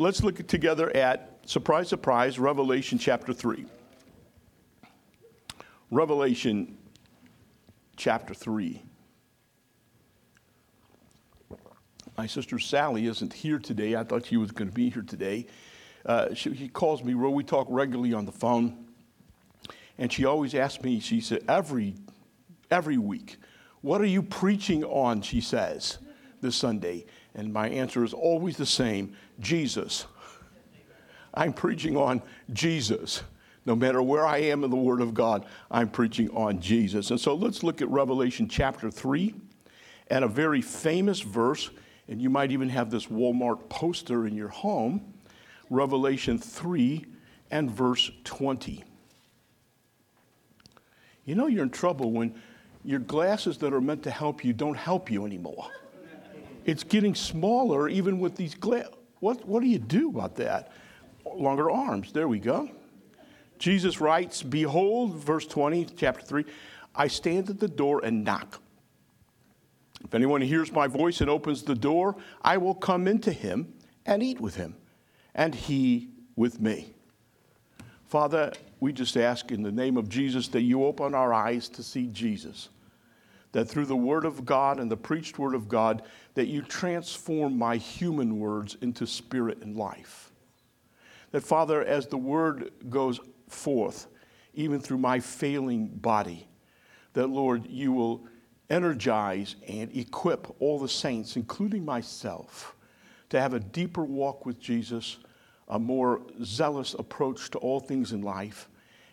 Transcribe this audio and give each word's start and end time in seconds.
let's 0.00 0.22
look 0.22 0.46
together 0.46 0.94
at, 0.96 1.40
surprise, 1.44 1.86
surprise, 1.86 2.38
Revelation 2.38 2.98
chapter 2.98 3.34
3. 3.34 3.66
Revelation 5.90 6.78
chapter 7.96 8.32
3. 8.32 8.82
My 12.16 12.26
sister 12.26 12.58
Sally 12.58 13.06
isn't 13.06 13.34
here 13.34 13.58
today. 13.58 13.94
I 13.94 14.04
thought 14.04 14.24
she 14.24 14.38
was 14.38 14.52
going 14.52 14.68
to 14.68 14.74
be 14.74 14.88
here 14.88 15.02
today. 15.02 15.46
Uh, 16.06 16.32
she, 16.32 16.54
she 16.56 16.68
calls 16.68 17.04
me, 17.04 17.14
we 17.14 17.44
talk 17.44 17.66
regularly 17.68 18.14
on 18.14 18.24
the 18.24 18.32
phone. 18.32 18.86
And 19.98 20.10
she 20.10 20.24
always 20.24 20.54
asks 20.54 20.82
me, 20.82 21.00
she 21.00 21.20
said, 21.20 21.44
every, 21.46 21.94
every 22.70 22.96
week, 22.96 23.36
what 23.82 24.00
are 24.00 24.06
you 24.06 24.22
preaching 24.22 24.82
on, 24.82 25.20
she 25.20 25.42
says, 25.42 25.98
this 26.40 26.56
Sunday? 26.56 27.04
And 27.34 27.52
my 27.52 27.68
answer 27.68 28.04
is 28.04 28.12
always 28.12 28.56
the 28.56 28.66
same 28.66 29.14
Jesus. 29.38 30.06
I'm 31.34 31.52
preaching 31.52 31.96
on 31.96 32.22
Jesus. 32.52 33.22
No 33.66 33.76
matter 33.76 34.02
where 34.02 34.26
I 34.26 34.38
am 34.38 34.64
in 34.64 34.70
the 34.70 34.76
Word 34.76 35.00
of 35.00 35.14
God, 35.14 35.46
I'm 35.70 35.88
preaching 35.88 36.30
on 36.30 36.60
Jesus. 36.60 37.10
And 37.10 37.20
so 37.20 37.34
let's 37.34 37.62
look 37.62 37.82
at 37.82 37.88
Revelation 37.88 38.48
chapter 38.48 38.90
3 38.90 39.34
and 40.08 40.24
a 40.24 40.28
very 40.28 40.60
famous 40.60 41.20
verse, 41.20 41.70
and 42.08 42.20
you 42.20 42.30
might 42.30 42.50
even 42.50 42.68
have 42.68 42.90
this 42.90 43.06
Walmart 43.06 43.68
poster 43.68 44.26
in 44.26 44.34
your 44.34 44.48
home 44.48 45.14
Revelation 45.70 46.36
3 46.36 47.04
and 47.52 47.70
verse 47.70 48.10
20. 48.24 48.84
You 51.24 51.34
know 51.36 51.46
you're 51.46 51.62
in 51.62 51.70
trouble 51.70 52.10
when 52.10 52.34
your 52.84 52.98
glasses 52.98 53.58
that 53.58 53.72
are 53.72 53.80
meant 53.80 54.02
to 54.02 54.10
help 54.10 54.44
you 54.44 54.52
don't 54.52 54.74
help 54.74 55.10
you 55.10 55.24
anymore. 55.24 55.68
It's 56.64 56.84
getting 56.84 57.14
smaller 57.14 57.88
even 57.88 58.20
with 58.20 58.36
these 58.36 58.54
glasses. 58.54 58.94
What, 59.20 59.46
what 59.46 59.62
do 59.62 59.68
you 59.68 59.78
do 59.78 60.08
about 60.08 60.36
that? 60.36 60.72
Longer 61.24 61.70
arms. 61.70 62.12
There 62.12 62.28
we 62.28 62.38
go. 62.38 62.70
Jesus 63.58 64.00
writes, 64.00 64.42
Behold, 64.42 65.16
verse 65.16 65.46
20, 65.46 65.86
chapter 65.96 66.24
3, 66.24 66.44
I 66.94 67.08
stand 67.08 67.50
at 67.50 67.60
the 67.60 67.68
door 67.68 68.00
and 68.02 68.24
knock. 68.24 68.60
If 70.02 70.14
anyone 70.14 70.40
hears 70.40 70.72
my 70.72 70.86
voice 70.86 71.20
and 71.20 71.28
opens 71.28 71.62
the 71.62 71.74
door, 71.74 72.16
I 72.42 72.56
will 72.56 72.74
come 72.74 73.06
into 73.06 73.32
him 73.32 73.74
and 74.06 74.22
eat 74.22 74.40
with 74.40 74.56
him, 74.56 74.76
and 75.34 75.54
he 75.54 76.08
with 76.36 76.58
me. 76.58 76.94
Father, 78.06 78.52
we 78.80 78.92
just 78.92 79.16
ask 79.16 79.52
in 79.52 79.62
the 79.62 79.70
name 79.70 79.98
of 79.98 80.08
Jesus 80.08 80.48
that 80.48 80.62
you 80.62 80.84
open 80.84 81.14
our 81.14 81.34
eyes 81.34 81.68
to 81.68 81.82
see 81.82 82.06
Jesus. 82.06 82.70
That 83.52 83.68
through 83.68 83.86
the 83.86 83.96
word 83.96 84.24
of 84.24 84.44
God 84.44 84.78
and 84.78 84.90
the 84.90 84.96
preached 84.96 85.38
word 85.38 85.54
of 85.54 85.68
God, 85.68 86.02
that 86.34 86.46
you 86.46 86.62
transform 86.62 87.58
my 87.58 87.76
human 87.76 88.38
words 88.38 88.76
into 88.80 89.06
spirit 89.06 89.58
and 89.62 89.76
life. 89.76 90.30
That, 91.32 91.42
Father, 91.42 91.84
as 91.84 92.06
the 92.06 92.16
word 92.16 92.70
goes 92.88 93.20
forth, 93.48 94.06
even 94.54 94.80
through 94.80 94.98
my 94.98 95.20
failing 95.20 95.86
body, 95.86 96.46
that, 97.12 97.28
Lord, 97.28 97.66
you 97.66 97.92
will 97.92 98.26
energize 98.68 99.56
and 99.66 99.94
equip 99.96 100.54
all 100.60 100.78
the 100.78 100.88
saints, 100.88 101.36
including 101.36 101.84
myself, 101.84 102.76
to 103.30 103.40
have 103.40 103.54
a 103.54 103.60
deeper 103.60 104.04
walk 104.04 104.46
with 104.46 104.60
Jesus, 104.60 105.18
a 105.68 105.78
more 105.78 106.22
zealous 106.44 106.94
approach 106.94 107.50
to 107.50 107.58
all 107.58 107.80
things 107.80 108.12
in 108.12 108.22
life, 108.22 108.68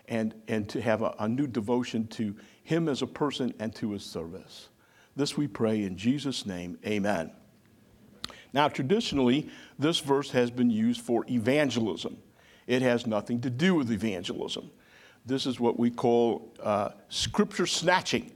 and, 0.07 0.33
and 0.47 0.67
to 0.69 0.81
have 0.81 1.01
a, 1.01 1.13
a 1.19 1.27
new 1.27 1.47
devotion 1.47 2.07
to 2.07 2.35
Him 2.63 2.87
as 2.87 3.01
a 3.01 3.07
person 3.07 3.53
and 3.59 3.73
to 3.75 3.91
His 3.91 4.03
service. 4.03 4.69
This 5.15 5.35
we 5.35 5.47
pray 5.47 5.83
in 5.83 5.97
Jesus' 5.97 6.45
name, 6.45 6.77
amen. 6.85 7.31
Now, 8.53 8.67
traditionally, 8.67 9.49
this 9.77 9.99
verse 9.99 10.31
has 10.31 10.51
been 10.51 10.69
used 10.69 11.01
for 11.01 11.25
evangelism. 11.29 12.17
It 12.65 12.81
has 12.81 13.07
nothing 13.07 13.41
to 13.41 13.49
do 13.49 13.75
with 13.75 13.91
evangelism. 13.91 14.69
This 15.25 15.45
is 15.45 15.59
what 15.59 15.77
we 15.77 15.89
call 15.89 16.53
uh, 16.61 16.89
scripture 17.09 17.65
snatching, 17.65 18.31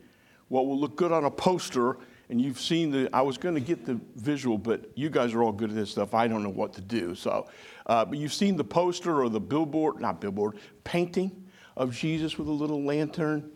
what 0.49 0.67
will 0.67 0.79
look 0.79 0.95
good 0.95 1.11
on 1.11 1.25
a 1.25 1.31
poster. 1.31 1.97
And 2.29 2.41
you've 2.41 2.59
seen 2.59 2.91
the, 2.91 3.09
I 3.13 3.21
was 3.21 3.37
going 3.37 3.55
to 3.55 3.61
get 3.61 3.85
the 3.85 3.99
visual, 4.15 4.57
but 4.57 4.89
you 4.95 5.09
guys 5.09 5.33
are 5.33 5.43
all 5.43 5.51
good 5.51 5.69
at 5.69 5.75
this 5.75 5.91
stuff. 5.91 6.13
I 6.13 6.27
don't 6.27 6.43
know 6.43 6.49
what 6.49 6.73
to 6.73 6.81
do. 6.81 7.13
So, 7.13 7.47
uh, 7.85 8.05
but 8.05 8.17
you've 8.17 8.33
seen 8.33 8.55
the 8.55 8.63
poster 8.63 9.21
or 9.21 9.29
the 9.29 9.39
billboard, 9.39 9.99
not 9.99 10.21
billboard, 10.21 10.57
painting 10.83 11.40
of 11.75 11.95
Jesus 11.95 12.37
with 12.37 12.47
a 12.47 12.51
little 12.51 12.83
lantern, 12.83 13.51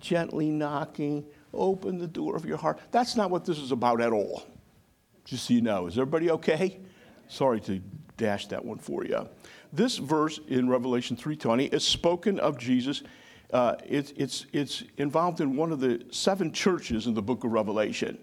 gently 0.00 0.50
knocking, 0.50 1.24
open 1.52 1.98
the 1.98 2.06
door 2.06 2.36
of 2.36 2.44
your 2.44 2.56
heart. 2.56 2.78
That's 2.90 3.16
not 3.16 3.30
what 3.30 3.44
this 3.44 3.58
is 3.58 3.72
about 3.72 4.00
at 4.00 4.12
all. 4.12 4.44
Just 5.24 5.46
so 5.46 5.54
you 5.54 5.60
know. 5.60 5.86
Is 5.86 5.98
everybody 5.98 6.30
okay? 6.30 6.80
Sorry 7.28 7.60
to 7.60 7.80
dash 8.16 8.48
that 8.48 8.64
one 8.64 8.78
for 8.78 9.04
you. 9.04 9.28
This 9.72 9.98
verse 9.98 10.40
in 10.48 10.68
Revelation 10.68 11.16
3:20 11.16 11.72
is 11.72 11.84
spoken 11.84 12.40
of 12.40 12.58
Jesus. 12.58 13.02
Uh, 13.52 13.76
it's, 13.84 14.12
it's, 14.16 14.46
it's 14.52 14.84
involved 14.96 15.40
in 15.40 15.56
one 15.56 15.72
of 15.72 15.80
the 15.80 16.04
seven 16.10 16.52
churches 16.52 17.06
in 17.06 17.14
the 17.14 17.22
book 17.22 17.42
of 17.42 17.50
Revelation. 17.50 18.16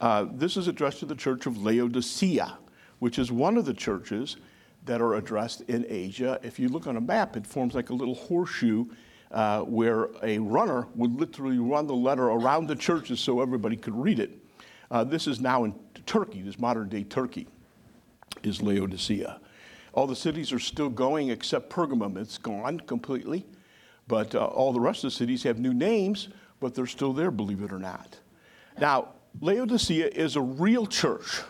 Uh, 0.00 0.26
this 0.32 0.56
is 0.56 0.66
addressed 0.66 0.98
to 1.00 1.06
the 1.06 1.14
church 1.14 1.46
of 1.46 1.62
Laodicea, 1.62 2.58
which 2.98 3.18
is 3.18 3.30
one 3.30 3.56
of 3.56 3.64
the 3.64 3.74
churches 3.74 4.36
that 4.86 5.00
are 5.00 5.14
addressed 5.14 5.62
in 5.62 5.84
Asia. 5.88 6.40
If 6.42 6.58
you 6.58 6.68
look 6.68 6.86
on 6.86 6.96
a 6.96 7.00
map, 7.00 7.36
it 7.36 7.46
forms 7.46 7.74
like 7.74 7.90
a 7.90 7.94
little 7.94 8.14
horseshoe 8.14 8.86
uh, 9.32 9.60
where 9.62 10.08
a 10.22 10.38
runner 10.38 10.86
would 10.94 11.14
literally 11.18 11.58
run 11.58 11.86
the 11.86 11.94
letter 11.94 12.24
around 12.24 12.68
the 12.68 12.76
churches 12.76 13.20
so 13.20 13.40
everybody 13.40 13.76
could 13.76 13.94
read 13.94 14.18
it. 14.18 14.38
Uh, 14.90 15.04
this 15.04 15.26
is 15.26 15.40
now 15.40 15.64
in 15.64 15.74
Turkey, 16.06 16.40
this 16.42 16.58
modern 16.58 16.88
day 16.88 17.02
Turkey 17.02 17.48
is 18.42 18.62
Laodicea. 18.62 19.40
All 19.92 20.06
the 20.06 20.16
cities 20.16 20.52
are 20.52 20.58
still 20.58 20.88
going 20.88 21.30
except 21.30 21.70
Pergamum. 21.70 22.16
It's 22.16 22.38
gone 22.38 22.80
completely. 22.80 23.44
But 24.08 24.34
uh, 24.34 24.44
all 24.44 24.72
the 24.72 24.80
rest 24.80 25.02
of 25.02 25.10
the 25.10 25.16
cities 25.16 25.42
have 25.42 25.58
new 25.58 25.74
names, 25.74 26.28
but 26.60 26.74
they're 26.74 26.86
still 26.86 27.12
there, 27.12 27.30
believe 27.30 27.62
it 27.62 27.72
or 27.72 27.78
not. 27.78 28.18
Now, 28.78 29.08
Laodicea 29.40 30.08
is 30.08 30.36
a 30.36 30.40
real 30.40 30.86
church 30.86 31.40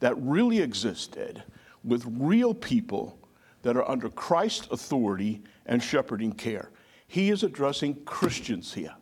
that 0.00 0.14
really 0.18 0.60
existed 0.60 1.42
with 1.84 2.04
real 2.18 2.54
people 2.54 3.18
that 3.62 3.76
are 3.76 3.88
under 3.88 4.08
Christ's 4.08 4.68
authority 4.70 5.42
and 5.66 5.82
shepherding 5.82 6.32
care. 6.32 6.70
He 7.06 7.30
is 7.30 7.42
addressing 7.42 8.04
Christians 8.04 8.72
here 8.72 8.94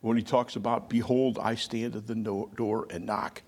when 0.00 0.16
he 0.16 0.22
talks 0.22 0.56
about, 0.56 0.90
Behold, 0.90 1.38
I 1.40 1.54
stand 1.54 1.96
at 1.96 2.06
the 2.06 2.14
door 2.14 2.86
and 2.90 3.06
knock 3.06 3.42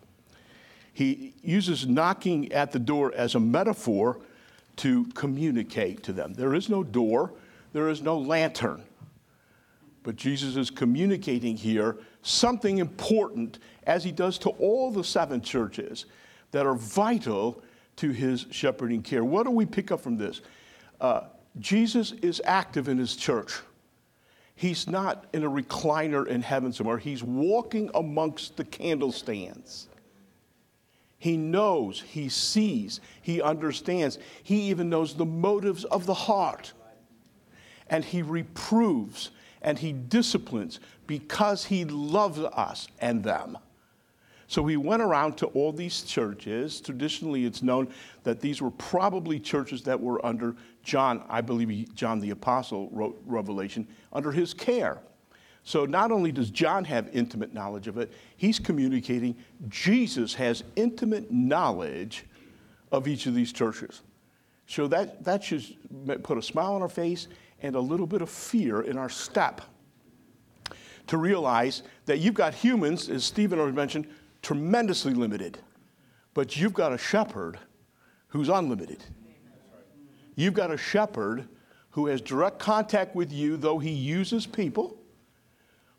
he 0.93 1.34
uses 1.43 1.87
knocking 1.87 2.53
at 2.53 2.73
the 2.73 2.78
door 2.78 3.12
as 3.15 3.34
a 3.34 3.41
metaphor 3.41 4.21
to 4.77 5.07
communicate 5.15 6.03
to 6.05 6.12
them. 6.12 6.34
There 6.34 6.55
is 6.55 6.69
no 6.69 6.83
door, 6.83 7.33
there 7.72 7.89
is 7.89 8.03
no 8.03 8.19
lantern. 8.19 8.83
But 10.03 10.17
Jesus 10.17 10.57
is 10.57 10.71
communicating 10.71 11.57
here 11.57 11.99
something 12.22 12.78
important, 12.78 13.59
as 13.84 14.05
he 14.05 14.12
does 14.12 14.39
to 14.39 14.51
all 14.51 14.91
the 14.91 15.05
seven 15.05 15.41
churches 15.41 16.07
that 16.51 16.67
are 16.67 16.75
vital 16.75 17.62
to 18.00 18.11
his 18.11 18.47
shepherding 18.50 19.03
care. 19.03 19.22
What 19.22 19.44
do 19.44 19.50
we 19.50 19.66
pick 19.66 19.93
up 19.93 20.00
from 20.00 20.16
this? 20.16 20.41
Uh, 21.00 21.22
Jesus 21.59 22.12
is 22.22 22.41
active 22.47 22.88
in 22.88 22.97
his 22.97 23.15
church. 23.15 23.61
He's 24.55 24.88
not 24.88 25.27
in 25.34 25.44
a 25.44 25.50
recliner 25.50 26.27
in 26.27 26.41
heaven 26.41 26.72
somewhere, 26.72 26.99
he's 26.99 27.22
walking 27.22 27.91
amongst 27.94 28.56
the 28.56 28.65
candlestands. 28.65 29.87
He 31.19 31.37
knows, 31.37 32.00
he 32.00 32.31
sees, 32.31 33.00
he 33.21 33.43
understands. 33.43 34.19
He 34.43 34.71
even 34.71 34.89
knows 34.89 35.12
the 35.12 35.27
motives 35.27 35.84
of 35.84 36.06
the 36.06 36.15
heart. 36.15 36.72
And 37.91 38.03
he 38.03 38.22
reproves 38.22 39.31
and 39.60 39.78
he 39.78 39.93
disciplines 39.93 40.81
because 41.06 41.66
he 41.66 41.84
loves 41.84 42.39
us 42.39 42.89
and 42.99 43.22
them. 43.22 43.59
So 44.50 44.66
he 44.66 44.77
went 44.77 45.00
around 45.00 45.37
to 45.37 45.47
all 45.47 45.71
these 45.71 46.03
churches. 46.03 46.81
Traditionally, 46.81 47.44
it's 47.44 47.62
known 47.62 47.87
that 48.25 48.41
these 48.41 48.61
were 48.61 48.72
probably 48.72 49.38
churches 49.38 49.84
that 49.84 50.01
were 50.01 50.27
under 50.27 50.57
John, 50.83 51.22
I 51.28 51.41
believe 51.41 51.95
John 51.95 52.19
the 52.19 52.30
Apostle 52.30 52.89
wrote 52.91 53.22
Revelation, 53.27 53.86
under 54.13 54.33
his 54.33 54.53
care. 54.53 54.98
So 55.63 55.86
not 55.86 56.10
only 56.10 56.33
does 56.33 56.51
John 56.51 56.84
have 56.86 57.09
intimate 57.13 57.54
knowledge 57.54 57.86
of 57.86 57.97
it, 57.97 58.10
he's 58.39 58.59
communicating 58.59 59.36
Jesus 59.69 60.34
has 60.34 60.65
intimate 60.75 61.30
knowledge 61.30 62.27
of 62.91 63.07
each 63.07 63.27
of 63.27 63.36
these 63.36 63.53
churches. 63.53 64.03
So 64.66 64.89
that, 64.89 65.22
that 65.22 65.45
should 65.45 65.65
put 66.25 66.39
a 66.39 66.42
smile 66.42 66.75
on 66.75 66.83
our 66.83 66.89
face 66.89 67.28
and 67.63 67.77
a 67.77 67.80
little 67.80 68.07
bit 68.07 68.21
of 68.21 68.28
fear 68.28 68.80
in 68.80 68.98
our 68.98 69.10
step 69.10 69.60
to 71.07 71.19
realize 71.19 71.84
that 72.07 72.19
you've 72.19 72.34
got 72.34 72.53
humans, 72.53 73.09
as 73.09 73.25
Stephen 73.25 73.60
already 73.60 73.77
mentioned, 73.77 74.07
tremendously 74.42 75.15
limited, 75.15 75.59
but 76.34 76.57
you've 76.57 76.75
got 76.75 76.92
a 76.92 76.98
shepherd 76.98 77.59
who's 78.28 78.48
unlimited. 78.48 79.03
You've 80.37 80.54
got 80.54 80.71
a 80.71 80.77
shepherd 80.77 81.48
who 81.91 82.07
has 82.07 82.21
direct 82.21 82.59
contact 82.59 83.15
with 83.15 83.33
you, 83.33 83.57
though 83.57 83.78
he 83.78 83.91
uses 83.91 84.47
people 84.47 85.01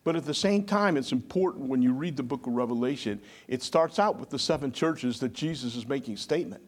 but 0.03 0.15
at 0.15 0.25
the 0.25 0.33
same 0.33 0.63
time, 0.63 0.97
it's 0.97 1.11
important 1.11 1.67
when 1.67 1.81
you 1.81 1.93
read 1.93 2.17
the 2.17 2.23
book 2.23 2.47
of 2.47 2.53
Revelation, 2.53 3.21
it 3.47 3.61
starts 3.61 3.99
out 3.99 4.19
with 4.19 4.29
the 4.29 4.39
seven 4.39 4.71
churches 4.71 5.19
that 5.19 5.33
Jesus 5.33 5.75
is 5.75 5.87
making 5.87 6.17
statement. 6.17 6.63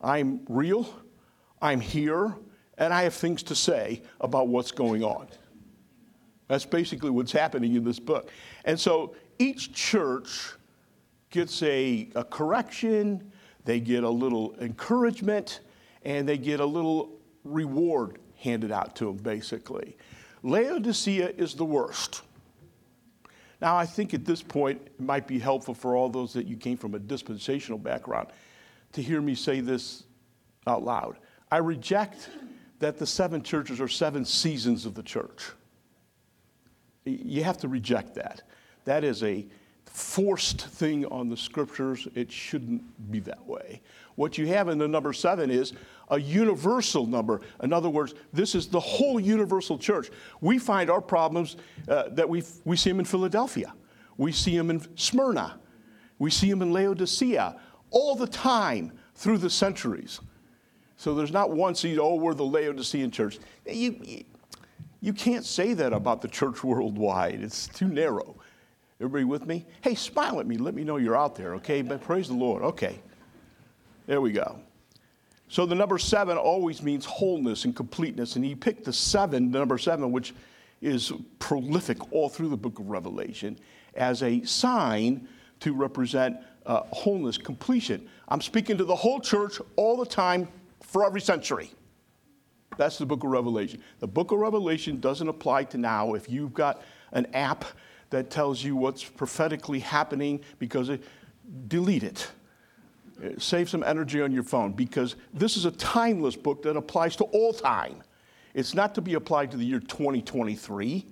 I'm 0.00 0.40
real, 0.48 0.88
I'm 1.60 1.80
here, 1.80 2.34
and 2.78 2.92
I 2.92 3.02
have 3.02 3.14
things 3.14 3.42
to 3.44 3.54
say 3.54 4.02
about 4.20 4.48
what's 4.48 4.72
going 4.72 5.04
on. 5.04 5.28
That's 6.48 6.64
basically 6.64 7.10
what's 7.10 7.32
happening 7.32 7.74
in 7.74 7.84
this 7.84 7.98
book. 7.98 8.30
And 8.64 8.80
so 8.80 9.14
each 9.38 9.74
church 9.74 10.54
gets 11.32 11.62
a, 11.62 12.08
a 12.14 12.22
correction, 12.22 13.32
they 13.64 13.80
get 13.80 14.04
a 14.04 14.08
little 14.08 14.54
encouragement, 14.60 15.60
and 16.04 16.28
they 16.28 16.38
get 16.38 16.60
a 16.60 16.64
little 16.64 17.18
reward 17.44 18.18
handed 18.36 18.70
out 18.70 18.94
to 18.96 19.06
them, 19.06 19.16
basically. 19.16 19.96
Laodicea 20.42 21.32
is 21.36 21.54
the 21.54 21.64
worst. 21.64 22.22
Now, 23.60 23.76
I 23.76 23.86
think 23.86 24.12
at 24.12 24.24
this 24.24 24.42
point, 24.42 24.80
it 24.84 25.00
might 25.00 25.26
be 25.26 25.38
helpful 25.38 25.74
for 25.74 25.96
all 25.96 26.08
those 26.08 26.32
that 26.32 26.46
you 26.46 26.56
came 26.56 26.76
from 26.76 26.94
a 26.94 26.98
dispensational 26.98 27.78
background 27.78 28.28
to 28.92 29.02
hear 29.02 29.20
me 29.20 29.34
say 29.34 29.60
this 29.60 30.04
out 30.66 30.84
loud. 30.84 31.16
I 31.50 31.58
reject 31.58 32.30
that 32.80 32.98
the 32.98 33.06
seven 33.06 33.42
churches 33.42 33.80
are 33.80 33.88
seven 33.88 34.24
seasons 34.24 34.84
of 34.84 34.94
the 34.94 35.02
church. 35.02 35.50
You 37.04 37.44
have 37.44 37.58
to 37.58 37.68
reject 37.68 38.14
that. 38.16 38.42
That 38.84 39.04
is 39.04 39.22
a 39.22 39.46
forced 39.92 40.66
thing 40.66 41.04
on 41.06 41.28
the 41.28 41.36
scriptures. 41.36 42.08
It 42.14 42.32
shouldn't 42.32 42.82
be 43.10 43.20
that 43.20 43.46
way. 43.46 43.82
What 44.14 44.38
you 44.38 44.46
have 44.48 44.68
in 44.68 44.78
the 44.78 44.88
number 44.88 45.12
seven 45.12 45.50
is 45.50 45.74
a 46.08 46.18
universal 46.18 47.06
number. 47.06 47.40
In 47.62 47.72
other 47.72 47.88
words, 47.88 48.14
this 48.32 48.54
is 48.54 48.66
the 48.66 48.80
whole 48.80 49.20
universal 49.20 49.78
church. 49.78 50.10
We 50.40 50.58
find 50.58 50.90
our 50.90 51.00
problems 51.00 51.56
uh, 51.88 52.08
that 52.10 52.28
we 52.28 52.42
we 52.64 52.76
see 52.76 52.90
them 52.90 53.00
in 53.00 53.04
Philadelphia, 53.04 53.72
we 54.16 54.32
see 54.32 54.56
them 54.56 54.70
in 54.70 54.80
Smyrna, 54.96 55.58
we 56.18 56.30
see 56.30 56.50
them 56.50 56.62
in 56.62 56.72
Laodicea 56.72 57.56
all 57.90 58.14
the 58.14 58.26
time 58.26 58.92
through 59.14 59.38
the 59.38 59.50
centuries. 59.50 60.20
So 60.96 61.14
there's 61.14 61.32
not 61.32 61.50
one 61.50 61.74
seed, 61.74 61.98
oh, 61.98 62.14
we're 62.14 62.34
the 62.34 62.44
Laodicean 62.44 63.10
church. 63.10 63.38
You, 63.66 63.96
you, 64.02 64.24
you 65.00 65.12
can't 65.12 65.44
say 65.44 65.74
that 65.74 65.92
about 65.92 66.22
the 66.22 66.28
church 66.28 66.62
worldwide, 66.64 67.40
it's 67.42 67.66
too 67.66 67.88
narrow. 67.88 68.36
Everybody 69.02 69.24
with 69.24 69.46
me? 69.46 69.66
Hey, 69.80 69.96
smile 69.96 70.38
at 70.38 70.46
me. 70.46 70.56
Let 70.56 70.74
me 70.74 70.84
know 70.84 70.96
you're 70.96 71.16
out 71.16 71.34
there, 71.34 71.56
okay? 71.56 71.82
But 71.82 72.02
praise 72.02 72.28
the 72.28 72.34
Lord. 72.34 72.62
Okay. 72.62 73.00
There 74.06 74.20
we 74.20 74.30
go. 74.30 74.60
So 75.48 75.66
the 75.66 75.74
number 75.74 75.98
seven 75.98 76.38
always 76.38 76.84
means 76.84 77.04
wholeness 77.04 77.64
and 77.64 77.74
completeness. 77.74 78.36
And 78.36 78.44
he 78.44 78.54
picked 78.54 78.84
the 78.84 78.92
seven, 78.92 79.50
the 79.50 79.58
number 79.58 79.76
seven, 79.76 80.12
which 80.12 80.34
is 80.80 81.12
prolific 81.40 82.12
all 82.12 82.28
through 82.28 82.50
the 82.50 82.56
book 82.56 82.78
of 82.78 82.90
Revelation, 82.90 83.58
as 83.94 84.22
a 84.22 84.40
sign 84.44 85.26
to 85.58 85.74
represent 85.74 86.36
uh, 86.64 86.82
wholeness, 86.92 87.36
completion. 87.36 88.08
I'm 88.28 88.40
speaking 88.40 88.78
to 88.78 88.84
the 88.84 88.94
whole 88.94 89.18
church 89.18 89.60
all 89.74 89.96
the 89.96 90.06
time 90.06 90.46
for 90.80 91.04
every 91.04 91.20
century. 91.20 91.72
That's 92.76 92.98
the 92.98 93.06
book 93.06 93.24
of 93.24 93.30
Revelation. 93.30 93.82
The 93.98 94.06
book 94.06 94.30
of 94.30 94.38
Revelation 94.38 95.00
doesn't 95.00 95.28
apply 95.28 95.64
to 95.64 95.78
now. 95.78 96.14
If 96.14 96.30
you've 96.30 96.54
got 96.54 96.82
an 97.10 97.26
app 97.34 97.64
that 98.12 98.30
tells 98.30 98.62
you 98.62 98.76
what's 98.76 99.02
prophetically 99.02 99.80
happening 99.80 100.40
because 100.58 100.88
it, 100.90 101.02
delete 101.66 102.04
it. 102.04 102.30
Uh, 103.22 103.30
save 103.38 103.68
some 103.68 103.82
energy 103.82 104.22
on 104.22 104.30
your 104.30 104.42
phone 104.42 104.72
because 104.72 105.16
this 105.34 105.56
is 105.56 105.64
a 105.64 105.70
timeless 105.72 106.36
book 106.36 106.62
that 106.62 106.76
applies 106.76 107.16
to 107.16 107.24
all 107.24 107.52
time. 107.52 108.02
It's 108.54 108.74
not 108.74 108.94
to 108.94 109.00
be 109.00 109.14
applied 109.14 109.50
to 109.52 109.56
the 109.56 109.64
year 109.64 109.80
2023. 109.80 111.06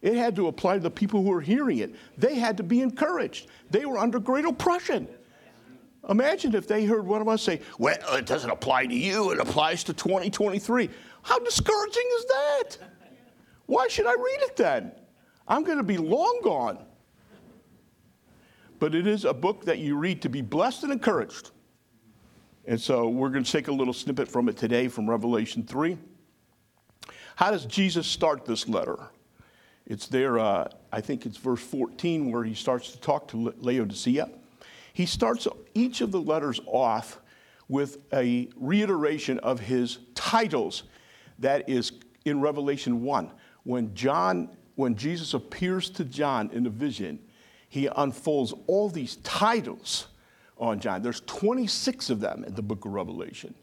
It 0.00 0.14
had 0.14 0.34
to 0.36 0.48
apply 0.48 0.74
to 0.74 0.80
the 0.80 0.90
people 0.90 1.22
who 1.22 1.28
were 1.28 1.40
hearing 1.40 1.78
it. 1.78 1.94
They 2.18 2.34
had 2.34 2.56
to 2.56 2.62
be 2.62 2.80
encouraged. 2.80 3.48
They 3.70 3.84
were 3.84 3.98
under 3.98 4.18
great 4.18 4.46
oppression. 4.46 5.06
Imagine 6.08 6.54
if 6.54 6.66
they 6.66 6.84
heard 6.84 7.06
one 7.06 7.20
of 7.20 7.28
us 7.28 7.42
say, 7.42 7.60
Well, 7.78 7.96
it 8.14 8.26
doesn't 8.26 8.50
apply 8.50 8.86
to 8.86 8.94
you, 8.94 9.30
it 9.30 9.38
applies 9.38 9.84
to 9.84 9.92
2023. 9.92 10.90
How 11.22 11.38
discouraging 11.38 12.08
is 12.18 12.24
that? 12.24 12.76
Why 13.66 13.86
should 13.88 14.06
I 14.06 14.14
read 14.14 14.40
it 14.40 14.56
then? 14.56 14.92
I'm 15.52 15.64
going 15.64 15.76
to 15.76 15.84
be 15.84 15.98
long 15.98 16.40
gone. 16.42 16.78
But 18.78 18.94
it 18.94 19.06
is 19.06 19.26
a 19.26 19.34
book 19.34 19.66
that 19.66 19.80
you 19.80 19.96
read 19.96 20.22
to 20.22 20.30
be 20.30 20.40
blessed 20.40 20.84
and 20.84 20.92
encouraged. 20.92 21.50
And 22.64 22.80
so 22.80 23.06
we're 23.06 23.28
going 23.28 23.44
to 23.44 23.52
take 23.52 23.68
a 23.68 23.72
little 23.72 23.92
snippet 23.92 24.28
from 24.28 24.48
it 24.48 24.56
today 24.56 24.88
from 24.88 25.10
Revelation 25.10 25.62
3. 25.62 25.98
How 27.36 27.50
does 27.50 27.66
Jesus 27.66 28.06
start 28.06 28.46
this 28.46 28.66
letter? 28.66 29.10
It's 29.84 30.06
there, 30.06 30.38
uh, 30.38 30.68
I 30.90 31.02
think 31.02 31.26
it's 31.26 31.36
verse 31.36 31.60
14, 31.60 32.32
where 32.32 32.44
he 32.44 32.54
starts 32.54 32.92
to 32.92 33.00
talk 33.00 33.28
to 33.28 33.52
Laodicea. 33.58 34.30
He 34.94 35.04
starts 35.04 35.46
each 35.74 36.00
of 36.00 36.12
the 36.12 36.20
letters 36.20 36.62
off 36.64 37.20
with 37.68 37.98
a 38.14 38.48
reiteration 38.56 39.38
of 39.40 39.60
his 39.60 39.98
titles 40.14 40.84
that 41.40 41.68
is 41.68 41.92
in 42.24 42.40
Revelation 42.40 43.02
1. 43.02 43.30
When 43.64 43.94
John 43.94 44.48
when 44.76 44.96
Jesus 44.96 45.34
appears 45.34 45.90
to 45.90 46.04
John 46.04 46.50
in 46.52 46.66
a 46.66 46.70
vision, 46.70 47.18
he 47.68 47.88
unfolds 47.96 48.52
all 48.66 48.88
these 48.88 49.16
titles 49.16 50.08
on 50.58 50.78
John. 50.80 51.02
There's 51.02 51.20
26 51.22 52.10
of 52.10 52.20
them 52.20 52.44
in 52.44 52.54
the 52.54 52.62
book 52.62 52.84
of 52.84 52.92
Revelation, 52.92 53.54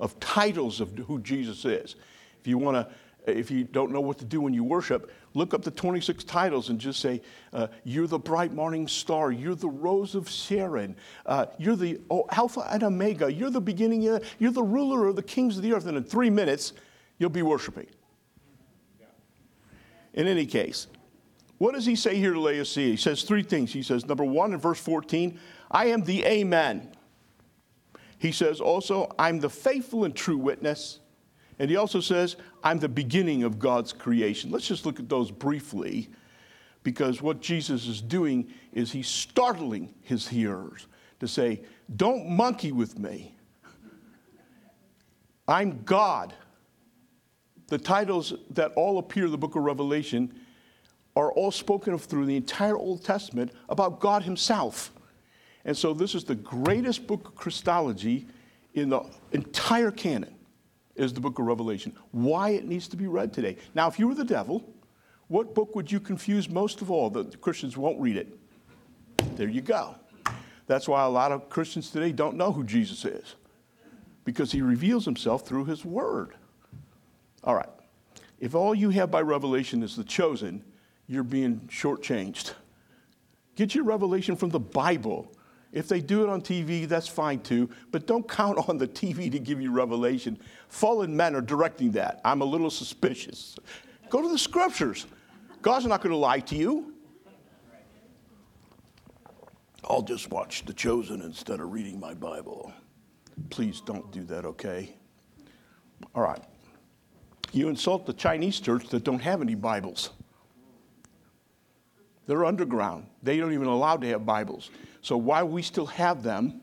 of 0.00 0.18
titles 0.20 0.80
of 0.80 0.96
who 0.96 1.20
Jesus 1.20 1.64
is. 1.64 1.96
If 2.40 2.46
you 2.46 2.56
want 2.56 2.76
to, 2.76 2.88
if 3.26 3.50
you 3.50 3.64
don't 3.64 3.92
know 3.92 4.00
what 4.00 4.18
to 4.18 4.24
do 4.24 4.40
when 4.40 4.54
you 4.54 4.64
worship, 4.64 5.12
look 5.34 5.54
up 5.54 5.62
the 5.62 5.70
26 5.70 6.24
titles 6.24 6.70
and 6.70 6.78
just 6.78 7.00
say, 7.00 7.20
uh, 7.52 7.66
You're 7.84 8.06
the 8.06 8.18
bright 8.18 8.52
morning 8.54 8.88
star. 8.88 9.30
You're 9.32 9.54
the 9.54 9.68
rose 9.68 10.14
of 10.14 10.28
Sharon. 10.28 10.96
Uh, 11.26 11.46
you're 11.58 11.76
the 11.76 12.00
oh, 12.10 12.26
Alpha 12.30 12.66
and 12.70 12.82
Omega. 12.82 13.32
You're 13.32 13.50
the 13.50 13.60
beginning. 13.60 14.02
You're 14.02 14.52
the 14.52 14.62
ruler 14.62 15.08
of 15.08 15.16
the 15.16 15.22
kings 15.22 15.56
of 15.56 15.62
the 15.62 15.74
earth. 15.74 15.86
And 15.86 15.96
in 15.96 16.04
three 16.04 16.30
minutes, 16.30 16.72
you'll 17.18 17.30
be 17.30 17.42
worshiping. 17.42 17.86
In 20.18 20.26
any 20.26 20.46
case, 20.46 20.88
what 21.58 21.74
does 21.74 21.86
he 21.86 21.94
say 21.94 22.16
here 22.16 22.32
to 22.32 22.40
Laodicea? 22.40 22.90
He 22.90 22.96
says 22.96 23.22
three 23.22 23.44
things. 23.44 23.72
He 23.72 23.84
says, 23.84 24.04
number 24.04 24.24
one, 24.24 24.52
in 24.52 24.58
verse 24.58 24.80
14, 24.80 25.38
I 25.70 25.86
am 25.86 26.02
the 26.02 26.24
Amen. 26.24 26.90
He 28.18 28.32
says 28.32 28.60
also, 28.60 29.14
I'm 29.16 29.38
the 29.38 29.48
faithful 29.48 30.04
and 30.04 30.14
true 30.14 30.36
witness. 30.36 30.98
And 31.60 31.70
he 31.70 31.76
also 31.76 32.00
says, 32.00 32.34
I'm 32.64 32.80
the 32.80 32.88
beginning 32.88 33.44
of 33.44 33.60
God's 33.60 33.92
creation. 33.92 34.50
Let's 34.50 34.66
just 34.66 34.84
look 34.84 34.98
at 34.98 35.08
those 35.08 35.30
briefly 35.30 36.08
because 36.82 37.22
what 37.22 37.40
Jesus 37.40 37.86
is 37.86 38.02
doing 38.02 38.52
is 38.72 38.90
he's 38.90 39.08
startling 39.08 39.94
his 40.02 40.26
hearers 40.26 40.88
to 41.20 41.28
say, 41.28 41.62
Don't 41.94 42.28
monkey 42.28 42.72
with 42.72 42.98
me. 42.98 43.36
I'm 45.46 45.84
God. 45.84 46.34
The 47.68 47.78
titles 47.78 48.34
that 48.50 48.72
all 48.76 48.98
appear 48.98 49.26
in 49.26 49.30
the 49.30 49.38
book 49.38 49.54
of 49.54 49.62
Revelation 49.62 50.34
are 51.14 51.32
all 51.32 51.50
spoken 51.50 51.92
of 51.92 52.04
through 52.04 52.26
the 52.26 52.36
entire 52.36 52.76
Old 52.76 53.04
Testament 53.04 53.52
about 53.68 54.00
God 54.00 54.22
Himself. 54.22 54.92
And 55.64 55.76
so 55.76 55.92
this 55.92 56.14
is 56.14 56.24
the 56.24 56.34
greatest 56.34 57.06
book 57.06 57.28
of 57.28 57.34
Christology 57.34 58.26
in 58.74 58.88
the 58.88 59.02
entire 59.32 59.90
canon 59.90 60.34
is 60.94 61.12
the 61.12 61.20
book 61.20 61.38
of 61.38 61.46
Revelation. 61.46 61.94
Why 62.10 62.50
it 62.50 62.64
needs 62.64 62.88
to 62.88 62.96
be 62.96 63.06
read 63.06 63.32
today. 63.32 63.56
Now, 63.74 63.88
if 63.88 63.98
you 63.98 64.08
were 64.08 64.14
the 64.14 64.24
devil, 64.24 64.64
what 65.28 65.54
book 65.54 65.74
would 65.74 65.92
you 65.92 66.00
confuse 66.00 66.48
most 66.48 66.80
of 66.80 66.90
all 66.90 67.10
that 67.10 67.40
Christians 67.40 67.76
won't 67.76 68.00
read 68.00 68.16
it? 68.16 68.38
There 69.36 69.48
you 69.48 69.60
go. 69.60 69.94
That's 70.66 70.88
why 70.88 71.04
a 71.04 71.08
lot 71.08 71.32
of 71.32 71.48
Christians 71.48 71.90
today 71.90 72.12
don't 72.12 72.36
know 72.36 72.52
who 72.52 72.64
Jesus 72.64 73.04
is 73.04 73.36
because 74.24 74.52
he 74.52 74.60
reveals 74.62 75.04
himself 75.04 75.46
through 75.46 75.64
his 75.64 75.84
word. 75.84 76.34
All 77.44 77.54
right. 77.54 77.68
If 78.40 78.54
all 78.54 78.74
you 78.74 78.90
have 78.90 79.10
by 79.10 79.22
revelation 79.22 79.82
is 79.82 79.96
the 79.96 80.04
chosen, 80.04 80.64
you're 81.06 81.24
being 81.24 81.60
shortchanged. 81.68 82.52
Get 83.56 83.74
your 83.74 83.84
revelation 83.84 84.36
from 84.36 84.50
the 84.50 84.60
Bible. 84.60 85.32
If 85.72 85.88
they 85.88 86.00
do 86.00 86.22
it 86.22 86.28
on 86.28 86.40
TV, 86.40 86.88
that's 86.88 87.08
fine 87.08 87.40
too, 87.40 87.68
but 87.90 88.06
don't 88.06 88.28
count 88.28 88.68
on 88.68 88.78
the 88.78 88.86
TV 88.88 89.30
to 89.32 89.38
give 89.38 89.60
you 89.60 89.72
revelation. 89.72 90.38
Fallen 90.68 91.16
men 91.16 91.34
are 91.34 91.40
directing 91.40 91.92
that. 91.92 92.20
I'm 92.24 92.40
a 92.40 92.44
little 92.44 92.70
suspicious. 92.70 93.56
Go 94.08 94.22
to 94.22 94.28
the 94.28 94.38
scriptures. 94.38 95.06
God's 95.60 95.86
not 95.86 96.00
going 96.00 96.12
to 96.12 96.16
lie 96.16 96.40
to 96.40 96.56
you. 96.56 96.94
I'll 99.84 100.02
just 100.02 100.30
watch 100.30 100.64
The 100.64 100.72
Chosen 100.72 101.22
instead 101.22 101.60
of 101.60 101.72
reading 101.72 101.98
my 101.98 102.14
Bible. 102.14 102.72
Please 103.50 103.80
don't 103.80 104.10
do 104.12 104.22
that, 104.24 104.44
okay? 104.44 104.94
All 106.14 106.22
right. 106.22 106.42
You 107.52 107.68
insult 107.68 108.06
the 108.06 108.12
Chinese 108.12 108.60
church 108.60 108.88
that 108.88 109.04
don't 109.04 109.20
have 109.20 109.40
any 109.40 109.54
Bibles. 109.54 110.10
They're 112.26 112.44
underground. 112.44 113.06
They 113.22 113.38
don't 113.38 113.54
even 113.54 113.68
allow 113.68 113.96
to 113.96 114.06
have 114.08 114.26
Bibles. 114.26 114.70
So 115.00 115.16
while 115.16 115.48
we 115.48 115.62
still 115.62 115.86
have 115.86 116.22
them, 116.22 116.60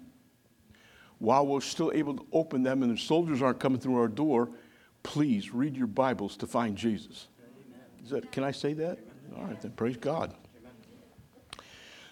while 1.17 1.47
we're 1.47 1.61
still 1.61 1.91
able 1.93 2.15
to 2.17 2.25
open 2.31 2.61
them 2.61 2.83
and 2.83 2.95
the 2.95 3.01
soldiers 3.01 3.41
aren't 3.41 3.59
coming 3.59 3.79
through 3.79 3.97
our 3.97 4.07
door, 4.07 4.49
please 5.01 5.53
read 5.53 5.75
your 5.75 5.87
Bibles 5.87 6.37
to 6.37 6.47
find 6.47 6.77
Jesus. 6.77 7.27
That, 8.09 8.31
can 8.31 8.43
I 8.43 8.51
say 8.51 8.73
that? 8.73 8.99
All 9.35 9.45
right, 9.45 9.59
then 9.59 9.71
praise 9.71 9.97
God. 9.97 10.35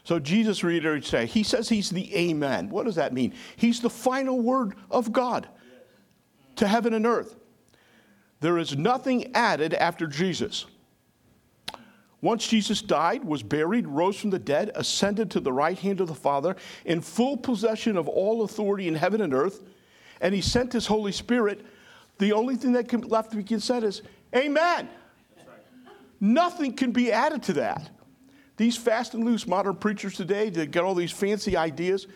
So 0.04 0.20
Jesus 0.20 0.64
reiterates, 0.64 1.08
say, 1.08 1.28
he 1.28 1.44
says 1.44 1.70
he's 1.70 1.90
the 1.90 2.14
Amen. 2.16 2.70
What 2.70 2.86
does 2.86 2.96
that 2.96 3.14
mean? 3.14 3.34
He's 3.56 3.80
the 3.80 3.90
final 3.90 4.42
word 4.42 4.76
of 4.90 5.14
God 5.14 5.48
to 6.56 6.68
heaven 6.68 6.94
and 6.94 7.06
earth. 7.06 7.36
There 8.44 8.58
is 8.58 8.78
nothing 8.78 9.34
added 9.34 9.74
after 9.74 10.06
Jesus. 10.06 10.66
Once 12.20 12.46
Jesus 12.46 12.82
died, 12.82 13.24
was 13.24 13.42
buried, 13.42 13.88
rose 13.88 14.20
from 14.20 14.32
the 14.32 14.38
dead, 14.40 14.70
ascended 14.76 15.32
to 15.32 15.40
the 15.40 15.54
right 15.54 15.80
hand 15.80 16.02
of 16.02 16.10
the 16.10 16.14
Father, 16.14 16.58
in 16.84 17.00
full 17.00 17.38
possession 17.38 17.96
of 17.96 18.10
all 18.10 18.44
authority 18.44 18.90
in 18.90 18.96
heaven 18.96 19.22
and 19.22 19.34
earth, 19.34 19.64
and 20.20 20.36
he 20.36 20.42
sent 20.42 20.74
his 20.74 20.86
Holy 20.86 21.14
Spirit, 21.14 21.66
the 22.18 22.34
only 22.34 22.58
thing 22.58 22.74
that 22.74 22.90
can, 22.90 23.00
left 23.04 23.32
to 23.32 23.42
be 23.42 23.60
said 23.60 23.86
is, 23.86 24.02
Amen. 24.36 24.90
Nothing 26.20 26.74
can 26.74 26.92
be 26.92 27.14
added 27.14 27.44
to 27.44 27.54
that. 27.54 27.92
These 28.58 28.76
fast 28.76 29.14
and 29.14 29.24
loose 29.24 29.48
modern 29.48 29.78
preachers 29.78 30.16
today 30.16 30.50
that 30.50 30.72
get 30.72 30.84
all 30.84 30.96
these 30.96 31.14
fancy 31.14 31.56
ideas, 31.56 32.08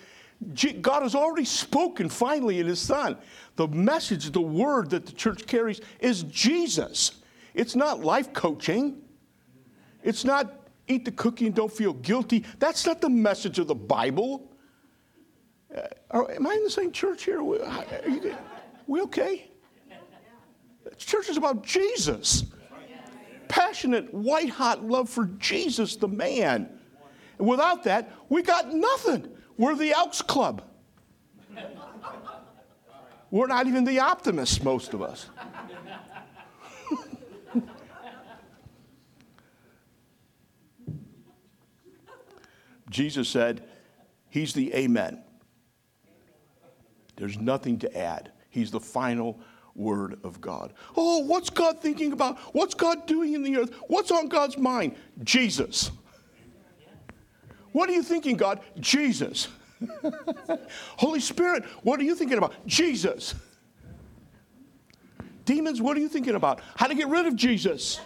God 0.81 1.03
has 1.03 1.15
already 1.15 1.45
spoken 1.45 2.09
finally 2.09 2.59
in 2.59 2.67
His 2.67 2.79
Son. 2.79 3.17
The 3.55 3.67
message, 3.67 4.29
the 4.31 4.41
word 4.41 4.91
that 4.91 5.05
the 5.05 5.11
church 5.11 5.47
carries 5.47 5.81
is 5.99 6.23
Jesus. 6.23 7.21
It's 7.53 7.75
not 7.75 8.03
life 8.03 8.33
coaching. 8.33 9.01
It's 10.03 10.23
not 10.23 10.69
eat 10.87 11.05
the 11.05 11.11
cookie 11.11 11.47
and 11.47 11.55
don't 11.55 11.71
feel 11.71 11.93
guilty. 11.93 12.45
That's 12.59 12.85
not 12.85 13.01
the 13.01 13.09
message 13.09 13.57
of 13.59 13.67
the 13.67 13.75
Bible. 13.75 14.51
Uh, 15.75 15.81
are, 16.11 16.31
am 16.31 16.47
I 16.47 16.53
in 16.53 16.63
the 16.63 16.69
same 16.69 16.91
church 16.91 17.25
here? 17.25 17.39
Are 17.39 17.85
you, 18.07 18.35
we 18.85 19.01
okay? 19.01 19.49
The 20.83 20.95
Church 20.95 21.29
is 21.29 21.37
about 21.37 21.63
Jesus 21.63 22.45
passionate, 23.47 24.13
white 24.13 24.49
hot 24.49 24.83
love 24.83 25.09
for 25.09 25.25
Jesus, 25.37 25.95
the 25.95 26.07
man. 26.07 26.69
Without 27.37 27.83
that, 27.83 28.11
we 28.29 28.41
got 28.41 28.73
nothing. 28.73 29.29
We're 29.57 29.75
the 29.75 29.91
Elks 29.91 30.21
Club. 30.21 30.61
We're 33.29 33.47
not 33.47 33.67
even 33.67 33.83
the 33.83 33.99
optimists, 33.99 34.63
most 34.63 34.93
of 34.93 35.01
us. 35.01 35.29
Jesus 42.89 43.27
said, 43.27 43.63
He's 44.29 44.53
the 44.53 44.73
Amen. 44.73 45.21
There's 47.17 47.37
nothing 47.37 47.79
to 47.79 47.97
add. 47.97 48.31
He's 48.49 48.71
the 48.71 48.79
final 48.79 49.39
Word 49.75 50.19
of 50.23 50.39
God. 50.39 50.73
Oh, 50.95 51.19
what's 51.19 51.49
God 51.49 51.81
thinking 51.81 52.13
about? 52.13 52.37
What's 52.53 52.73
God 52.73 53.05
doing 53.07 53.33
in 53.33 53.43
the 53.43 53.57
earth? 53.57 53.73
What's 53.87 54.11
on 54.11 54.27
God's 54.27 54.57
mind? 54.57 54.95
Jesus. 55.23 55.91
What 57.77 57.91
are 57.91 57.93
you 57.93 58.01
thinking, 58.01 58.37
God? 58.37 58.61
Jesus. 58.79 59.49
Holy 60.97 61.19
Spirit, 61.19 61.63
what 61.83 61.99
are 61.99 62.03
you 62.03 62.15
thinking 62.15 62.39
about? 62.39 62.55
Jesus. 62.65 63.35
Demons, 65.45 65.79
what 65.79 65.95
are 65.95 65.99
you 65.99 66.09
thinking 66.09 66.33
about? 66.33 66.59
How 66.75 66.87
to 66.87 66.95
get 66.95 67.07
rid 67.07 67.27
of 67.27 67.35
Jesus. 67.35 67.99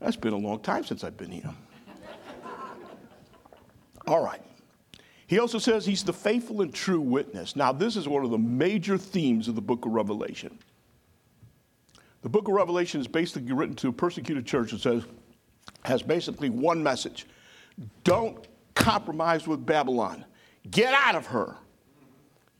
That's 0.00 0.16
been 0.16 0.34
a 0.34 0.36
long 0.36 0.60
time 0.60 0.84
since 0.84 1.02
I've 1.02 1.16
been 1.16 1.30
here. 1.30 1.50
All 4.06 4.22
right. 4.22 4.42
He 5.28 5.38
also 5.38 5.58
says 5.58 5.86
he's 5.86 6.04
the 6.04 6.12
faithful 6.12 6.60
and 6.60 6.74
true 6.74 7.00
witness. 7.00 7.56
Now, 7.56 7.72
this 7.72 7.96
is 7.96 8.06
one 8.06 8.22
of 8.22 8.30
the 8.30 8.36
major 8.36 8.98
themes 8.98 9.48
of 9.48 9.54
the 9.54 9.62
book 9.62 9.86
of 9.86 9.92
Revelation. 9.92 10.58
The 12.22 12.28
book 12.28 12.48
of 12.48 12.54
Revelation 12.54 13.00
is 13.00 13.06
basically 13.06 13.52
written 13.52 13.74
to 13.76 13.88
a 13.88 13.92
persecuted 13.92 14.46
church 14.46 14.72
that 14.72 14.80
says, 14.80 15.04
has 15.84 16.02
basically 16.02 16.50
one 16.50 16.82
message 16.82 17.26
don't 18.04 18.46
compromise 18.74 19.46
with 19.46 19.64
Babylon, 19.64 20.24
get 20.70 20.92
out 20.92 21.14
of 21.14 21.26
her. 21.26 21.56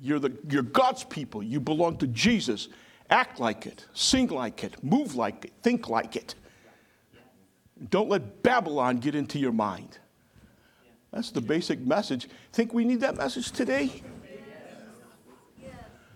You're, 0.01 0.19
the, 0.19 0.33
you're 0.49 0.63
God's 0.63 1.05
people, 1.05 1.43
you 1.43 1.61
belong 1.61 1.99
to 1.99 2.07
Jesus. 2.07 2.69
Act 3.11 3.41
like 3.41 3.67
it, 3.67 3.85
sing 3.93 4.29
like 4.29 4.65
it, 4.65 4.83
move 4.83 5.15
like 5.15 5.47
it, 5.47 5.53
think 5.63 5.89
like 5.89 6.17
it. 6.17 6.37
Don't 7.91 8.09
let 8.09 8.43
Babylon 8.43 8.99
get 8.99 9.15
into 9.15 9.39
your 9.39 9.53
mind. 9.53 9.99
That's 11.11 11.31
the 11.31 11.41
basic 11.41 11.81
message. 11.81 12.29
Think 12.53 12.73
we 12.73 12.85
need 12.85 13.01
that 13.01 13.17
message 13.17 13.51
today? 13.51 14.03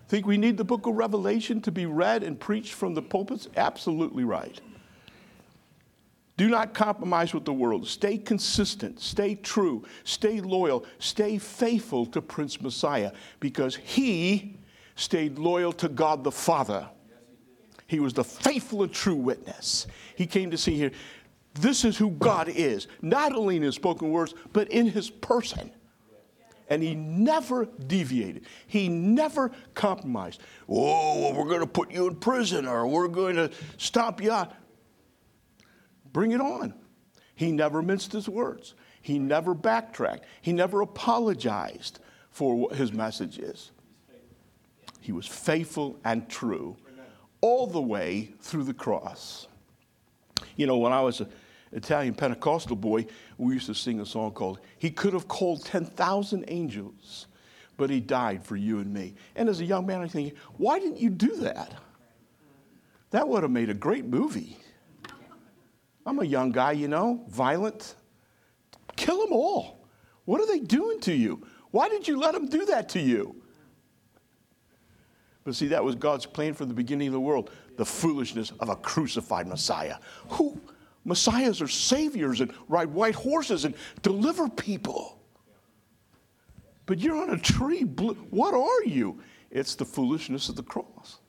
Think 0.07 0.25
we 0.27 0.37
need 0.37 0.57
the 0.57 0.63
book 0.63 0.85
of 0.85 0.95
Revelation 0.95 1.61
to 1.61 1.71
be 1.71 1.85
read 1.85 2.23
and 2.23 2.39
preached 2.39 2.73
from 2.73 2.93
the 2.93 3.01
pulpits? 3.01 3.47
Absolutely 3.57 4.23
right. 4.23 4.59
Do 6.37 6.49
not 6.49 6.73
compromise 6.73 7.33
with 7.33 7.45
the 7.45 7.53
world. 7.53 7.87
Stay 7.87 8.17
consistent, 8.17 8.99
stay 8.99 9.35
true, 9.35 9.85
stay 10.03 10.41
loyal, 10.41 10.85
stay 10.99 11.37
faithful 11.37 12.05
to 12.07 12.21
Prince 12.21 12.61
Messiah 12.61 13.13
because 13.39 13.75
he 13.77 14.57
stayed 14.95 15.39
loyal 15.39 15.71
to 15.73 15.87
God 15.87 16.23
the 16.23 16.31
Father. 16.31 16.89
He 17.87 17.99
was 17.99 18.13
the 18.13 18.23
faithful 18.23 18.83
and 18.83 18.91
true 18.91 19.15
witness. 19.15 19.87
He 20.15 20.25
came 20.27 20.51
to 20.51 20.57
see 20.57 20.75
here. 20.75 20.91
This 21.53 21.85
is 21.85 21.97
who 21.97 22.11
God 22.11 22.49
is, 22.49 22.87
not 23.01 23.33
only 23.33 23.55
in 23.55 23.61
his 23.61 23.75
spoken 23.75 24.11
words, 24.11 24.33
but 24.51 24.67
in 24.69 24.87
his 24.87 25.09
person. 25.09 25.71
And 26.69 26.81
he 26.81 26.95
never 26.95 27.65
deviated. 27.65 28.45
He 28.65 28.89
never 28.89 29.51
compromised. 29.73 30.41
Oh, 30.67 31.33
we're 31.33 31.47
going 31.47 31.59
to 31.59 31.67
put 31.67 31.91
you 31.91 32.07
in 32.07 32.15
prison 32.15 32.65
or 32.65 32.87
we're 32.87 33.07
going 33.07 33.35
to 33.35 33.51
stop 33.77 34.21
you 34.21 34.31
out. 34.31 34.53
Bring 36.11 36.31
it 36.31 36.41
on. 36.41 36.73
He 37.35 37.51
never 37.51 37.81
minced 37.81 38.13
his 38.13 38.27
words. 38.27 38.73
He 39.01 39.19
never 39.19 39.53
backtracked. 39.53 40.25
He 40.41 40.53
never 40.53 40.81
apologized 40.81 41.99
for 42.31 42.55
what 42.55 42.75
his 42.75 42.91
message 42.91 43.37
is. 43.37 43.71
He 44.99 45.11
was 45.11 45.27
faithful 45.27 45.99
and 46.03 46.27
true 46.27 46.77
all 47.41 47.67
the 47.67 47.81
way 47.81 48.33
through 48.41 48.63
the 48.63 48.73
cross. 48.73 49.47
You 50.55 50.65
know, 50.65 50.77
when 50.77 50.91
I 50.93 51.01
was 51.01 51.21
an 51.21 51.29
Italian 51.73 52.15
Pentecostal 52.15 52.75
boy, 52.75 53.05
we 53.37 53.53
used 53.53 53.67
to 53.67 53.75
sing 53.75 53.99
a 53.99 54.05
song 54.05 54.31
called 54.31 54.59
He 54.77 54.89
Could 54.89 55.13
Have 55.13 55.27
Called 55.27 55.65
10,000 55.65 56.45
Angels, 56.47 57.27
but 57.77 57.89
He 57.89 57.99
died 57.99 58.43
for 58.43 58.55
you 58.55 58.79
and 58.79 58.93
me. 58.93 59.15
And 59.35 59.49
as 59.49 59.59
a 59.59 59.65
young 59.65 59.85
man, 59.85 60.01
I 60.01 60.07
think, 60.07 60.35
why 60.57 60.79
didn't 60.79 60.99
you 60.99 61.09
do 61.09 61.35
that? 61.37 61.73
That 63.11 63.27
would 63.27 63.43
have 63.43 63.51
made 63.51 63.69
a 63.69 63.73
great 63.73 64.05
movie. 64.05 64.57
I'm 66.05 66.19
a 66.19 66.25
young 66.25 66.51
guy, 66.51 66.73
you 66.73 66.87
know, 66.87 67.23
violent. 67.29 67.95
Kill 68.95 69.19
them 69.23 69.33
all. 69.33 69.87
What 70.25 70.41
are 70.41 70.47
they 70.47 70.59
doing 70.59 70.99
to 71.01 71.13
you? 71.13 71.45
Why 71.71 71.89
did 71.89 72.07
you 72.07 72.17
let 72.17 72.33
them 72.33 72.47
do 72.47 72.65
that 72.65 72.89
to 72.89 72.99
you? 72.99 73.35
But 75.43 75.55
see, 75.55 75.67
that 75.67 75.83
was 75.83 75.95
God's 75.95 76.25
plan 76.25 76.53
from 76.53 76.67
the 76.67 76.73
beginning 76.73 77.07
of 77.07 77.13
the 77.13 77.19
world 77.19 77.51
the 77.77 77.85
foolishness 77.85 78.51
of 78.59 78.69
a 78.69 78.75
crucified 78.75 79.47
Messiah. 79.47 79.97
Who, 80.29 80.59
Messiahs 81.05 81.61
are 81.61 81.67
saviors 81.67 82.41
and 82.41 82.51
ride 82.67 82.89
white 82.89 83.15
horses 83.15 83.63
and 83.63 83.75
deliver 84.01 84.49
people. 84.49 85.19
But 86.87 86.99
you're 86.99 87.21
on 87.21 87.29
a 87.29 87.37
tree. 87.37 87.81
What 87.81 88.53
are 88.53 88.83
you? 88.83 89.21
It's 89.51 89.75
the 89.75 89.85
foolishness 89.85 90.49
of 90.49 90.55
the 90.55 90.63
cross. 90.63 91.19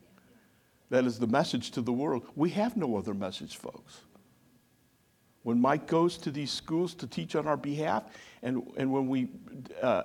That 0.91 1.05
is 1.05 1.19
the 1.19 1.27
message 1.27 1.71
to 1.73 1.83
the 1.83 1.93
world. 1.93 2.27
We 2.35 2.51
have 2.51 2.77
no 2.77 2.97
other 2.97 3.15
message, 3.15 3.57
folks. 3.57 4.01
When 5.43 5.61
Mike 5.61 5.87
goes 5.87 6.17
to 6.19 6.31
these 6.31 6.51
schools 6.51 6.95
to 6.95 7.07
teach 7.07 7.37
on 7.37 7.47
our 7.47 7.57
behalf, 7.57 8.05
and, 8.43 8.63
and 8.77 8.91
when 8.91 9.09
we 9.09 9.29
uh, 9.83 10.03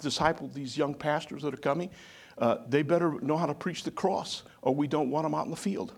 disciple 0.00 0.48
these 0.48 0.76
young 0.76 0.94
pastors 0.94 1.42
that 1.42 1.52
are 1.52 1.58
coming, 1.58 1.90
uh, 2.38 2.58
they 2.68 2.82
better 2.82 3.20
know 3.20 3.36
how 3.36 3.46
to 3.46 3.54
preach 3.54 3.82
the 3.82 3.90
cross, 3.90 4.44
or 4.62 4.74
we 4.74 4.86
don't 4.86 5.10
want 5.10 5.24
them 5.24 5.34
out 5.34 5.44
in 5.44 5.50
the 5.50 5.56
field. 5.56 5.94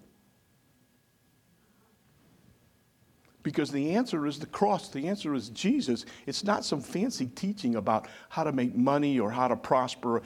Because 3.45 3.71
the 3.71 3.95
answer 3.95 4.27
is 4.27 4.41
the 4.41 4.47
cross, 4.47 4.89
the 4.89 5.07
answer 5.07 5.35
is 5.35 5.51
Jesus. 5.51 6.07
It's 6.27 6.43
not 6.43 6.65
some 6.65 6.81
fancy 6.81 7.27
teaching 7.27 7.77
about 7.77 8.09
how 8.31 8.43
to 8.43 8.51
make 8.51 8.75
money 8.75 9.21
or 9.21 9.31
how 9.31 9.47
to 9.47 9.55
prosper. 9.55 10.23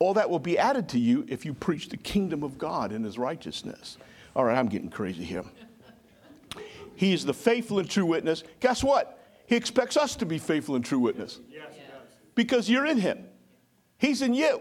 All 0.00 0.14
that 0.14 0.28
will 0.28 0.40
be 0.40 0.58
added 0.58 0.88
to 0.90 0.98
you 0.98 1.24
if 1.28 1.46
you 1.46 1.54
preach 1.54 1.88
the 1.88 1.96
kingdom 1.96 2.42
of 2.42 2.58
God 2.58 2.92
and 2.92 3.04
his 3.04 3.16
righteousness. 3.18 3.96
All 4.36 4.44
right, 4.44 4.58
I'm 4.58 4.68
getting 4.68 4.90
crazy 4.90 5.24
here. 5.24 5.44
He 6.96 7.14
is 7.14 7.24
the 7.24 7.32
faithful 7.32 7.78
and 7.78 7.88
true 7.88 8.04
witness. 8.04 8.42
Guess 8.58 8.82
what? 8.82 9.24
He 9.46 9.54
expects 9.54 9.96
us 9.96 10.16
to 10.16 10.26
be 10.26 10.38
faithful 10.38 10.74
and 10.74 10.84
true 10.84 10.98
witness. 10.98 11.38
Because 12.34 12.68
you're 12.68 12.86
in 12.86 12.98
him, 12.98 13.24
he's 13.96 14.22
in 14.22 14.34
you. 14.34 14.60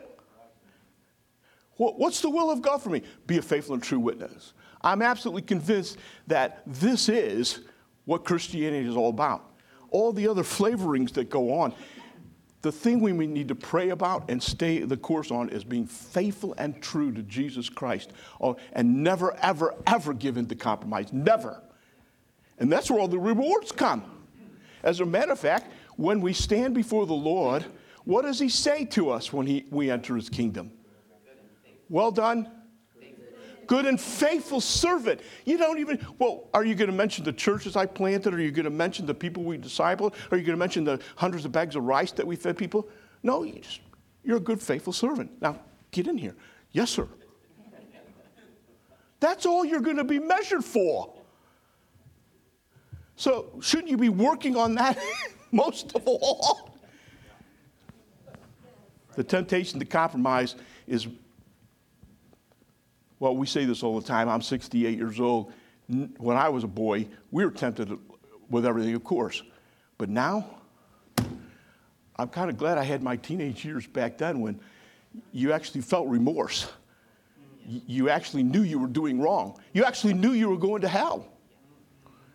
What's 1.78 2.22
the 2.22 2.30
will 2.30 2.52
of 2.52 2.62
God 2.62 2.84
for 2.84 2.92
me? 2.92 3.02
Be 3.26 3.40
a 3.40 3.42
faithful 3.42 3.74
and 3.74 3.84
true 3.84 4.00
witness. 4.00 4.54
I'm 4.82 5.02
absolutely 5.02 5.42
convinced 5.44 5.98
that 6.28 6.62
this 6.66 7.10
is 7.10 7.62
what 8.06 8.26
Christianity 8.26 8.88
is 8.88 8.96
all 8.96 9.10
about. 9.10 9.52
All 9.90 10.14
the 10.14 10.28
other 10.28 10.44
flavorings 10.44 11.12
that 11.14 11.30
go 11.30 11.54
on, 11.54 11.74
the 12.62 12.72
thing 12.72 13.00
we 13.00 13.14
need 13.28 13.48
to 13.48 13.56
pray 13.56 13.90
about 13.90 14.30
and 14.30 14.42
stay 14.42 14.80
the 14.80 14.98
course 14.98 15.32
on 15.32 15.50
is 15.50 15.64
being 15.64 15.86
faithful 15.86 16.56
and 16.58 16.82
true 16.82 17.12
to 17.12 17.22
Jesus 17.24 17.70
Christ 17.70 18.12
oh, 18.42 18.58
and 18.74 19.04
never, 19.04 19.36
ever, 19.38 19.76
ever 19.86 20.14
give 20.14 20.38
in 20.38 20.48
to 20.48 20.56
compromise. 20.56 21.14
Never. 21.14 21.62
And 22.60 22.72
that's 22.72 22.90
where 22.90 23.00
all 23.00 23.08
the 23.08 23.20
rewards 23.20 23.72
come. 23.72 24.04
As 24.84 25.00
a 25.00 25.06
matter 25.06 25.32
of 25.32 25.40
fact, 25.40 25.72
when 25.96 26.22
we 26.22 26.34
stand 26.34 26.74
before 26.74 27.06
the 27.06 27.14
Lord, 27.14 27.66
what 28.06 28.24
does 28.24 28.40
He 28.40 28.50
say 28.50 28.86
to 28.86 29.10
us 29.10 29.32
when 29.32 29.46
he, 29.46 29.66
we 29.70 29.92
enter 29.92 30.16
His 30.16 30.30
kingdom? 30.30 30.72
Well 31.90 32.12
done, 32.12 32.50
good 33.68 33.86
and 33.86 34.00
faithful 34.00 34.62
servant. 34.62 35.22
You 35.46 35.58
don't 35.58 35.80
even, 35.80 36.06
well, 36.18 36.48
are 36.54 36.64
you 36.64 36.74
going 36.74 36.90
to 36.90 36.96
mention 36.96 37.24
the 37.24 37.34
churches 37.34 37.76
I 37.76 37.86
planted? 37.86 38.34
Are 38.34 38.42
you 38.42 38.52
going 38.52 38.66
to 38.66 38.72
mention 38.72 39.06
the 39.06 39.14
people 39.14 39.44
we 39.44 39.58
discipled? 39.58 40.14
Are 40.32 40.38
you 40.38 40.44
going 40.44 40.56
to 40.56 40.60
mention 40.60 40.84
the 40.84 41.00
hundreds 41.16 41.46
of 41.46 41.52
bags 41.52 41.76
of 41.76 41.84
rice 41.84 42.12
that 42.14 42.26
we 42.26 42.36
fed 42.36 42.58
people? 42.58 42.88
No, 43.24 43.44
you 43.44 43.60
just, 43.60 43.82
you're 44.24 44.38
a 44.38 44.42
good, 44.42 44.62
faithful 44.62 44.94
servant. 44.94 45.32
Now, 45.42 45.60
get 45.92 46.08
in 46.08 46.18
here. 46.18 46.36
Yes, 46.72 46.90
sir. 46.90 47.08
That's 49.20 49.46
all 49.46 49.66
you're 49.66 49.82
going 49.82 49.98
to 49.98 50.04
be 50.04 50.20
measured 50.20 50.64
for. 50.64 51.14
So, 53.16 53.60
shouldn't 53.62 53.90
you 53.90 53.98
be 53.98 54.10
working 54.10 54.56
on 54.56 54.76
that 54.76 54.98
most 55.52 55.96
of 55.96 56.04
all? 56.06 56.78
The 59.16 59.24
temptation 59.24 59.80
to 59.80 59.86
compromise 59.86 60.56
is 60.86 61.08
well, 63.20 63.36
we 63.36 63.48
say 63.48 63.66
this 63.66 63.84
all 63.84 64.00
the 64.00 64.06
time. 64.06 64.30
I'm 64.30 64.42
68 64.42 64.98
years 64.98 65.20
old. 65.20 65.52
When 65.88 66.38
I 66.38 66.50
was 66.50 66.64
a 66.64 66.68
boy, 66.68 67.08
we 67.32 67.46
were 67.46 67.52
tempted 67.52 67.98
with 68.50 68.66
everything, 68.66 68.94
of 68.96 69.04
course. 69.04 69.42
But 69.98 70.10
now, 70.10 70.46
I'm 72.18 72.30
kind 72.30 72.50
of 72.50 72.58
glad 72.58 72.78
I 72.78 72.84
had 72.84 73.02
my 73.02 73.16
teenage 73.16 73.64
years 73.64 73.88
back 73.88 74.18
then 74.18 74.42
when 74.42 74.60
you 75.32 75.54
actually 75.54 75.82
felt 75.82 76.08
remorse. 76.08 76.68
You 77.66 78.10
actually 78.10 78.44
knew 78.44 78.62
you 78.62 78.80
were 78.80 78.88
doing 78.88 79.20
wrong. 79.20 79.60
You 79.74 79.84
actually 79.84 80.14
knew 80.14 80.32
you 80.32 80.50
were 80.50 80.58
going 80.58 80.82
to 80.82 80.88
hell. 80.88 81.28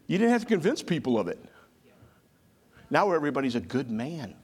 You 0.07 0.19
didn't 0.19 0.33
have 0.33 0.43
to 0.43 0.47
convince 0.47 0.83
people 0.83 1.19
of 1.19 1.29
it. 1.29 1.43
Now 2.91 3.13
everybody's 3.13 3.55
a 3.55 3.61
good 3.61 3.91
man. 3.91 4.35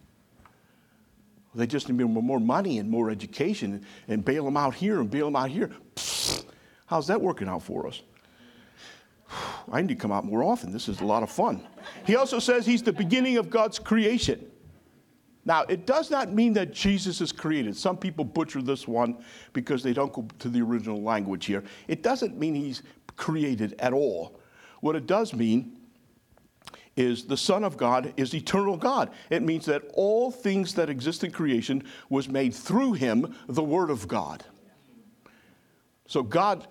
They 1.58 1.66
just 1.66 1.88
need 1.88 1.98
more 1.98 2.38
money 2.38 2.78
and 2.78 2.88
more 2.88 3.10
education 3.10 3.84
and 4.06 4.24
bail 4.24 4.44
them 4.44 4.56
out 4.56 4.74
here 4.74 5.00
and 5.00 5.10
bail 5.10 5.26
them 5.26 5.34
out 5.34 5.50
here. 5.50 5.70
How's 6.86 7.08
that 7.08 7.20
working 7.20 7.48
out 7.48 7.64
for 7.64 7.88
us? 7.88 8.00
I 9.72 9.80
need 9.80 9.88
to 9.88 9.96
come 9.96 10.12
out 10.12 10.24
more 10.24 10.44
often. 10.44 10.72
This 10.72 10.88
is 10.88 11.00
a 11.00 11.04
lot 11.04 11.24
of 11.24 11.30
fun. 11.30 11.66
He 12.06 12.14
also 12.14 12.38
says 12.38 12.64
he's 12.64 12.82
the 12.82 12.92
beginning 12.92 13.38
of 13.38 13.50
God's 13.50 13.80
creation. 13.80 14.48
Now, 15.44 15.62
it 15.62 15.84
does 15.84 16.12
not 16.12 16.32
mean 16.32 16.52
that 16.52 16.72
Jesus 16.72 17.20
is 17.20 17.32
created. 17.32 17.76
Some 17.76 17.96
people 17.96 18.24
butcher 18.24 18.62
this 18.62 18.86
one 18.86 19.16
because 19.52 19.82
they 19.82 19.92
don't 19.92 20.12
go 20.12 20.28
to 20.38 20.48
the 20.48 20.62
original 20.62 21.02
language 21.02 21.46
here. 21.46 21.64
It 21.88 22.04
doesn't 22.04 22.38
mean 22.38 22.54
he's 22.54 22.82
created 23.16 23.74
at 23.80 23.92
all. 23.92 24.38
What 24.80 24.94
it 24.94 25.06
does 25.08 25.34
mean 25.34 25.77
is 26.98 27.24
the 27.24 27.36
Son 27.36 27.62
of 27.62 27.76
God 27.76 28.12
is 28.16 28.34
eternal 28.34 28.76
God. 28.76 29.10
It 29.30 29.42
means 29.42 29.66
that 29.66 29.84
all 29.94 30.32
things 30.32 30.74
that 30.74 30.90
exist 30.90 31.22
in 31.22 31.30
creation 31.30 31.84
was 32.10 32.28
made 32.28 32.52
through 32.52 32.94
him, 32.94 33.36
the 33.46 33.62
Word 33.62 33.90
of 33.90 34.08
God. 34.08 34.44
So 36.08 36.24
God 36.24 36.66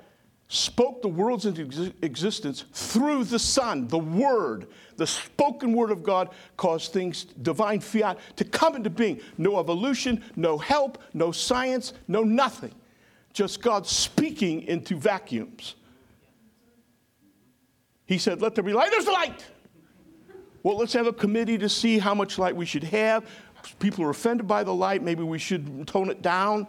spoke 0.50 1.01
the 1.01 1.07
worlds 1.07 1.46
into 1.46 1.93
existence 2.01 2.65
through 2.74 3.24
the 3.24 3.39
Son, 3.39 3.88
the 3.88 3.98
Word. 3.98 4.67
The 4.98 5.07
spoken 5.07 5.72
Word 5.72 5.91
of 5.91 6.03
God 6.03 6.31
caused 6.57 6.91
things, 6.91 7.24
divine 7.24 7.79
fiat, 7.79 8.19
to 8.36 8.43
come 8.43 8.75
into 8.75 8.89
being. 8.89 9.22
No 9.38 9.60
evolution, 9.60 10.22
no 10.36 10.57
help, 10.57 11.01
no 11.13 11.31
science, 11.31 11.93
no 12.10 12.24
nothing. 12.24 12.75
Just 13.31 13.62
God 13.62 13.88
speaking 13.88 14.63
into 14.63 14.98
vacuums. 14.98 15.75
He 18.05 18.17
said, 18.17 18.41
Let 18.41 18.55
there 18.55 18.63
be 18.63 18.74
light. 18.74 18.91
There's 18.91 19.07
light. 19.07 19.46
Well, 20.67 20.75
let's 20.75 20.91
have 20.91 21.07
a 21.07 21.13
committee 21.13 21.57
to 21.59 21.69
see 21.69 21.97
how 21.97 22.13
much 22.13 22.38
light 22.38 22.53
we 22.53 22.65
should 22.65 22.83
have. 22.83 23.25
People 23.79 24.03
are 24.03 24.09
offended 24.09 24.50
by 24.50 24.65
the 24.65 24.74
light. 24.74 25.01
Maybe 25.01 25.24
we 25.24 25.39
should 25.39 25.88
tone 25.88 26.09
it 26.09 26.21
down. 26.21 26.67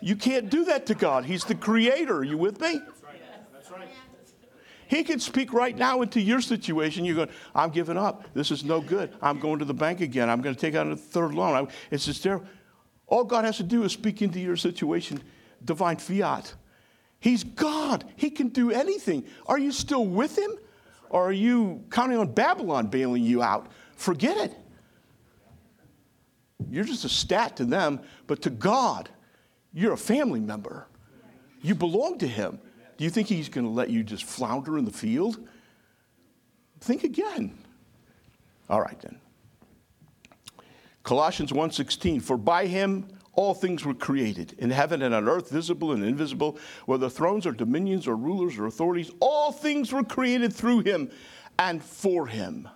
You 0.00 0.16
can't 0.16 0.50
do 0.50 0.64
that 0.64 0.84
to 0.86 0.96
God. 0.96 1.24
He's 1.24 1.44
the 1.44 1.54
creator. 1.54 2.16
Are 2.16 2.24
you 2.24 2.36
with 2.36 2.60
me? 2.60 2.80
That's 2.84 3.02
right. 3.04 3.22
That's 3.52 3.70
right. 3.70 3.88
He 4.88 5.04
can 5.04 5.20
speak 5.20 5.52
right 5.52 5.78
now 5.78 6.02
into 6.02 6.20
your 6.20 6.40
situation. 6.40 7.04
You're 7.04 7.14
going, 7.14 7.28
I'm 7.54 7.70
giving 7.70 7.96
up. 7.96 8.24
This 8.34 8.50
is 8.50 8.64
no 8.64 8.80
good. 8.80 9.14
I'm 9.22 9.38
going 9.38 9.60
to 9.60 9.64
the 9.64 9.74
bank 9.74 10.00
again. 10.00 10.28
I'm 10.28 10.40
going 10.40 10.56
to 10.56 10.60
take 10.60 10.74
out 10.74 10.88
a 10.88 10.96
third 10.96 11.32
loan. 11.32 11.68
It's 11.92 12.06
just 12.06 12.24
there. 12.24 12.40
All 13.06 13.22
God 13.22 13.44
has 13.44 13.58
to 13.58 13.62
do 13.62 13.84
is 13.84 13.92
speak 13.92 14.22
into 14.22 14.40
your 14.40 14.56
situation, 14.56 15.22
divine 15.64 15.98
fiat. 15.98 16.52
He's 17.20 17.44
God. 17.44 18.04
He 18.16 18.30
can 18.30 18.48
do 18.48 18.72
anything. 18.72 19.24
Are 19.46 19.56
you 19.56 19.70
still 19.70 20.04
with 20.04 20.36
Him? 20.36 20.50
Or 21.10 21.28
are 21.28 21.32
you 21.32 21.84
counting 21.90 22.18
on 22.18 22.32
Babylon 22.32 22.86
bailing 22.86 23.22
you 23.22 23.42
out? 23.42 23.66
Forget 23.96 24.36
it. 24.38 24.56
You're 26.70 26.84
just 26.84 27.04
a 27.04 27.08
stat 27.08 27.56
to 27.56 27.64
them, 27.64 28.00
but 28.26 28.42
to 28.42 28.50
God, 28.50 29.08
you're 29.72 29.92
a 29.92 29.98
family 29.98 30.40
member. 30.40 30.86
You 31.62 31.74
belong 31.74 32.18
to 32.18 32.28
Him. 32.28 32.60
Do 33.00 33.04
you 33.04 33.10
think 33.10 33.28
he's 33.28 33.48
going 33.48 33.64
to 33.64 33.72
let 33.72 33.88
you 33.88 34.02
just 34.02 34.24
flounder 34.24 34.76
in 34.76 34.84
the 34.84 34.92
field? 34.92 35.38
Think 36.80 37.02
again. 37.02 37.56
All 38.68 38.82
right 38.82 39.00
then. 39.00 39.18
Colossians 41.02 41.50
1:16 41.50 42.20
for 42.20 42.36
by 42.36 42.66
him 42.66 43.08
all 43.34 43.54
things 43.54 43.84
were 43.84 43.94
created 43.94 44.54
in 44.58 44.70
heaven 44.70 45.02
and 45.02 45.14
on 45.14 45.28
earth 45.28 45.50
visible 45.50 45.92
and 45.92 46.04
invisible 46.04 46.58
whether 46.86 47.08
thrones 47.08 47.46
or 47.46 47.52
dominions 47.52 48.08
or 48.08 48.16
rulers 48.16 48.58
or 48.58 48.66
authorities 48.66 49.10
all 49.20 49.52
things 49.52 49.92
were 49.92 50.02
created 50.02 50.52
through 50.52 50.80
him 50.80 51.10
and 51.58 51.82
for 51.82 52.26
him. 52.26 52.68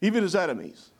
Even 0.00 0.22
his 0.22 0.36
enemies. 0.36 0.90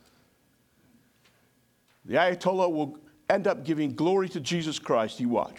The 2.05 2.15
Ayatollah 2.15 2.71
will 2.71 2.97
end 3.29 3.47
up 3.47 3.63
giving 3.63 3.93
glory 3.93 4.29
to 4.29 4.39
Jesus 4.39 4.79
Christ, 4.79 5.19
you 5.19 5.29
watch. 5.29 5.57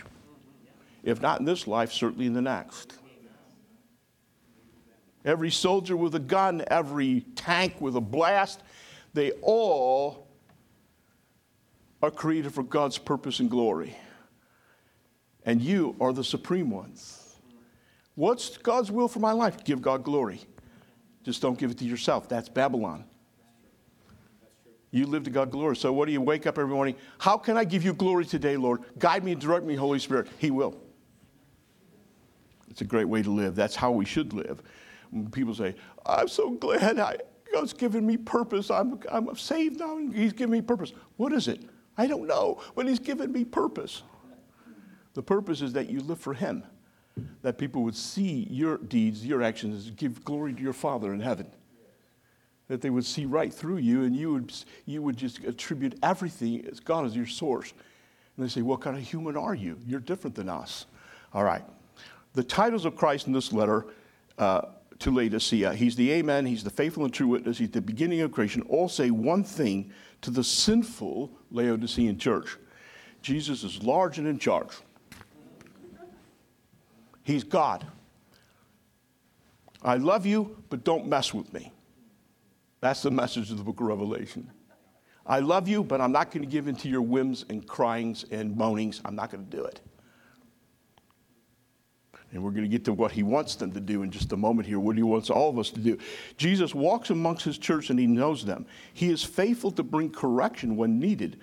If 1.03 1.21
not 1.21 1.41
in 1.41 1.47
this 1.47 1.67
life, 1.67 1.93
certainly 1.93 2.27
in 2.27 2.35
the 2.35 2.43
next. 2.43 2.95
Every 5.25 5.51
soldier 5.51 5.97
with 5.97 6.15
a 6.15 6.21
gun, 6.21 6.65
every 6.69 7.23
tank 7.35 7.81
with 7.81 7.97
a 7.97 8.01
blast, 8.01 8.63
they 9.15 9.33
all 9.43 10.26
are 12.03 12.11
created 12.11 12.53
for 12.53 12.63
God's 12.63 12.99
purpose 12.99 13.41
and 13.41 13.51
glory. 13.51 13.97
And 15.45 15.63
you 15.63 15.97
are 16.01 16.13
the 16.13 16.25
supreme 16.25 16.71
ones. 16.71 17.37
What's 18.15 18.57
God's 18.57 18.91
will 18.91 19.09
for 19.09 19.21
my 19.21 19.33
life? 19.33 19.65
Give 19.65 19.81
God 19.81 20.03
glory. 20.03 20.41
Just 21.23 21.43
don't 21.43 21.59
give 21.59 21.71
it 21.71 21.79
to 21.79 21.85
yourself. 21.85 22.29
That's 22.29 22.49
Babylon. 22.49 23.05
You 24.91 25.07
live 25.07 25.25
to 25.25 25.31
God 25.31 25.51
glory. 25.51 25.77
So 25.77 25.93
what 25.93 26.07
do 26.07 26.13
you 26.13 26.21
wake 26.21 26.47
up 26.47 26.59
every 26.59 26.73
morning? 26.73 26.97
How 27.19 27.37
can 27.37 27.57
I 27.57 27.65
give 27.65 27.85
you 27.85 27.93
glory 27.93 28.25
today, 28.25 28.57
Lord? 28.57 28.83
Guide 28.99 29.25
me 29.25 29.33
and 29.33 29.41
direct 29.41 29.65
me, 29.65 29.75
Holy 29.75 29.99
Spirit. 29.99 30.29
He 30.39 30.51
will. 30.51 30.75
It's 32.71 32.81
a 32.81 32.85
great 32.85 33.05
way 33.05 33.23
to 33.23 33.31
live. 33.31 33.55
That's 33.55 33.77
how 33.77 33.91
we 33.91 34.05
should 34.05 34.33
live. 34.33 34.63
When 35.11 35.31
people 35.31 35.55
say, 35.55 35.75
I'm 36.05 36.29
so 36.29 36.51
glad 36.51 36.99
I, 36.99 37.17
God's 37.53 37.73
given 37.73 38.07
me 38.07 38.17
purpose. 38.17 38.71
I'm, 38.71 39.01
I'm 39.11 39.37
saved 39.37 39.81
now 39.81 39.99
and 39.99 40.15
He's 40.15 40.33
given 40.33 40.53
me 40.53 40.61
purpose. 40.63 40.93
What 41.17 41.33
is 41.33 41.49
it? 41.49 41.63
I 41.99 42.07
don't 42.07 42.27
know, 42.27 42.61
but 42.75 42.87
He's 42.87 42.99
given 42.99 43.33
me 43.33 43.45
purpose. 43.45 44.03
The 45.15 45.23
purpose 45.23 45.63
is 45.63 45.73
that 45.73 45.89
you 45.89 46.01
live 46.01 46.21
for 46.21 46.35
Him, 46.35 46.63
that 47.43 47.59
people 47.59 47.83
would 47.85 47.97
see 47.97 48.47
your 48.51 48.77
deeds, 48.79 49.25
your 49.25 49.43
actions, 49.43 49.91
give 49.91 50.25
glory 50.25 50.53
to 50.53 50.63
your 50.63 50.75
Father 50.75 51.15
in 51.15 51.21
heaven. 51.21 51.47
That 52.69 52.81
they 52.81 52.91
would 52.91 53.07
see 53.07 53.27
right 53.27 53.55
through 53.55 53.79
you 53.79 54.03
and 54.03 54.15
you 54.17 54.33
would, 54.33 54.53
you 54.87 55.01
would 55.01 55.17
just 55.17 55.39
attribute 55.45 55.99
everything 56.03 56.67
as 56.67 56.81
God 56.81 57.07
as 57.07 57.15
your 57.15 57.27
source. 57.27 57.73
And 58.37 58.45
they 58.45 58.51
say, 58.51 58.63
What 58.63 58.81
kind 58.81 58.97
of 58.97 59.03
human 59.03 59.37
are 59.37 59.55
you? 59.55 59.79
You're 59.87 60.01
different 60.01 60.35
than 60.35 60.49
us. 60.49 60.87
All 61.33 61.45
right 61.45 61.65
the 62.37 62.45
titles 62.45 62.85
of 62.85 62.95
Christ 62.95 63.27
in 63.27 63.33
this 63.33 63.53
letter 63.53 63.87
uh, 64.39 64.61
to 64.99 65.11
Laodicea, 65.11 65.71
uh, 65.71 65.73
he's 65.73 65.97
the 65.97 66.11
Amen, 66.13 66.47
he's 66.47 66.65
the 66.65 66.71
faithful 66.71 67.05
and 67.05 67.13
true 67.13 67.27
witness, 67.27 67.59
he's 67.59 67.71
the 67.71 67.81
beginning 67.81 68.21
of 68.21 68.33
creation, 68.33 68.63
all 68.63 68.89
say 68.89 69.11
one 69.11 69.45
thing 69.45 69.93
to 70.23 70.31
the 70.31 70.45
sinful 70.45 71.31
Laodicean 71.51 72.19
church 72.19 72.57
Jesus 73.23 73.65
is 73.65 73.83
large 73.83 74.19
and 74.19 74.29
in 74.29 74.39
charge. 74.39 74.71
He's 77.25 77.43
God. 77.43 77.85
I 79.83 79.97
love 79.97 80.25
you, 80.27 80.63
but 80.71 80.85
don't 80.85 81.09
mess 81.09 81.35
with 81.35 81.53
me. 81.53 81.73
That's 82.81 83.03
the 83.03 83.11
message 83.11 83.51
of 83.51 83.59
the 83.59 83.65
book 83.65 83.81
of 83.81 83.87
Revelation. 83.89 84.49
I 85.27 85.41
love 85.41 85.67
you, 85.67 85.83
but 85.83 86.01
I'm 86.01 86.13
not 86.13 86.31
going 86.31 86.45
to 86.45 86.49
give 86.49 86.69
in 86.69 86.77
to 86.77 86.89
your 86.89 87.03
whims 87.03 87.45
and 87.51 87.67
cryings 87.67 88.25
and 88.31 88.57
moanings. 88.57 89.01
I'm 89.05 89.17
not 89.17 89.33
going 89.33 89.45
to 89.45 89.57
do 89.57 89.65
it. 89.65 89.81
And 92.33 92.43
we're 92.43 92.51
going 92.51 92.65
to 92.65 92.69
get 92.69 92.85
to 92.87 92.93
what 92.93 93.13
he 93.13 93.23
wants 93.23 93.55
them 93.55 93.73
to 93.73 93.81
do 93.81 94.03
in 94.03 94.11
just 94.11 94.33
a 94.33 94.37
moment 94.37 94.69
here, 94.69 94.81
what 94.81 94.97
he 94.97 95.03
wants 95.03 95.31
all 95.31 95.49
of 95.49 95.59
us 95.59 95.71
to 95.71 95.81
do. 95.81 95.97
Jesus 96.37 96.75
walks 96.75 97.11
amongst 97.11 97.45
his 97.45 97.57
church 97.57 97.89
and 97.91 97.99
he 97.99 98.07
knows 98.07 98.45
them. 98.45 98.67
He 98.93 99.11
is 99.11 99.23
faithful 99.23 99.71
to 99.73 99.83
bring 99.83 100.11
correction 100.11 100.77
when 100.77 100.99
needed, 100.99 101.41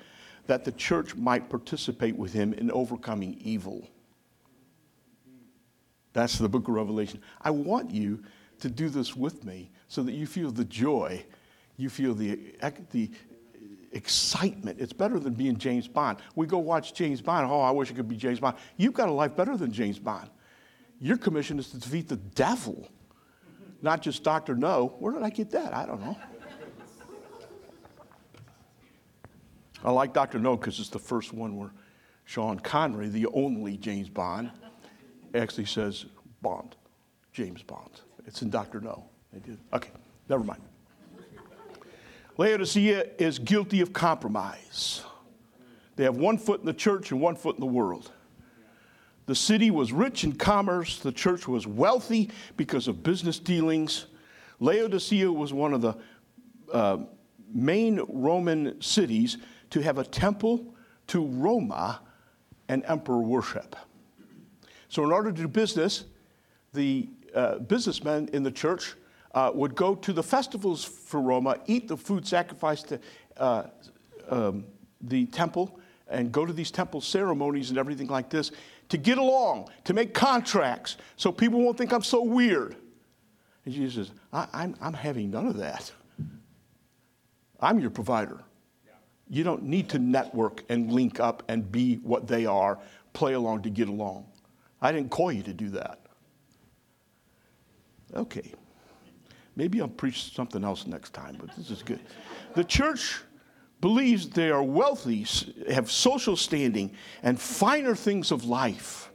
that 0.47 0.65
the 0.65 0.73
church 0.73 1.15
might 1.15 1.49
participate 1.49 2.17
with 2.17 2.33
him 2.33 2.53
in 2.53 2.69
overcoming 2.71 3.39
evil. 3.41 3.87
That's 6.11 6.37
the 6.37 6.49
book 6.49 6.67
of 6.67 6.75
Revelation. 6.75 7.21
I 7.41 7.49
want 7.49 7.89
you 7.89 8.23
to 8.59 8.69
do 8.69 8.89
this 8.89 9.15
with 9.15 9.43
me 9.43 9.71
so 9.87 10.03
that 10.03 10.13
you 10.13 10.27
feel 10.27 10.51
the 10.51 10.65
joy, 10.65 11.25
you 11.77 11.89
feel 11.89 12.13
the, 12.13 12.39
the 12.91 13.09
excitement. 13.93 14.79
It's 14.79 14.93
better 14.93 15.19
than 15.19 15.33
being 15.33 15.57
James 15.57 15.87
Bond. 15.87 16.19
We 16.35 16.45
go 16.45 16.59
watch 16.59 16.93
James 16.93 17.21
Bond. 17.21 17.49
Oh, 17.49 17.61
I 17.61 17.71
wish 17.71 17.89
I 17.91 17.95
could 17.95 18.07
be 18.07 18.15
James 18.15 18.39
Bond. 18.39 18.57
You've 18.77 18.93
got 18.93 19.09
a 19.09 19.11
life 19.11 19.35
better 19.35 19.57
than 19.57 19.71
James 19.71 19.97
Bond. 19.97 20.29
Your 21.03 21.17
commission 21.17 21.59
is 21.59 21.69
to 21.71 21.77
defeat 21.77 22.07
the 22.07 22.15
devil, 22.15 22.87
not 23.81 24.01
just 24.01 24.23
Dr. 24.23 24.55
No. 24.55 24.95
Where 24.99 25.11
did 25.11 25.21
I 25.21 25.31
get 25.31 25.51
that? 25.51 25.73
I 25.73 25.85
don't 25.85 25.99
know. 25.99 26.17
I 29.83 29.91
like 29.91 30.13
Dr. 30.13 30.39
No 30.39 30.55
because 30.55 30.79
it's 30.79 30.87
the 30.87 30.99
first 30.99 31.33
one 31.33 31.57
where 31.57 31.71
Sean 32.23 32.57
Connery, 32.57 33.09
the 33.09 33.27
only 33.33 33.75
James 33.75 34.07
Bond, 34.07 34.49
actually 35.35 35.65
says 35.65 36.05
Bond, 36.41 36.77
James 37.33 37.61
Bond. 37.63 37.99
It's 38.25 38.41
in 38.41 38.49
Dr. 38.49 38.79
No. 38.79 39.03
They 39.33 39.39
did. 39.39 39.57
Okay, 39.73 39.89
never 40.29 40.45
mind. 40.45 40.61
Laodicea 42.37 43.07
is 43.17 43.39
guilty 43.39 43.81
of 43.81 43.91
compromise. 43.91 45.03
They 45.97 46.05
have 46.05 46.15
one 46.15 46.37
foot 46.37 46.61
in 46.61 46.65
the 46.65 46.73
church 46.73 47.11
and 47.11 47.19
one 47.19 47.35
foot 47.35 47.57
in 47.57 47.59
the 47.59 47.65
world. 47.65 48.13
The 49.25 49.35
city 49.35 49.71
was 49.71 49.93
rich 49.93 50.23
in 50.23 50.33
commerce, 50.33 50.99
the 50.99 51.11
church 51.11 51.47
was 51.47 51.65
wealthy 51.65 52.29
because 52.57 52.87
of 52.87 53.03
business 53.03 53.39
dealings. 53.39 54.07
Laodicea 54.59 55.31
was 55.31 55.53
one 55.53 55.73
of 55.73 55.81
the 55.81 55.95
uh, 56.73 56.97
main 57.53 58.01
Roman 58.09 58.81
cities 58.81 59.37
to 59.69 59.81
have 59.81 59.97
a 59.97 60.03
temple 60.03 60.75
to 61.07 61.25
Roma 61.25 62.01
and 62.67 62.83
emperor 62.87 63.21
worship. 63.21 63.75
So, 64.89 65.03
in 65.03 65.11
order 65.11 65.31
to 65.31 65.41
do 65.41 65.47
business, 65.47 66.05
the 66.73 67.09
uh, 67.33 67.59
businessmen 67.59 68.29
in 68.33 68.43
the 68.43 68.51
church 68.51 68.95
uh, 69.33 69.51
would 69.53 69.75
go 69.75 69.95
to 69.95 70.13
the 70.13 70.23
festivals 70.23 70.83
for 70.83 71.19
Roma, 71.19 71.57
eat 71.65 71.87
the 71.87 71.97
food 71.97 72.27
sacrificed 72.27 72.89
to 72.89 72.99
uh, 73.37 73.63
um, 74.29 74.65
the 75.01 75.25
temple, 75.27 75.79
and 76.07 76.31
go 76.31 76.45
to 76.45 76.53
these 76.53 76.69
temple 76.69 77.01
ceremonies 77.01 77.69
and 77.69 77.79
everything 77.79 78.07
like 78.07 78.29
this 78.29 78.51
to 78.89 78.97
get 78.97 79.17
along, 79.17 79.69
to 79.85 79.93
make 79.93 80.13
contracts, 80.13 80.97
so 81.15 81.31
people 81.31 81.61
won't 81.61 81.77
think 81.77 81.91
I'm 81.91 82.03
so 82.03 82.23
weird. 82.23 82.75
And 83.65 83.73
Jesus 83.73 84.07
says, 84.07 84.15
I, 84.31 84.47
I'm, 84.53 84.75
I'm 84.81 84.93
having 84.93 85.31
none 85.31 85.47
of 85.47 85.57
that. 85.57 85.91
I'm 87.59 87.79
your 87.79 87.89
provider. 87.89 88.43
You 89.29 89.43
don't 89.43 89.63
need 89.63 89.89
to 89.89 89.99
network 89.99 90.63
and 90.69 90.91
link 90.91 91.19
up 91.19 91.43
and 91.47 91.71
be 91.71 91.95
what 91.97 92.27
they 92.27 92.45
are, 92.45 92.77
play 93.13 93.33
along 93.33 93.63
to 93.63 93.69
get 93.69 93.87
along. 93.87 94.25
I 94.81 94.91
didn't 94.91 95.11
call 95.11 95.31
you 95.31 95.43
to 95.43 95.53
do 95.53 95.69
that. 95.69 95.99
Okay. 98.13 98.51
Maybe 99.55 99.81
I'll 99.81 99.87
preach 99.87 100.33
something 100.33 100.63
else 100.63 100.85
next 100.87 101.13
time, 101.13 101.37
but 101.39 101.55
this 101.55 101.71
is 101.71 101.83
good. 101.83 101.99
The 102.55 102.63
church 102.63 103.21
believes 103.83 104.29
they 104.29 104.49
are 104.49 104.63
wealthy, 104.63 105.27
have 105.69 105.91
social 105.91 106.37
standing, 106.37 106.89
and 107.21 107.37
finer 107.37 107.93
things 107.93 108.31
of 108.31 108.45
life. 108.45 109.11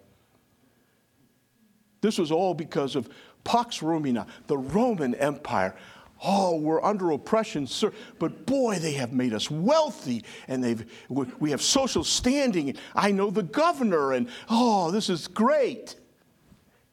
This 2.03 2.19
was 2.19 2.31
all 2.31 2.53
because 2.53 2.95
of 2.95 3.09
Pax 3.45 3.83
Romana, 3.83 4.27
the 4.47 4.59
Roman 4.59 5.15
Empire. 5.15 5.75
Oh, 6.23 6.59
we're 6.59 6.85
under 6.85 7.13
oppression, 7.13 7.67
sir. 7.67 7.95
But 8.19 8.45
boy, 8.45 8.79
they 8.79 8.93
have 8.93 9.11
made 9.11 9.33
us 9.33 9.51
wealthy 9.51 10.23
and 10.49 10.63
they've, 10.63 10.85
we 11.09 11.51
have 11.51 11.63
social 11.63 12.05
standing. 12.05 12.77
I 12.95 13.11
know 13.11 13.31
the 13.31 13.45
governor, 13.45 14.13
and 14.13 14.29
oh, 14.51 14.91
this 14.91 15.09
is 15.09 15.29
great. 15.29 15.97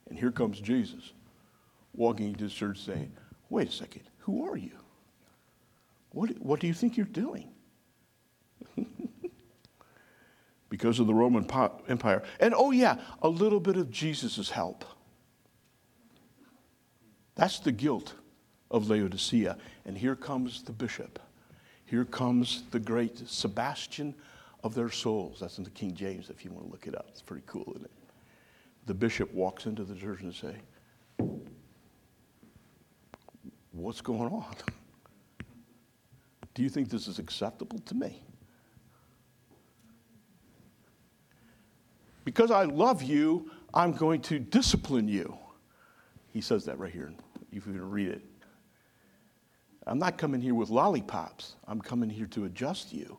And 0.09 0.17
here 0.17 0.31
comes 0.31 0.61
Jesus 0.61 1.11
walking 1.93 2.29
into 2.29 2.45
the 2.45 2.49
church 2.49 2.79
saying, 2.85 3.11
Wait 3.49 3.67
a 3.67 3.71
second, 3.73 4.03
who 4.19 4.47
are 4.49 4.55
you? 4.55 4.77
What, 6.11 6.29
what 6.39 6.61
do 6.61 6.67
you 6.67 6.73
think 6.73 6.95
you're 6.95 7.05
doing? 7.05 7.49
because 10.69 10.99
of 10.99 11.07
the 11.07 11.13
Roman 11.13 11.47
Empire. 11.87 12.23
And 12.39 12.53
oh, 12.55 12.71
yeah, 12.71 12.97
a 13.21 13.29
little 13.29 13.59
bit 13.59 13.77
of 13.77 13.91
Jesus' 13.91 14.49
help. 14.49 14.85
That's 17.35 17.59
the 17.59 17.71
guilt 17.71 18.13
of 18.71 18.89
Laodicea. 18.89 19.57
And 19.85 19.97
here 19.97 20.15
comes 20.15 20.63
the 20.63 20.71
bishop. 20.71 21.19
Here 21.85 22.05
comes 22.05 22.63
the 22.71 22.79
great 22.79 23.27
Sebastian 23.29 24.15
of 24.63 24.73
their 24.73 24.89
souls. 24.89 25.39
That's 25.39 25.59
in 25.59 25.63
the 25.63 25.69
King 25.69 25.93
James 25.93 26.29
if 26.29 26.43
you 26.43 26.51
want 26.51 26.65
to 26.65 26.71
look 26.71 26.87
it 26.87 26.95
up. 26.95 27.05
It's 27.09 27.21
pretty 27.21 27.43
cool, 27.45 27.71
isn't 27.75 27.85
it? 27.85 27.91
The 28.87 28.93
bishop 28.93 29.33
walks 29.33 29.65
into 29.65 29.83
the 29.83 29.95
church 29.95 30.21
and 30.21 30.33
say, 30.33 30.55
What's 33.71 34.01
going 34.01 34.31
on? 34.31 34.45
Do 36.53 36.63
you 36.63 36.69
think 36.69 36.89
this 36.89 37.07
is 37.07 37.19
acceptable 37.19 37.79
to 37.79 37.93
me? 37.93 38.23
Because 42.25 42.51
I 42.51 42.65
love 42.65 43.01
you, 43.01 43.49
I'm 43.73 43.93
going 43.93 44.19
to 44.23 44.39
discipline 44.39 45.07
you. 45.07 45.37
He 46.33 46.41
says 46.41 46.65
that 46.65 46.77
right 46.77 46.91
here. 46.91 47.13
If 47.51 47.65
you 47.65 47.71
can 47.71 47.89
read 47.89 48.09
it. 48.09 48.21
I'm 49.87 49.99
not 49.99 50.17
coming 50.17 50.41
here 50.41 50.55
with 50.55 50.69
lollipops. 50.69 51.55
I'm 51.67 51.79
coming 51.79 52.09
here 52.09 52.25
to 52.27 52.45
adjust 52.45 52.91
you 52.91 53.17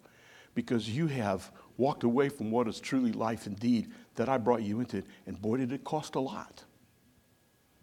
because 0.55 0.91
you 0.91 1.07
have 1.07 1.51
walked 1.77 2.03
away 2.03 2.29
from 2.29 2.51
what 2.51 2.67
is 2.67 2.81
truly 2.81 3.13
life 3.13 3.47
indeed 3.47 3.93
that 4.17 4.29
I 4.29 4.37
brought 4.37 4.63
you 4.63 4.81
into. 4.81 5.03
And 5.27 5.41
boy, 5.41 5.59
did 5.59 5.73
it 5.73 5.85
cost 5.85 6.17
a 6.17 6.21
lot. 6.21 6.65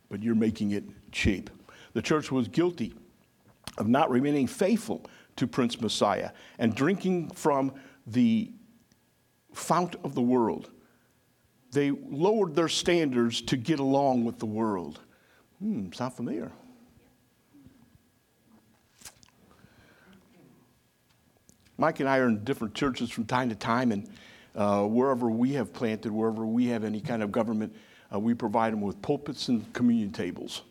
But 0.09 0.21
you're 0.21 0.36
making 0.36 0.71
it 0.71 0.83
cheap. 1.12 1.49
The 1.93 2.01
church 2.01 2.31
was 2.31 2.47
guilty 2.47 2.93
of 3.77 3.88
not 3.88 4.09
remaining 4.09 4.47
faithful 4.47 5.05
to 5.38 5.47
Prince 5.47 5.79
Messiah 5.79 6.31
and 6.59 6.75
drinking 6.75 7.29
from 7.31 7.73
the 8.05 8.51
fount 9.53 9.95
of 10.03 10.13
the 10.13 10.21
world. 10.21 10.69
They 11.73 11.91
lowered 11.91 12.55
their 12.55 12.67
standards 12.67 13.41
to 13.41 13.57
get 13.57 13.79
along 13.79 14.25
with 14.25 14.39
the 14.39 14.45
world. 14.45 14.99
Hmm, 15.59 15.91
sound 15.91 16.13
familiar? 16.13 16.51
Mike 21.77 21.99
and 21.99 22.07
I 22.07 22.19
are 22.19 22.27
in 22.27 22.43
different 22.43 22.75
churches 22.75 23.09
from 23.09 23.25
time 23.25 23.49
to 23.49 23.55
time, 23.55 23.91
and 23.91 24.07
uh, 24.55 24.83
wherever 24.83 25.29
we 25.29 25.53
have 25.53 25.73
planted, 25.73 26.12
wherever 26.12 26.45
we 26.45 26.67
have 26.67 26.83
any 26.83 27.01
kind 27.01 27.23
of 27.23 27.31
government, 27.31 27.75
uh, 28.13 28.19
we 28.19 28.33
provide 28.36 28.71
them 28.71 28.81
with 28.81 29.01
pulpits 29.01 29.47
and 29.47 29.71
communion 29.73 30.12
tables. 30.12 30.62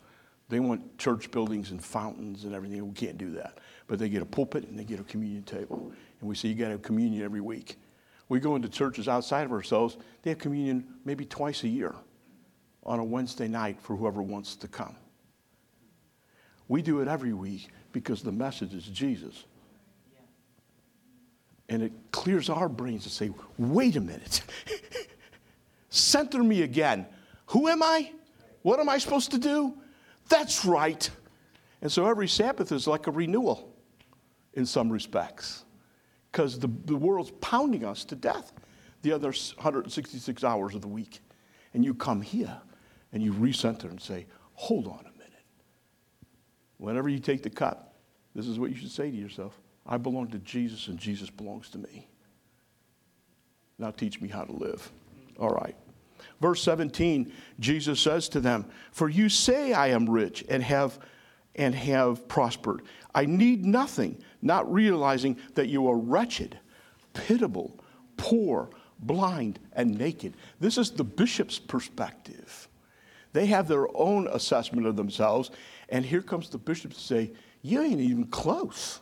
They 0.49 0.61
want 0.61 0.99
church 0.99 1.31
buildings 1.31 1.71
and 1.71 1.83
fountains 1.83 2.45
and 2.45 2.55
everything. 2.55 2.87
We 2.87 2.95
can't 2.95 3.19
do 3.19 3.31
that. 3.33 3.59
But 3.89 3.99
they 3.99 4.09
get 4.09 4.23
a 4.23 4.27
pulpit 4.27 4.69
and 4.69 4.79
they 4.79 4.85
get 4.85 5.01
a 5.01 5.05
communion 5.05 5.43
table. 5.43 5.93
And 6.21 6.29
we 6.29 6.37
say, 6.37 6.49
you 6.49 6.55
got 6.55 6.67
to 6.67 6.73
have 6.73 6.83
communion 6.83 7.25
every 7.25 7.41
week. 7.41 7.77
We 8.33 8.41
go 8.41 8.57
into 8.57 8.71
churches 8.71 9.09
outside 9.09 9.45
of 9.45 9.53
ourselves, 9.53 9.99
they 10.23 10.31
have 10.31 10.39
communion 10.39 10.87
maybe 11.05 11.27
twice 11.27 11.65
a 11.65 11.69
year 11.69 11.95
on 12.83 12.99
a 12.99 13.05
Wednesday 13.05 13.47
night 13.47 13.79
for 13.79 13.95
whoever 13.95 14.23
wants 14.23 14.57
to 14.57 14.69
come. 14.69 14.97
We 16.67 16.81
do 16.81 17.01
it 17.03 17.09
every 17.09 17.35
week 17.35 17.69
because 17.93 18.23
the 18.23 18.33
message 18.33 18.73
is 18.73 18.87
Jesus. 18.87 19.45
And 21.69 21.83
it 21.83 21.93
clears 22.11 22.49
our 22.49 22.71
brains 22.71 23.03
to 23.03 23.11
say, 23.11 23.31
wait 23.59 23.97
a 23.97 24.01
minute. 24.01 24.41
Center 25.91 26.43
me 26.43 26.63
again. 26.63 27.05
Who 27.49 27.69
am 27.69 27.83
I? 27.83 28.13
What 28.63 28.81
am 28.81 28.89
I 28.89 28.97
supposed 28.97 29.33
to 29.33 29.39
do? 29.39 29.77
That's 30.31 30.65
right. 30.65 31.11
And 31.83 31.93
so 31.93 32.07
every 32.07 32.29
Sabbath 32.29 32.73
is 32.73 32.87
like 32.87 33.09
a 33.09 33.11
renewal 33.11 33.77
in 34.55 34.65
some 34.65 34.89
respects 34.89 35.67
because 36.33 36.59
the, 36.59 36.71
the 36.87 36.97
world's 36.97 37.31
pounding 37.43 37.85
us 37.85 38.05
to 38.07 38.17
death 38.17 38.53
the 39.03 39.13
other 39.13 39.29
166 39.29 40.43
hours 40.43 40.75
of 40.75 40.81
the 40.81 40.89
week. 40.89 41.21
And 41.75 41.85
you 41.85 41.95
come 41.95 42.23
here 42.23 42.57
and 43.13 43.23
you 43.23 43.35
recenter 43.35 43.85
and 43.85 44.01
say, 44.01 44.27
hold 44.55 44.87
on 44.87 45.01
a 45.01 45.19
minute. 45.19 45.45
Whenever 46.79 47.09
you 47.09 47.19
take 47.19 47.43
the 47.43 47.51
cup, 47.51 47.95
this 48.35 48.47
is 48.47 48.59
what 48.59 48.71
you 48.71 48.77
should 48.77 48.91
say 48.91 49.11
to 49.11 49.17
yourself 49.17 49.59
I 49.85 49.99
belong 49.99 50.29
to 50.29 50.39
Jesus 50.39 50.87
and 50.87 50.99
Jesus 50.99 51.29
belongs 51.29 51.69
to 51.71 51.79
me. 51.79 52.09
Now 53.79 53.91
teach 53.91 54.21
me 54.21 54.29
how 54.29 54.45
to 54.45 54.53
live. 54.53 54.91
All 55.39 55.51
right. 55.51 55.77
Verse 56.41 56.63
17, 56.63 57.33
Jesus 57.59 57.99
says 57.99 58.29
to 58.31 58.41
them, 58.41 58.65
For 58.93 59.09
you 59.09 59.29
say 59.29 59.73
I 59.73 59.89
am 59.89 60.09
rich 60.09 60.45
and 60.49 60.63
have 60.63 61.01
and 61.57 61.75
have 61.75 62.27
prospered. 62.29 62.83
I 63.15 63.27
need 63.27 63.65
nothing, 63.65 64.23
not 64.41 64.73
realizing 64.73 65.37
that 65.55 65.69
you 65.69 65.89
are 65.89 65.97
wretched, 65.97 66.59
pitiable, 67.13 67.79
poor, 68.17 68.71
blind, 69.01 69.59
and 69.73 69.99
naked. 69.99 70.35
This 70.61 70.79
is 70.79 70.91
the 70.91 71.05
bishop's 71.05 71.59
perspective. 71.59 72.69
They 73.33 73.47
have 73.47 73.69
their 73.69 73.87
own 73.97 74.29
assessment 74.29 74.87
of 74.87 74.97
themselves, 74.97 75.51
and 75.89 76.05
here 76.05 76.23
comes 76.23 76.49
the 76.49 76.59
bishop 76.59 76.93
to 76.93 77.01
say, 77.01 77.33
You 77.63 77.83
ain't 77.83 78.01
even 78.01 78.27
close 78.27 79.01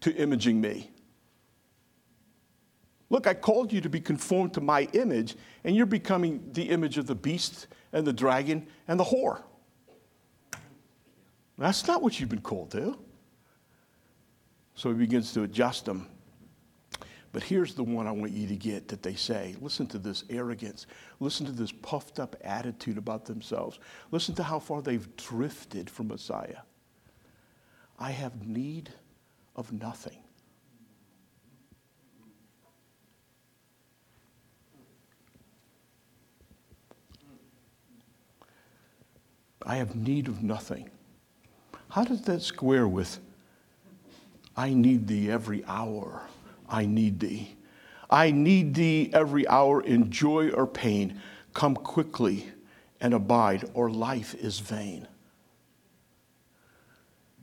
to 0.00 0.14
imaging 0.14 0.60
me. 0.60 0.90
Look, 3.10 3.26
I 3.26 3.34
called 3.34 3.72
you 3.72 3.80
to 3.80 3.88
be 3.88 4.00
conformed 4.00 4.54
to 4.54 4.60
my 4.60 4.88
image, 4.92 5.36
and 5.62 5.76
you're 5.76 5.86
becoming 5.86 6.50
the 6.52 6.64
image 6.64 6.98
of 6.98 7.06
the 7.06 7.14
beast 7.14 7.66
and 7.92 8.06
the 8.06 8.12
dragon 8.12 8.66
and 8.88 8.98
the 8.98 9.04
whore. 9.04 9.42
That's 11.58 11.86
not 11.86 12.02
what 12.02 12.18
you've 12.18 12.28
been 12.28 12.40
called 12.40 12.70
to. 12.72 12.98
So 14.74 14.90
he 14.90 14.96
begins 14.96 15.32
to 15.34 15.42
adjust 15.42 15.84
them. 15.84 16.08
But 17.32 17.42
here's 17.42 17.74
the 17.74 17.82
one 17.82 18.06
I 18.06 18.12
want 18.12 18.32
you 18.32 18.46
to 18.46 18.56
get 18.56 18.88
that 18.88 19.02
they 19.02 19.14
say. 19.14 19.56
Listen 19.60 19.86
to 19.88 19.98
this 19.98 20.24
arrogance. 20.30 20.86
Listen 21.18 21.46
to 21.46 21.52
this 21.52 21.72
puffed 21.72 22.20
up 22.20 22.36
attitude 22.42 22.96
about 22.96 23.24
themselves. 23.24 23.80
Listen 24.12 24.34
to 24.36 24.42
how 24.42 24.58
far 24.58 24.82
they've 24.82 25.16
drifted 25.16 25.90
from 25.90 26.08
Messiah. 26.08 26.58
I 27.98 28.10
have 28.10 28.46
need 28.46 28.90
of 29.56 29.72
nothing. 29.72 30.18
I 39.66 39.76
have 39.76 39.96
need 39.96 40.28
of 40.28 40.42
nothing. 40.42 40.90
How 41.94 42.02
does 42.02 42.22
that 42.22 42.42
square 42.42 42.88
with 42.88 43.20
I 44.56 44.74
need 44.74 45.06
thee 45.06 45.30
every 45.30 45.64
hour? 45.64 46.22
I 46.68 46.86
need 46.86 47.20
thee. 47.20 47.54
I 48.10 48.32
need 48.32 48.74
thee 48.74 49.10
every 49.12 49.46
hour 49.46 49.80
in 49.80 50.10
joy 50.10 50.50
or 50.50 50.66
pain. 50.66 51.20
Come 51.52 51.76
quickly 51.76 52.48
and 53.00 53.14
abide, 53.14 53.70
or 53.74 53.90
life 53.90 54.34
is 54.34 54.58
vain. 54.58 55.06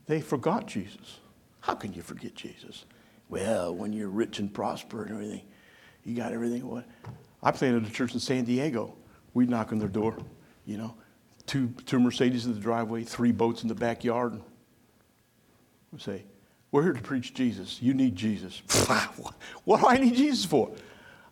They 0.04 0.20
forgot 0.20 0.66
Jesus. 0.66 1.20
How 1.60 1.74
can 1.74 1.94
you 1.94 2.02
forget 2.02 2.34
Jesus? 2.34 2.84
Well, 3.30 3.74
when 3.74 3.94
you're 3.94 4.10
rich 4.10 4.38
and 4.38 4.52
prosper 4.52 5.04
and 5.04 5.12
everything, 5.12 5.42
you 6.04 6.14
got 6.14 6.32
everything. 6.32 6.84
I 7.42 7.52
planted 7.52 7.86
a 7.86 7.90
church 7.90 8.12
in 8.12 8.20
San 8.20 8.44
Diego. 8.44 8.96
We'd 9.32 9.48
knock 9.48 9.72
on 9.72 9.78
their 9.78 9.88
door, 9.88 10.18
you 10.66 10.76
know, 10.76 10.94
two, 11.46 11.74
two 11.86 12.00
Mercedes 12.00 12.46
in 12.46 12.54
the 12.54 12.60
driveway, 12.60 13.04
three 13.04 13.32
boats 13.32 13.62
in 13.62 13.68
the 13.68 13.74
backyard. 13.74 14.40
We 15.92 15.98
say, 15.98 16.24
we're 16.70 16.82
here 16.82 16.94
to 16.94 17.02
preach 17.02 17.34
Jesus. 17.34 17.80
You 17.82 17.92
need 17.92 18.16
Jesus. 18.16 18.62
what 19.64 19.80
do 19.80 19.86
I 19.86 19.98
need 19.98 20.14
Jesus 20.14 20.44
for? 20.44 20.70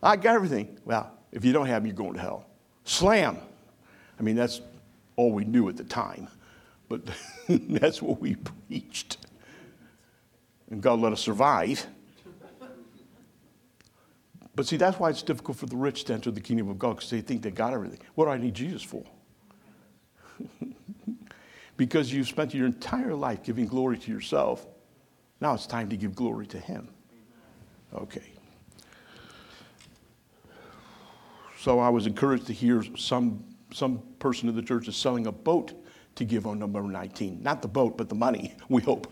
I 0.01 0.15
got 0.15 0.35
everything. 0.35 0.77
Well, 0.85 1.11
if 1.31 1.43
you 1.43 1.51
don't 1.51 1.65
have 1.65 1.81
him, 1.81 1.87
you're 1.87 1.95
going 1.95 2.13
to 2.13 2.21
hell. 2.21 2.45
Slam. 2.85 3.37
I 4.19 4.23
mean, 4.23 4.35
that's 4.35 4.61
all 5.15 5.31
we 5.31 5.45
knew 5.45 5.67
at 5.69 5.77
the 5.77 5.83
time. 5.83 6.27
But 6.89 7.01
that's 7.49 8.01
what 8.01 8.21
we 8.21 8.35
preached. 8.35 9.17
And 10.69 10.81
God 10.81 10.99
let 10.99 11.11
us 11.11 11.21
survive. 11.21 11.87
But 14.55 14.67
see, 14.67 14.77
that's 14.77 14.99
why 14.99 15.09
it's 15.09 15.23
difficult 15.23 15.57
for 15.57 15.65
the 15.65 15.77
rich 15.77 16.03
to 16.05 16.13
enter 16.13 16.29
the 16.29 16.41
kingdom 16.41 16.69
of 16.69 16.77
God 16.77 16.97
because 16.97 17.09
they 17.09 17.21
think 17.21 17.41
they 17.41 17.51
got 17.51 17.73
everything. 17.73 17.99
What 18.15 18.25
do 18.25 18.31
I 18.31 18.37
need 18.37 18.53
Jesus 18.53 18.83
for? 18.83 19.03
because 21.77 22.11
you've 22.11 22.27
spent 22.27 22.53
your 22.53 22.65
entire 22.65 23.15
life 23.15 23.43
giving 23.43 23.65
glory 23.65 23.97
to 23.97 24.11
yourself 24.11 24.65
now 25.41 25.55
it's 25.55 25.65
time 25.65 25.89
to 25.89 25.97
give 25.97 26.15
glory 26.15 26.45
to 26.47 26.59
Him. 26.59 26.87
Okay. 27.93 28.21
So 31.57 31.79
I 31.79 31.89
was 31.89 32.05
encouraged 32.05 32.47
to 32.47 32.53
hear 32.53 32.83
some, 32.95 33.43
some 33.73 34.01
person 34.19 34.47
in 34.47 34.55
the 34.55 34.61
church 34.61 34.87
is 34.87 34.95
selling 34.95 35.27
a 35.27 35.31
boat 35.31 35.73
to 36.15 36.25
give 36.25 36.45
on 36.45 36.59
November 36.59 36.89
19. 36.89 37.41
Not 37.41 37.61
the 37.61 37.67
boat, 37.67 37.97
but 37.97 38.07
the 38.07 38.15
money, 38.15 38.53
we 38.69 38.81
hope. 38.83 39.11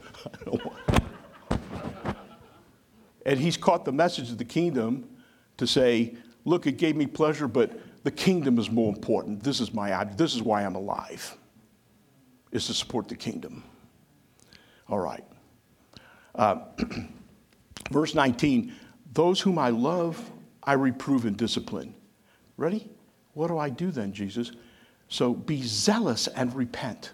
and 3.25 3.39
he's 3.39 3.57
caught 3.57 3.85
the 3.85 3.91
message 3.91 4.29
of 4.29 4.37
the 4.37 4.45
kingdom 4.45 5.09
to 5.57 5.65
say, 5.65 6.15
look, 6.45 6.67
it 6.67 6.77
gave 6.77 6.95
me 6.95 7.07
pleasure, 7.07 7.47
but 7.47 7.79
the 8.03 8.12
kingdom 8.12 8.57
is 8.57 8.69
more 8.69 8.93
important. 8.93 9.43
This 9.43 9.59
is, 9.59 9.73
my, 9.73 10.03
this 10.03 10.35
is 10.35 10.41
why 10.41 10.63
I'm 10.63 10.75
alive, 10.75 11.38
is 12.51 12.67
to 12.67 12.73
support 12.73 13.07
the 13.07 13.15
kingdom. 13.15 13.63
All 14.88 14.99
right. 14.99 15.23
Uh, 16.35 16.59
verse 17.91 18.15
19 18.15 18.73
Those 19.13 19.41
whom 19.41 19.57
I 19.57 19.69
love, 19.69 20.31
I 20.63 20.73
reprove 20.73 21.25
and 21.25 21.35
discipline. 21.35 21.93
Ready? 22.57 22.89
What 23.33 23.47
do 23.47 23.57
I 23.57 23.69
do 23.69 23.91
then, 23.91 24.13
Jesus? 24.13 24.51
So 25.07 25.33
be 25.33 25.62
zealous 25.63 26.27
and 26.27 26.53
repent. 26.53 27.12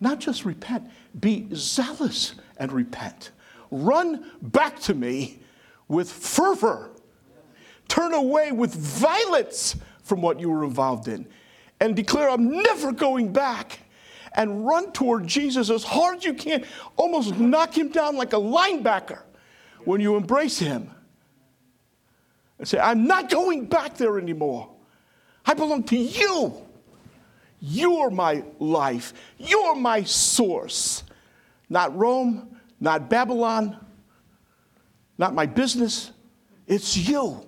Not 0.00 0.20
just 0.20 0.44
repent, 0.44 0.88
be 1.18 1.48
zealous 1.54 2.34
and 2.58 2.70
repent. 2.70 3.30
Run 3.70 4.30
back 4.42 4.78
to 4.80 4.94
me 4.94 5.40
with 5.88 6.10
fervor. 6.10 6.90
Turn 7.88 8.12
away 8.14 8.52
with 8.52 8.74
violence 8.74 9.76
from 10.06 10.22
what 10.22 10.38
you 10.38 10.48
were 10.48 10.64
involved 10.64 11.08
in 11.08 11.26
and 11.80 11.96
declare, 11.96 12.30
I'm 12.30 12.62
never 12.62 12.92
going 12.92 13.32
back 13.32 13.80
and 14.34 14.66
run 14.66 14.92
toward 14.92 15.26
Jesus 15.26 15.68
as 15.68 15.82
hard 15.82 16.18
as 16.18 16.24
you 16.24 16.34
can, 16.34 16.64
almost 16.96 17.36
knock 17.38 17.76
him 17.76 17.88
down 17.88 18.16
like 18.16 18.32
a 18.32 18.36
linebacker 18.36 19.20
when 19.84 20.00
you 20.00 20.16
embrace 20.16 20.58
him. 20.58 20.90
And 22.58 22.68
say, 22.68 22.78
I'm 22.78 23.06
not 23.06 23.30
going 23.30 23.66
back 23.66 23.96
there 23.96 24.18
anymore. 24.18 24.70
I 25.44 25.54
belong 25.54 25.82
to 25.84 25.96
you. 25.96 26.54
You're 27.60 28.10
my 28.10 28.44
life. 28.58 29.12
You're 29.38 29.74
my 29.74 30.04
source. 30.04 31.02
Not 31.68 31.96
Rome, 31.96 32.56
not 32.80 33.10
Babylon, 33.10 33.84
not 35.18 35.34
my 35.34 35.46
business. 35.46 36.12
It's 36.66 36.96
you. 36.96 37.45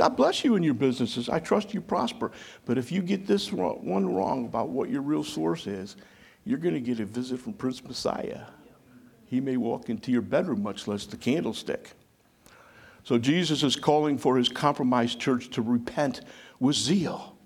God 0.00 0.16
bless 0.16 0.44
you 0.44 0.56
in 0.56 0.62
your 0.62 0.72
businesses. 0.72 1.28
I 1.28 1.40
trust 1.40 1.74
you 1.74 1.82
prosper. 1.82 2.32
But 2.64 2.78
if 2.78 2.90
you 2.90 3.02
get 3.02 3.26
this 3.26 3.52
one 3.52 4.14
wrong 4.14 4.46
about 4.46 4.70
what 4.70 4.88
your 4.88 5.02
real 5.02 5.22
source 5.22 5.66
is, 5.66 5.96
you're 6.46 6.56
going 6.56 6.72
to 6.72 6.80
get 6.80 7.00
a 7.00 7.04
visit 7.04 7.38
from 7.38 7.52
Prince 7.52 7.84
Messiah. 7.84 8.44
He 9.26 9.42
may 9.42 9.58
walk 9.58 9.90
into 9.90 10.10
your 10.10 10.22
bedroom, 10.22 10.62
much 10.62 10.88
less 10.88 11.04
the 11.04 11.18
candlestick. 11.18 11.92
So 13.04 13.18
Jesus 13.18 13.62
is 13.62 13.76
calling 13.76 14.16
for 14.16 14.38
his 14.38 14.48
compromised 14.48 15.20
church 15.20 15.50
to 15.50 15.60
repent 15.60 16.22
with 16.60 16.76
zeal. 16.76 17.36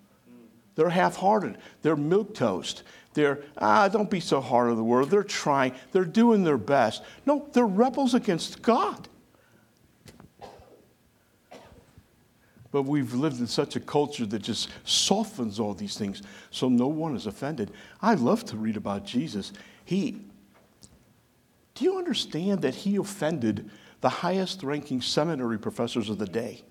They're 0.77 0.90
half 0.90 1.17
hearted, 1.17 1.59
they're 1.83 1.97
milk 1.97 2.37
toast. 2.37 2.85
They're, 3.14 3.40
ah, 3.59 3.88
don't 3.88 4.09
be 4.09 4.21
so 4.21 4.40
hard 4.40 4.71
on 4.71 4.77
the 4.77 4.85
world. 4.85 5.11
They're 5.11 5.25
trying, 5.25 5.73
they're 5.90 6.05
doing 6.05 6.45
their 6.45 6.57
best. 6.57 7.03
No, 7.27 7.49
they're 7.53 7.67
rebels 7.67 8.14
against 8.14 8.62
God. 8.62 9.09
But 12.75 12.87
we've 12.87 13.15
lived 13.15 13.39
in 13.39 13.47
such 13.47 13.77
a 13.77 13.81
culture 13.81 14.27
that 14.27 14.43
just 14.43 14.69
softens 14.83 15.61
all 15.61 15.75
these 15.75 15.97
things 15.97 16.23
so 16.51 16.69
no 16.69 16.89
one 16.89 17.15
is 17.15 17.29
offended. 17.29 17.71
I 18.03 18.15
love 18.15 18.45
to 18.47 18.57
read 18.57 18.77
about 18.77 19.05
Jesus. 19.05 19.53
He, 19.85 20.23
do 21.77 21.85
you 21.85 21.99
understand 21.99 22.63
that 22.63 22.75
he 22.75 22.97
offended 22.97 23.71
the 24.01 24.09
highest 24.09 24.65
ranking 24.65 25.01
seminary 25.01 25.57
professors 25.57 26.11
of 26.11 26.19
the 26.19 26.27
day, 26.27 26.65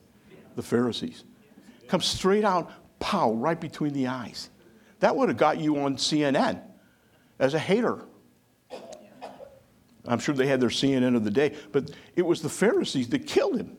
the 0.58 0.62
Pharisees? 0.62 1.24
Come 1.88 2.02
straight 2.02 2.44
out, 2.44 2.70
pow, 3.00 3.32
right 3.32 3.62
between 3.62 3.94
the 3.94 4.08
eyes. 4.08 4.50
That 5.00 5.16
would 5.16 5.30
have 5.30 5.38
got 5.38 5.58
you 5.58 5.78
on 5.78 5.96
CNN 5.96 6.62
as 7.40 7.54
a 7.54 7.60
hater. 7.60 8.04
I'm 10.06 10.20
sure 10.20 10.36
they 10.36 10.48
had 10.48 10.60
their 10.60 10.68
CNN 10.68 11.16
of 11.16 11.24
the 11.24 11.32
day, 11.32 11.56
but 11.72 11.92
it 12.18 12.24
was 12.24 12.42
the 12.42 12.50
Pharisees 12.50 13.08
that 13.08 13.26
killed 13.26 13.56
him. 13.56 13.78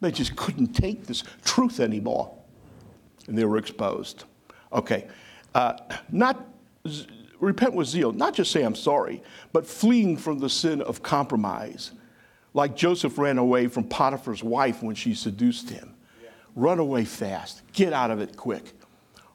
They 0.00 0.10
just 0.10 0.36
couldn't 0.36 0.74
take 0.74 1.06
this 1.06 1.24
truth 1.44 1.80
anymore. 1.80 2.34
And 3.26 3.36
they 3.36 3.44
were 3.44 3.58
exposed. 3.58 4.24
Okay. 4.72 5.08
Uh, 5.54 5.74
not 6.10 6.46
repent 7.40 7.74
with 7.74 7.88
zeal, 7.88 8.12
not 8.12 8.34
just 8.34 8.50
say 8.50 8.62
I'm 8.62 8.74
sorry, 8.74 9.22
but 9.52 9.66
fleeing 9.66 10.16
from 10.16 10.38
the 10.38 10.48
sin 10.48 10.82
of 10.82 11.02
compromise. 11.02 11.92
Like 12.54 12.76
Joseph 12.76 13.18
ran 13.18 13.38
away 13.38 13.68
from 13.68 13.84
Potiphar's 13.84 14.42
wife 14.42 14.82
when 14.82 14.94
she 14.94 15.14
seduced 15.14 15.70
him. 15.70 15.94
Run 16.54 16.78
away 16.78 17.04
fast. 17.04 17.62
Get 17.72 17.92
out 17.92 18.10
of 18.10 18.20
it 18.20 18.36
quick. 18.36 18.72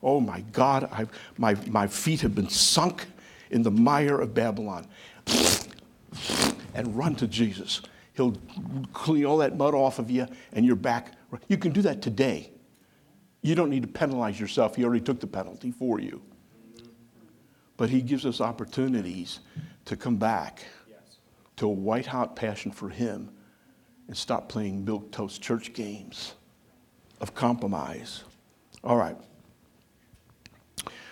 Oh 0.01 0.19
my 0.19 0.41
God, 0.51 0.89
I've, 0.91 1.09
my, 1.37 1.55
my 1.67 1.87
feet 1.87 2.21
have 2.21 2.35
been 2.35 2.49
sunk 2.49 3.05
in 3.51 3.63
the 3.63 3.71
mire 3.71 4.19
of 4.19 4.33
Babylon. 4.33 4.87
And 6.75 6.97
run 6.97 7.15
to 7.15 7.27
Jesus. 7.27 7.81
He'll 8.13 8.37
clean 8.93 9.25
all 9.25 9.37
that 9.37 9.57
mud 9.57 9.73
off 9.73 9.99
of 9.99 10.11
you 10.11 10.27
and 10.53 10.65
you're 10.65 10.75
back. 10.75 11.13
You 11.47 11.57
can 11.57 11.71
do 11.71 11.81
that 11.81 12.01
today. 12.01 12.51
You 13.41 13.55
don't 13.55 13.69
need 13.69 13.81
to 13.81 13.87
penalize 13.87 14.39
yourself. 14.39 14.75
He 14.75 14.85
already 14.85 15.03
took 15.03 15.19
the 15.19 15.27
penalty 15.27 15.71
for 15.71 15.99
you. 15.99 16.21
But 17.75 17.89
He 17.89 18.01
gives 18.01 18.25
us 18.25 18.39
opportunities 18.39 19.39
to 19.85 19.97
come 19.97 20.15
back 20.15 20.63
to 21.57 21.65
a 21.67 21.71
white 21.71 22.05
hot 22.05 22.35
passion 22.35 22.71
for 22.71 22.89
Him 22.89 23.29
and 24.07 24.15
stop 24.15 24.47
playing 24.47 24.85
milk 24.85 25.11
toast 25.11 25.41
church 25.41 25.73
games 25.73 26.35
of 27.19 27.33
compromise. 27.33 28.23
All 28.83 28.97
right. 28.97 29.17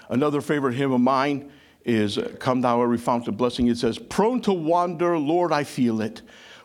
Another 0.10 0.42
favorite 0.42 0.76
hymn 0.76 0.92
of 0.92 1.02
mine 1.02 1.52
is 1.86 2.20
Come 2.40 2.62
Thou 2.62 2.82
Every 2.84 2.98
Fount 2.98 3.28
of 3.28 3.38
Blessing. 3.38 3.68
It 3.68 3.78
says, 3.78 3.98
Prone 3.98 4.42
to 4.42 4.54
wander, 4.54 5.18
Lord, 5.18 5.52
I 5.52 5.64
feel 5.64 6.02
it 6.02 6.22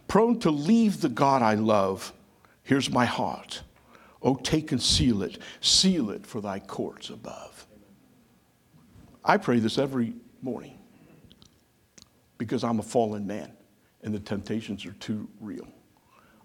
prone 0.08 0.38
to 0.40 0.50
leave 0.50 1.00
the 1.00 1.08
God 1.08 1.42
I 1.42 1.54
love. 1.54 2.12
Here's 2.62 2.90
my 2.90 3.04
heart. 3.04 3.62
Oh, 4.22 4.34
take 4.36 4.72
and 4.72 4.82
seal 4.82 5.22
it, 5.22 5.38
seal 5.60 6.10
it 6.10 6.26
for 6.26 6.40
thy 6.40 6.58
courts 6.58 7.10
above. 7.10 7.66
I 9.24 9.36
pray 9.36 9.58
this 9.58 9.78
every 9.78 10.14
morning. 10.42 10.78
because 12.38 12.64
I'm 12.64 12.78
a 12.78 12.82
fallen 12.82 13.26
man 13.26 13.52
and 14.02 14.14
the 14.14 14.20
temptations 14.20 14.86
are 14.86 14.92
too 14.92 15.28
real. 15.40 15.66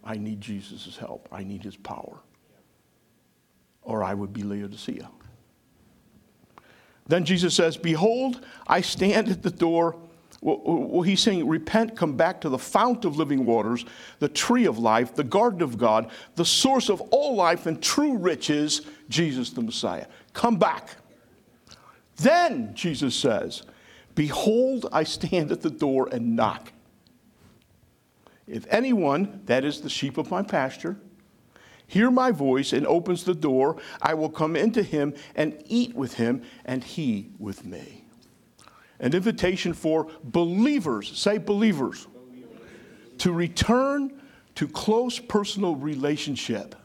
I 0.04 0.16
need 0.16 0.42
Jesus' 0.42 0.98
help. 0.98 1.28
I 1.32 1.44
need 1.44 1.64
his 1.64 1.76
power. 1.76 2.20
Or 3.84 4.04
I 4.04 4.14
would 4.14 4.34
be 4.34 4.44
Laodicea. 4.44 5.10
Then 7.08 7.26
Jesus 7.26 7.54
says, 7.54 7.78
Behold, 7.78 8.46
I 8.68 8.82
stand 8.82 9.30
at 9.30 9.44
the 9.44 9.52
door. 9.52 9.96
Well, 10.42 11.04
he's 11.04 11.22
saying, 11.22 11.48
Repent, 11.48 11.96
come 11.96 12.18
back 12.18 12.42
to 12.42 12.50
the 12.50 12.58
fount 12.58 13.06
of 13.06 13.16
living 13.16 13.46
waters, 13.46 13.86
the 14.18 14.28
tree 14.28 14.66
of 14.66 14.80
life, 14.80 15.14
the 15.14 15.24
garden 15.24 15.62
of 15.62 15.78
God, 15.78 16.10
the 16.36 16.46
source 16.46 16.90
of 16.90 17.00
all 17.12 17.36
life 17.36 17.68
and 17.68 17.82
true 17.82 18.18
riches, 18.18 18.82
Jesus 19.08 19.52
the 19.52 19.62
Messiah. 19.62 20.08
Come 20.34 20.58
back. 20.58 20.98
Then, 22.18 22.74
Jesus 22.74 23.16
says, 23.16 23.62
Behold, 24.16 24.88
I 24.92 25.04
stand 25.04 25.52
at 25.52 25.62
the 25.62 25.70
door 25.70 26.10
and 26.12 26.36
knock. 26.36 26.74
If 28.48 28.66
anyone, 28.70 29.42
that 29.46 29.64
is 29.64 29.82
the 29.82 29.90
sheep 29.90 30.18
of 30.18 30.32
my 30.32 30.42
pasture, 30.42 30.98
hear 31.86 32.10
my 32.10 32.32
voice 32.32 32.74
and 32.74 32.88
opens 32.88 33.24
the 33.24 33.36
door, 33.36 33.78
I 34.02 34.16
will 34.16 34.30
come 34.30 34.56
into 34.56 34.82
him 34.82 35.14
and 35.36 35.62
eat 35.68 35.94
with 35.96 36.16
him, 36.16 36.42
and 36.66 36.84
he 36.84 37.30
with 37.38 37.64
me. 37.64 38.01
An 39.02 39.14
invitation 39.14 39.74
for 39.74 40.08
believers, 40.24 41.18
say 41.18 41.38
believers, 41.40 42.08
to 43.18 43.34
return 43.34 44.22
to 44.56 44.68
close 44.68 45.20
personal 45.20 45.76
relationship 45.76 46.76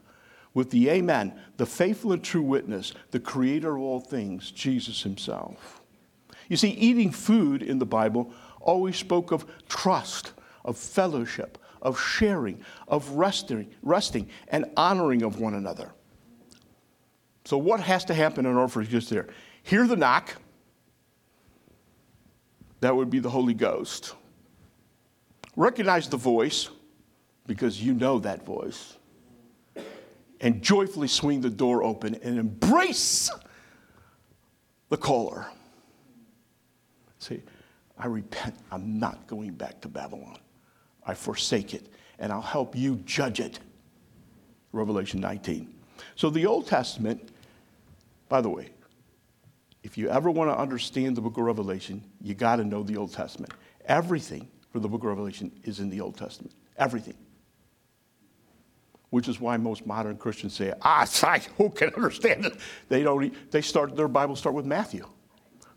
with 0.54 0.70
the 0.70 0.88
Amen, 0.88 1.38
the 1.58 1.66
faithful 1.66 2.12
and 2.12 2.24
true 2.24 2.42
witness, 2.42 2.94
the 3.10 3.20
creator 3.20 3.76
of 3.76 3.82
all 3.82 4.00
things, 4.00 4.50
Jesus 4.50 5.02
himself. 5.02 5.82
You 6.48 6.56
see, 6.56 6.70
eating 6.70 7.10
food 7.10 7.62
in 7.62 7.78
the 7.78 7.86
Bible 7.86 8.32
always 8.60 8.96
spoke 8.96 9.32
of 9.32 9.46
trust, 9.68 10.32
of 10.64 10.78
fellowship, 10.78 11.58
of 11.82 12.00
sharing, 12.00 12.62
of 12.88 13.10
resting, 13.10 13.68
resting 13.82 14.28
and 14.48 14.64
honoring 14.76 15.22
of 15.22 15.38
one 15.38 15.54
another. 15.54 15.92
So, 17.44 17.58
what 17.58 17.80
has 17.80 18.04
to 18.06 18.14
happen 18.14 18.46
in 18.46 18.56
order 18.56 18.68
for 18.68 18.82
just 18.82 19.10
there? 19.10 19.28
Hear 19.62 19.86
the 19.86 19.96
knock. 19.96 20.34
That 22.80 22.94
would 22.94 23.10
be 23.10 23.18
the 23.18 23.30
Holy 23.30 23.54
Ghost. 23.54 24.14
Recognize 25.56 26.08
the 26.08 26.16
voice 26.16 26.68
because 27.46 27.82
you 27.82 27.94
know 27.94 28.18
that 28.18 28.44
voice 28.44 28.96
and 30.40 30.62
joyfully 30.62 31.08
swing 31.08 31.40
the 31.40 31.50
door 31.50 31.82
open 31.82 32.14
and 32.22 32.38
embrace 32.38 33.30
the 34.88 34.96
caller. 34.96 35.46
Say, 37.18 37.42
I 37.98 38.06
repent. 38.06 38.54
I'm 38.70 38.98
not 38.98 39.26
going 39.26 39.52
back 39.52 39.80
to 39.80 39.88
Babylon. 39.88 40.38
I 41.06 41.14
forsake 41.14 41.72
it, 41.72 41.88
and 42.18 42.32
I'll 42.32 42.42
help 42.42 42.76
you 42.76 42.96
judge 43.06 43.40
it. 43.40 43.58
Revelation 44.72 45.20
19. 45.20 45.72
So 46.14 46.28
the 46.28 46.44
Old 46.44 46.66
Testament, 46.66 47.30
by 48.28 48.40
the 48.40 48.50
way, 48.50 48.70
if 49.86 49.96
you 49.96 50.10
ever 50.10 50.28
want 50.28 50.50
to 50.50 50.58
understand 50.58 51.16
the 51.16 51.20
book 51.20 51.38
of 51.38 51.44
Revelation, 51.44 52.02
you 52.20 52.34
got 52.34 52.56
to 52.56 52.64
know 52.64 52.82
the 52.82 52.96
Old 52.96 53.12
Testament. 53.12 53.52
Everything 53.84 54.48
for 54.70 54.80
the 54.80 54.88
book 54.88 55.02
of 55.02 55.06
Revelation 55.06 55.52
is 55.62 55.78
in 55.78 55.88
the 55.88 56.00
Old 56.00 56.18
Testament. 56.18 56.56
Everything 56.76 57.14
which 59.10 59.28
is 59.28 59.40
why 59.40 59.56
most 59.56 59.86
modern 59.86 60.16
Christians 60.16 60.54
say, 60.54 60.72
ah, 60.82 61.06
who 61.56 61.70
can 61.70 61.94
understand 61.94 62.44
it? 62.44 62.56
They 62.88 63.04
don't, 63.04 63.32
they 63.52 63.62
start, 63.62 63.94
their 63.94 64.08
Bible 64.08 64.34
start 64.34 64.56
with 64.56 64.66
Matthew. 64.66 65.08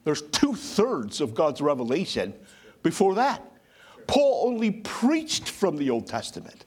There's 0.03 0.23
two 0.23 0.55
thirds 0.55 1.21
of 1.21 1.35
God's 1.35 1.61
revelation 1.61 2.33
before 2.81 3.13
that. 3.15 3.45
Paul 4.07 4.47
only 4.47 4.71
preached 4.71 5.47
from 5.47 5.77
the 5.77 5.91
Old 5.91 6.07
Testament. 6.07 6.65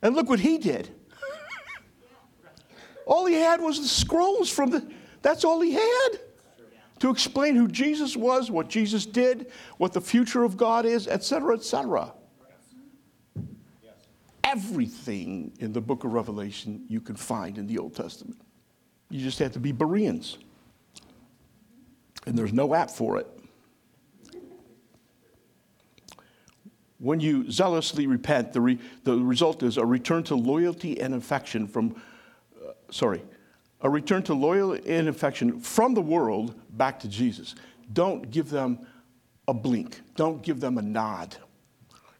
And 0.00 0.16
look 0.16 0.30
what 0.30 0.40
he 0.40 0.56
did. 0.56 0.88
all 3.06 3.26
he 3.26 3.34
had 3.34 3.60
was 3.60 3.78
the 3.78 3.86
scrolls 3.86 4.48
from 4.48 4.70
the, 4.70 4.90
that's 5.20 5.44
all 5.44 5.60
he 5.60 5.72
had 5.72 6.20
to 6.98 7.10
explain 7.10 7.56
who 7.56 7.68
Jesus 7.68 8.16
was, 8.16 8.50
what 8.50 8.68
Jesus 8.68 9.06
did, 9.06 9.52
what 9.76 9.92
the 9.92 10.00
future 10.00 10.44
of 10.44 10.56
God 10.56 10.86
is, 10.86 11.08
etc., 11.08 11.54
etc 11.54 12.12
everything 14.46 15.52
in 15.58 15.72
the 15.72 15.80
book 15.80 16.04
of 16.04 16.12
Revelation 16.12 16.84
you 16.88 17.00
can 17.00 17.16
find 17.16 17.58
in 17.58 17.66
the 17.66 17.78
Old 17.78 17.94
Testament. 17.94 18.40
You 19.10 19.20
just 19.20 19.38
have 19.40 19.52
to 19.52 19.60
be 19.60 19.72
Bereans. 19.72 20.38
And 22.26 22.38
there's 22.38 22.52
no 22.52 22.74
app 22.74 22.90
for 22.90 23.18
it. 23.18 23.26
When 26.98 27.20
you 27.20 27.50
zealously 27.50 28.06
repent, 28.06 28.52
the, 28.52 28.60
re, 28.60 28.78
the 29.04 29.16
result 29.16 29.62
is 29.62 29.76
a 29.76 29.84
return 29.84 30.22
to 30.24 30.34
loyalty 30.34 31.00
and 31.00 31.14
affection 31.14 31.68
from, 31.68 32.00
uh, 32.56 32.72
sorry, 32.90 33.22
a 33.80 33.90
return 33.90 34.22
to 34.24 34.34
loyalty 34.34 34.88
and 34.90 35.08
affection 35.08 35.60
from 35.60 35.94
the 35.94 36.00
world 36.00 36.54
back 36.70 36.98
to 37.00 37.08
Jesus. 37.08 37.54
Don't 37.92 38.30
give 38.30 38.50
them 38.50 38.86
a 39.48 39.54
blink, 39.54 40.00
don't 40.16 40.42
give 40.42 40.60
them 40.60 40.78
a 40.78 40.82
nod. 40.82 41.36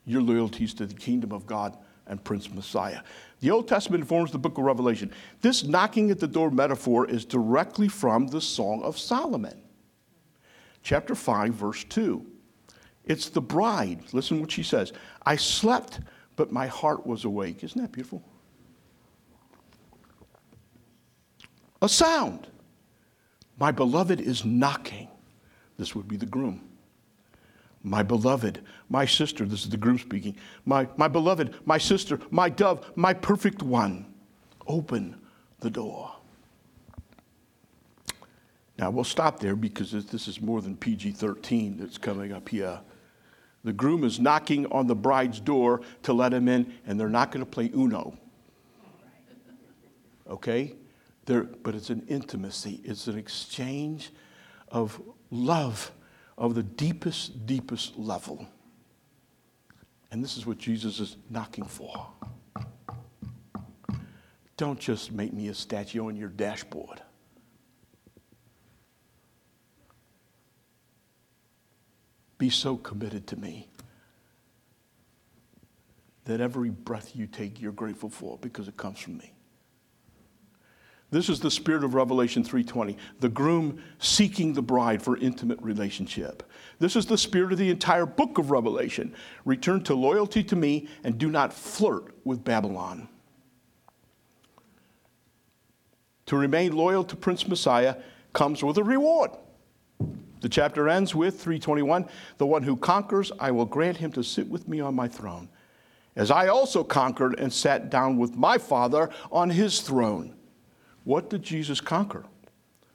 Your 0.05 0.23
loyalties 0.23 0.73
to 0.75 0.87
the 0.87 0.95
kingdom 0.95 1.33
of 1.33 1.47
God 1.47 1.77
and 2.07 2.23
Prince 2.23 2.53
Messiah. 2.53 3.01
The 3.41 3.51
Old 3.51 3.67
Testament 3.67 4.03
informs 4.03 4.31
the 4.31 4.39
book 4.39 4.57
of 4.59 4.65
Revelation. 4.65 5.13
This 5.41 5.65
knocking 5.65 6.11
at 6.11 6.21
the 6.21 6.29
door 6.29 6.51
metaphor 6.51 7.09
is 7.09 7.25
directly 7.25 7.89
from 7.89 8.29
the 8.29 8.41
Song 8.41 8.83
of 8.83 8.97
Solomon, 8.97 9.61
chapter 10.83 11.15
5, 11.15 11.53
verse 11.53 11.85
2. 11.85 12.25
It's 13.05 13.29
the 13.29 13.41
bride. 13.41 14.01
Listen 14.13 14.41
what 14.41 14.51
she 14.51 14.63
says 14.63 14.93
I 15.25 15.37
slept, 15.37 16.01
but 16.37 16.53
my 16.53 16.67
heart 16.67 17.07
was 17.07 17.25
awake. 17.25 17.65
Isn't 17.65 17.81
that 17.81 17.93
beautiful? 17.93 18.23
A 21.87 21.89
sound. 21.89 22.49
My 23.61 23.71
beloved 23.71 24.21
is 24.21 24.45
knocking. 24.45 25.07
This 25.79 25.95
would 25.95 26.09
be 26.09 26.17
the 26.17 26.27
groom 26.27 26.67
my 27.87 28.03
beloved, 28.03 28.61
my 28.89 29.07
sister, 29.07 29.45
this 29.45 29.63
is 29.63 29.71
the 29.71 29.77
groom 29.77 29.97
speaking, 29.97 30.37
my, 30.65 30.89
my 30.97 31.07
beloved, 31.07 31.55
my 31.65 31.79
sister, 31.79 32.19
my 32.33 32.49
dove, 32.49 32.91
my 32.97 33.15
perfect 33.15 33.63
one, 33.63 34.13
open 34.67 35.15
the 35.61 35.71
door. 35.71 36.13
Now 38.77 38.91
we'll 38.91 39.05
stop 39.05 39.39
there 39.39 39.55
because 39.55 39.93
this 39.93 40.27
is 40.27 40.41
more 40.41 40.61
than 40.61 40.77
PG 40.77 41.13
13 41.13 41.77
that's 41.79 41.97
coming 41.97 42.33
up 42.33 42.49
here. 42.49 42.81
The 43.63 43.73
groom 43.73 44.03
is 44.03 44.19
knocking 44.19 44.67
on 44.73 44.89
the 44.89 44.97
bride's 44.97 45.39
door 45.39 45.81
to 46.03 46.13
let 46.13 46.35
him 46.35 46.49
in, 46.49 46.75
and 46.89 46.99
they're 46.99 47.09
not 47.09 47.31
going 47.31 47.45
to 47.45 47.51
play 47.51 47.71
Uno. 47.73 48.19
Okay? 50.29 50.75
They're, 51.27 51.43
but 51.43 51.75
it's 51.75 51.91
an 51.91 52.05
intimacy, 52.09 52.81
it's 52.85 53.09
an 53.09 53.19
exchange 53.19 54.11
of 54.69 55.01
love 55.31 55.93
of 56.39 56.55
the 56.55 56.63
deepest, 56.63 57.47
deepest 57.47 57.99
level. 57.99 58.47
And 60.11 60.23
this 60.23 60.37
is 60.37 60.47
what 60.47 60.59
Jesus 60.59 61.01
is 61.01 61.17
knocking 61.29 61.65
for. 61.65 62.07
Don't 64.57 64.79
just 64.79 65.13
make 65.13 65.33
me 65.33 65.49
a 65.49 65.55
statue 65.55 66.07
on 66.07 66.17
your 66.17 66.29
dashboard. 66.29 67.03
Be 72.39 72.51
so 72.51 72.77
committed 72.77 73.27
to 73.29 73.37
me 73.37 73.69
that 76.25 76.41
every 76.41 76.71
breath 76.71 77.17
you 77.17 77.27
take, 77.27 77.61
you're 77.61 77.73
grateful 77.73 78.11
for 78.11 78.39
because 78.39 78.69
it 78.69 78.77
comes 78.77 78.99
from 78.99 79.19
me. 79.19 79.36
This 81.17 81.31
is 81.31 81.41
the 81.41 81.51
spirit 81.51 81.83
of 81.83 81.95
Revelation 81.95 82.45
3:20, 82.45 82.95
the 83.21 83.31
groom 83.31 83.79
seeking 83.99 84.53
the 84.53 84.61
bride 84.61 85.01
for 85.01 85.17
intimate 85.17 85.59
relationship. 85.63 86.43
This 86.79 86.95
is 86.95 87.07
the 87.07 87.17
spirit 87.17 87.53
of 87.53 87.59
the 87.59 87.71
entire 87.71 88.05
book 88.05 88.37
of 88.37 88.51
Revelation. 88.51 89.15
Return 89.47 89.83
to 89.85 89.95
loyalty 89.95 90.45
to 90.45 90.55
me 90.55 90.89
and 91.05 91.17
do 91.17 91.31
not 91.31 91.55
flirt 91.55 92.15
with 92.27 92.45
Babylon. 92.45 93.09
To 96.27 96.37
remain 96.37 96.77
loyal 96.77 97.03
to 97.05 97.17
Prince 97.17 97.49
Messiah 97.49 97.97
comes 98.35 98.63
with 98.63 98.77
a 98.77 98.85
reward. 98.85 99.31
The 100.43 100.51
chapter 100.51 100.87
ends 100.87 101.15
with 101.15 101.41
321, 101.41 102.11
the 102.37 102.45
one 102.45 102.63
who 102.63 102.77
conquers, 102.77 103.33
I 103.41 103.53
will 103.53 103.65
grant 103.65 103.97
him 103.97 104.13
to 104.13 104.23
sit 104.23 104.51
with 104.51 104.69
me 104.69 104.81
on 104.81 104.95
my 104.95 105.09
throne, 105.09 105.49
as 106.15 106.31
I 106.31 106.49
also 106.49 106.85
conquered 106.85 107.41
and 107.41 107.51
sat 107.51 107.89
down 107.89 108.19
with 108.19 108.37
my 108.37 108.59
Father 108.59 109.09
on 109.33 109.49
his 109.49 109.81
throne. 109.81 110.36
What 111.07 111.31
did 111.31 111.45
Jesus 111.45 111.81
conquer? 111.81 112.25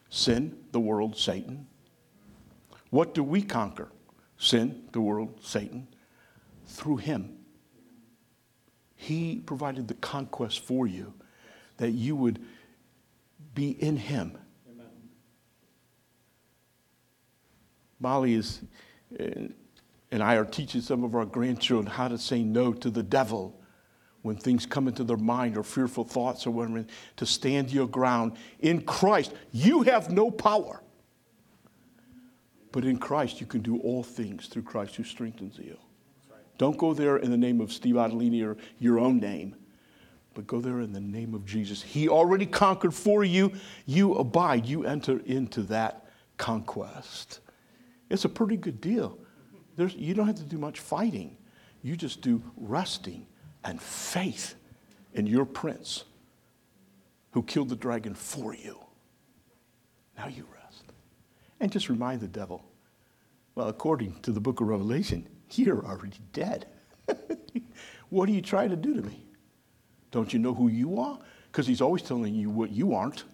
Sin, 0.10 0.58
the 0.74 0.82
world, 0.82 1.16
Satan. 1.16 1.66
What 2.90 3.14
do 3.14 3.24
we 3.24 3.42
conquer? 3.42 3.88
Sin, 4.38 4.84
the 4.92 5.00
world, 5.00 5.40
Satan. 5.42 5.88
Through 6.66 6.98
him. 6.98 7.38
He 8.98 9.38
provided 9.38 9.88
the 9.88 9.94
conquest 9.94 10.60
for 10.60 10.86
you 10.86 11.14
that 11.78 11.92
you 11.92 12.18
would 12.18 12.46
be 13.56 13.82
in 13.82 13.96
him. 13.96 14.38
Amen. 14.70 14.88
Molly 18.02 18.34
is, 18.34 18.60
uh, 19.18 19.24
and 20.12 20.22
I 20.22 20.36
are 20.36 20.44
teaching 20.44 20.82
some 20.82 21.06
of 21.06 21.16
our 21.16 21.26
grandchildren 21.26 21.86
how 21.86 22.10
to 22.10 22.18
say 22.18 22.44
no 22.44 22.74
to 22.74 22.90
the 22.90 23.04
devil 23.04 23.61
when 24.22 24.36
things 24.36 24.66
come 24.66 24.88
into 24.88 25.04
their 25.04 25.18
mind 25.18 25.58
or 25.58 25.64
fearful 25.64 26.04
thoughts 26.04 26.46
or 26.46 26.52
whatever, 26.52 26.86
to 27.18 27.26
stand 27.26 27.72
your 27.72 27.88
ground. 27.88 28.34
In 28.60 28.82
Christ, 28.82 29.34
you 29.52 29.82
have 29.84 30.12
no 30.12 30.30
power. 30.30 30.82
But 32.72 32.86
in 32.86 32.98
Christ, 32.98 33.42
you 33.42 33.48
can 33.48 33.62
do 33.62 33.80
all 33.80 34.04
things 34.04 34.48
through 34.48 34.62
Christ 34.64 34.96
who 34.96 35.04
strengthens 35.04 35.58
you. 35.58 35.78
Don't 36.58 36.78
go 36.78 36.94
there 36.94 37.18
in 37.18 37.32
the 37.32 37.38
name 37.38 37.60
of 37.60 37.74
Steve 37.74 37.96
Ottolini 37.96 38.46
or 38.46 38.56
your 38.78 39.00
own 39.00 39.20
name, 39.20 39.56
but 40.36 40.46
go 40.46 40.62
there 40.62 40.80
in 40.82 40.94
the 40.94 41.02
name 41.02 41.34
of 41.34 41.46
Jesus. 41.46 41.82
He 41.82 42.08
already 42.08 42.46
conquered 42.46 42.94
for 42.94 43.24
you. 43.24 43.52
You 43.88 44.14
abide, 44.14 44.68
you 44.68 44.86
enter 44.86 45.20
into 45.26 45.64
that 45.64 46.06
conquest. 46.38 47.40
It's 48.10 48.26
a 48.26 48.30
pretty 48.30 48.58
good 48.58 48.80
deal. 48.80 49.18
There's, 49.76 49.96
you 49.96 50.14
don't 50.14 50.28
have 50.28 50.36
to 50.36 50.44
do 50.44 50.60
much 50.60 50.80
fighting, 50.80 51.36
you 51.82 51.96
just 51.96 52.22
do 52.22 52.44
resting 52.56 53.26
and 53.64 53.82
faith 53.82 54.56
in 55.14 55.28
your 55.28 55.46
prince 55.46 56.04
who 57.32 57.44
killed 57.44 57.70
the 57.70 57.76
dragon 57.76 58.14
for 58.14 58.54
you. 58.54 58.80
Now 60.18 60.28
you 60.28 60.46
rest. 60.54 60.84
And 61.60 61.72
just 61.72 61.90
remind 61.90 62.22
the 62.22 62.28
devil 62.28 62.64
well, 63.54 63.68
according 63.68 64.16
to 64.22 64.32
the 64.32 64.40
book 64.40 64.62
of 64.62 64.68
Revelation, 64.68 65.28
you're 65.52 65.86
already 65.86 66.20
dead. 66.32 66.68
what 68.10 68.30
are 68.30 68.32
you 68.32 68.42
trying 68.42 68.70
to 68.70 68.78
do 68.78 68.94
to 68.94 69.02
me? 69.02 69.26
Don't 70.12 70.32
you 70.32 70.40
know 70.40 70.54
who 70.54 70.70
you 70.70 71.00
are? 71.00 71.20
Because 71.52 71.68
he's 71.68 71.82
always 71.82 72.02
telling 72.02 72.34
you 72.34 72.50
what 72.50 72.72
you 72.72 72.94
aren't. 72.94 73.26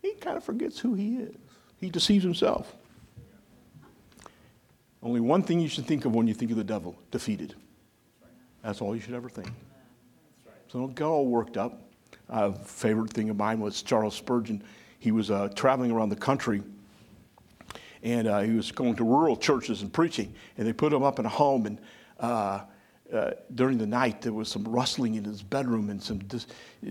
He 0.00 0.14
kind 0.14 0.36
of 0.36 0.44
forgets 0.44 0.78
who 0.78 0.94
he 0.94 1.16
is, 1.16 1.34
he 1.76 1.90
deceives 1.90 2.24
himself. 2.24 2.76
Only 5.02 5.20
one 5.20 5.42
thing 5.42 5.60
you 5.60 5.68
should 5.68 5.86
think 5.86 6.04
of 6.04 6.14
when 6.14 6.26
you 6.26 6.34
think 6.34 6.50
of 6.50 6.56
the 6.56 6.64
devil 6.64 6.96
defeated. 7.10 7.54
That's 8.62 8.80
all 8.80 8.94
you 8.94 9.00
should 9.00 9.14
ever 9.14 9.28
think. 9.28 9.48
So 10.68 10.80
don't 10.80 10.94
get 10.94 11.04
all 11.04 11.26
worked 11.26 11.56
up. 11.56 11.80
A 12.28 12.52
favorite 12.52 13.12
thing 13.12 13.30
of 13.30 13.36
mine 13.36 13.60
was 13.60 13.82
Charles 13.82 14.14
Spurgeon. 14.14 14.62
He 14.98 15.12
was 15.12 15.30
uh, 15.30 15.48
traveling 15.54 15.90
around 15.90 16.08
the 16.08 16.16
country 16.16 16.62
and 18.02 18.28
uh, 18.28 18.40
he 18.40 18.52
was 18.52 18.70
going 18.72 18.94
to 18.96 19.04
rural 19.04 19.36
churches 19.36 19.82
and 19.82 19.92
preaching. 19.92 20.34
And 20.56 20.66
they 20.66 20.72
put 20.72 20.92
him 20.92 21.02
up 21.02 21.18
in 21.18 21.26
a 21.26 21.30
home, 21.30 21.66
and 21.66 21.80
uh, 22.20 22.60
uh, 23.12 23.30
during 23.54 23.78
the 23.78 23.86
night 23.86 24.20
there 24.20 24.32
was 24.32 24.48
some 24.48 24.64
rustling 24.64 25.14
in 25.14 25.24
his 25.24 25.42
bedroom 25.42 25.90
and 25.90 26.02
some 26.02 26.18
dis- 26.20 26.46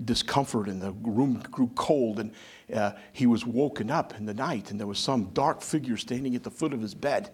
discomfort, 0.06 0.68
and 0.68 0.82
the 0.82 0.92
room 1.04 1.42
grew 1.52 1.72
cold. 1.76 2.20
And 2.20 2.32
uh, 2.74 2.94
he 3.14 3.26
was 3.26 3.46
woken 3.46 3.92
up 3.92 4.16
in 4.18 4.26
the 4.26 4.34
night, 4.34 4.72
and 4.72 4.80
there 4.80 4.88
was 4.88 5.00
some 5.00 5.26
dark 5.34 5.62
figure 5.62 5.98
standing 5.98 6.36
at 6.36 6.44
the 6.44 6.52
foot 6.52 6.74
of 6.74 6.82
his 6.82 6.94
bed. 6.94 7.32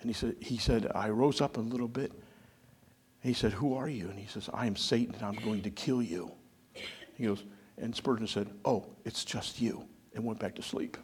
And 0.00 0.10
he 0.10 0.14
said, 0.14 0.36
he 0.40 0.58
said, 0.58 0.90
I 0.94 1.08
rose 1.08 1.40
up 1.40 1.56
a 1.56 1.60
little 1.60 1.88
bit. 1.88 2.12
He 3.20 3.32
said, 3.32 3.52
Who 3.52 3.74
are 3.74 3.88
you? 3.88 4.08
And 4.08 4.18
he 4.18 4.26
says, 4.26 4.48
I 4.52 4.66
am 4.66 4.76
Satan, 4.76 5.14
and 5.14 5.24
I'm 5.24 5.44
going 5.44 5.62
to 5.62 5.70
kill 5.70 6.02
you. 6.02 6.30
He 7.14 7.24
goes, 7.24 7.44
and 7.78 7.94
Spurgeon 7.94 8.26
said, 8.26 8.48
Oh, 8.64 8.86
it's 9.04 9.24
just 9.24 9.60
you, 9.60 9.84
and 10.14 10.24
went 10.24 10.38
back 10.38 10.54
to 10.56 10.62
sleep. 10.62 10.96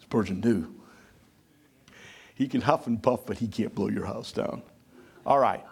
Spurgeon 0.00 0.40
knew. 0.40 0.72
He 2.34 2.46
can 2.46 2.60
huff 2.60 2.86
and 2.86 3.02
puff, 3.02 3.26
but 3.26 3.38
he 3.38 3.48
can't 3.48 3.74
blow 3.74 3.88
your 3.88 4.06
house 4.06 4.32
down. 4.32 4.62
All 5.26 5.38
right. 5.38 5.64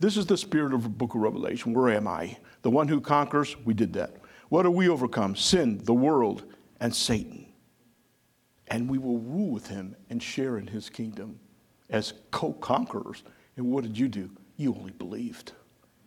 This 0.00 0.16
is 0.16 0.26
the 0.26 0.36
spirit 0.36 0.72
of 0.72 0.82
the 0.82 0.88
book 0.88 1.14
of 1.14 1.20
Revelation. 1.20 1.74
Where 1.74 1.90
am 1.90 2.08
I? 2.08 2.38
The 2.62 2.70
one 2.70 2.88
who 2.88 3.00
conquers, 3.00 3.56
we 3.64 3.74
did 3.74 3.92
that. 3.92 4.16
What 4.48 4.64
do 4.64 4.70
we 4.70 4.88
overcome? 4.88 5.36
Sin, 5.36 5.80
the 5.84 5.94
world, 5.94 6.44
and 6.80 6.94
Satan. 6.94 7.41
And 8.72 8.88
we 8.88 8.96
will 8.96 9.18
rule 9.18 9.50
with 9.50 9.66
him 9.66 9.94
and 10.08 10.20
share 10.22 10.56
in 10.56 10.66
his 10.66 10.88
kingdom 10.88 11.38
as 11.90 12.14
co 12.30 12.54
conquerors. 12.54 13.22
And 13.58 13.70
what 13.70 13.84
did 13.84 13.98
you 13.98 14.08
do? 14.08 14.30
You 14.56 14.74
only 14.74 14.92
believed. 14.92 15.52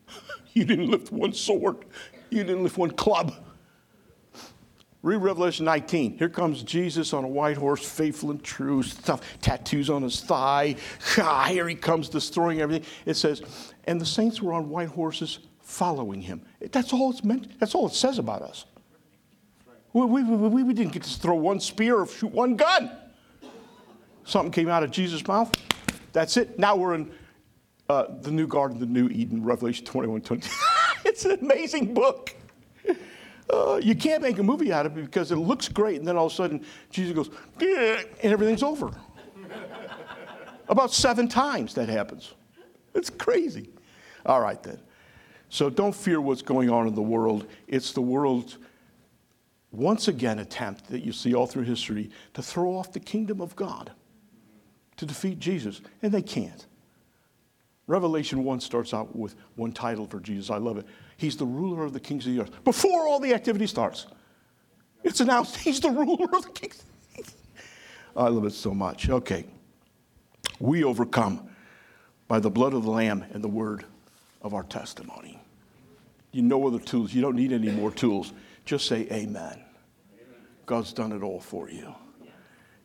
you 0.54 0.66
didn't 0.66 0.90
lift 0.90 1.12
one 1.12 1.32
sword, 1.32 1.86
you 2.32 2.44
didn't 2.44 2.64
lift 2.64 2.78
one 2.78 2.90
club. 2.90 3.36
Read 5.04 5.18
Revelation 5.18 5.66
19. 5.66 6.18
Here 6.18 6.30
comes 6.30 6.64
Jesus 6.64 7.14
on 7.14 7.24
a 7.24 7.28
white 7.28 7.58
horse, 7.58 7.88
faithful 7.88 8.32
and 8.32 8.44
true, 8.44 8.82
stuff, 8.82 9.22
tattoos 9.40 9.92
on 9.92 10.02
his 10.02 10.22
thigh. 10.22 10.76
Ah, 11.20 11.44
here 11.44 11.68
he 11.70 11.76
comes 11.76 12.10
destroying 12.10 12.62
everything. 12.62 12.90
It 13.06 13.14
says, 13.14 13.44
and 13.84 14.02
the 14.02 14.06
saints 14.08 14.42
were 14.42 14.54
on 14.54 14.72
white 14.72 14.88
horses 14.88 15.38
following 15.62 16.20
him. 16.20 16.42
That's 16.72 16.92
all 16.92 17.12
it's 17.12 17.24
meant, 17.24 17.60
that's 17.60 17.76
all 17.76 17.86
it 17.86 17.94
says 17.94 18.18
about 18.18 18.42
us. 18.42 18.66
We, 19.96 20.06
we, 20.06 20.24
we, 20.24 20.64
we 20.64 20.74
didn't 20.74 20.92
get 20.92 21.04
to 21.04 21.20
throw 21.20 21.36
one 21.36 21.62
spear 21.62 22.00
or 22.00 22.06
shoot 22.06 22.34
one 22.34 22.58
gun. 22.58 22.92
Something 24.26 24.52
came 24.52 24.68
out 24.68 24.84
of 24.84 24.92
Jesus' 24.92 25.26
mouth. 25.26 25.54
That's 26.12 26.36
it. 26.36 26.60
Now 26.60 26.76
we're 26.76 26.96
in 26.96 27.12
uh, 27.88 28.08
the 28.20 28.30
new 28.30 28.46
garden, 28.46 28.78
the 28.78 28.86
new 28.88 29.08
Eden, 29.08 29.42
Revelation 29.42 29.86
21 29.86 30.20
20. 30.20 30.50
it's 31.06 31.24
an 31.24 31.40
amazing 31.40 31.94
book. 31.94 32.36
Uh, 33.50 33.80
you 33.82 33.96
can't 33.96 34.22
make 34.22 34.38
a 34.38 34.44
movie 34.44 34.74
out 34.74 34.86
of 34.86 34.98
it 34.98 35.06
because 35.06 35.32
it 35.32 35.38
looks 35.38 35.70
great, 35.70 36.00
and 36.00 36.06
then 36.06 36.18
all 36.18 36.26
of 36.26 36.34
a 36.34 36.36
sudden 36.36 36.66
Jesus 36.90 37.16
goes, 37.16 37.30
and 37.62 38.06
everything's 38.22 38.64
over. 38.64 38.92
About 40.68 40.92
seven 40.92 41.30
times 41.30 41.74
that 41.76 41.88
happens. 41.88 42.34
It's 42.96 43.10
crazy. 43.10 43.70
All 44.26 44.42
right, 44.42 44.62
then. 44.62 44.80
So 45.48 45.70
don't 45.70 45.96
fear 45.96 46.20
what's 46.20 46.42
going 46.42 46.70
on 46.70 46.86
in 46.86 46.96
the 46.96 47.02
world. 47.02 47.48
It's 47.70 47.94
the 47.94 48.02
world's 48.02 48.58
once 49.78 50.08
again 50.08 50.40
attempt 50.40 50.90
that 50.90 51.04
you 51.04 51.12
see 51.12 51.34
all 51.34 51.48
through 51.48 51.64
history 51.64 52.10
to 52.34 52.42
throw 52.42 52.78
off 52.78 52.92
the 52.92 53.00
kingdom 53.00 53.42
of 53.42 53.56
God, 53.56 53.92
to 54.98 55.06
defeat 55.06 55.40
Jesus, 55.40 55.82
and 56.02 56.12
they 56.12 56.22
can't. 56.22 56.66
Revelation 57.88 58.44
1 58.44 58.60
starts 58.62 58.94
out 58.94 59.16
with 59.16 59.36
one 59.56 59.72
title 59.72 60.08
for 60.08 60.20
Jesus. 60.20 60.50
I 60.50 60.58
love 60.58 60.78
it. 60.78 60.86
He's 61.18 61.38
the 61.38 61.46
ruler 61.46 61.84
of 61.84 61.94
the 61.94 62.00
kings 62.00 62.26
of 62.26 62.34
the 62.34 62.42
earth. 62.42 62.64
Before 62.64 63.08
all 63.08 63.20
the 63.20 63.34
activity 63.34 63.68
starts, 63.68 64.08
it's 65.04 65.20
announced 65.20 65.58
he's 65.58 65.80
the 65.80 65.92
ruler 65.92 66.28
of 66.36 66.44
the 66.44 66.52
kings. 66.52 66.84
I 68.16 68.28
love 68.30 68.46
it 68.46 68.54
so 68.54 68.74
much. 68.74 69.10
Okay. 69.10 69.46
We 70.60 70.84
overcome 70.84 71.50
by 72.28 72.40
the 72.40 72.50
blood 72.50 72.74
of 72.74 72.84
the 72.84 72.92
Lamb 72.92 73.24
and 73.34 73.44
the 73.44 73.48
word 73.48 73.86
of 74.42 74.54
our 74.54 74.64
testimony. 74.64 75.40
You 76.32 76.42
know 76.42 76.66
other 76.66 76.80
tools. 76.80 77.14
You 77.14 77.22
don't 77.22 77.36
need 77.36 77.52
any 77.52 77.70
more 77.70 77.92
tools. 77.92 78.34
Just 78.66 78.88
say 78.88 79.08
amen. 79.12 79.65
God's 80.66 80.94
done 80.94 81.12
it 81.12 81.24
all 81.24 81.40
for 81.40 81.70
you. 81.70 81.94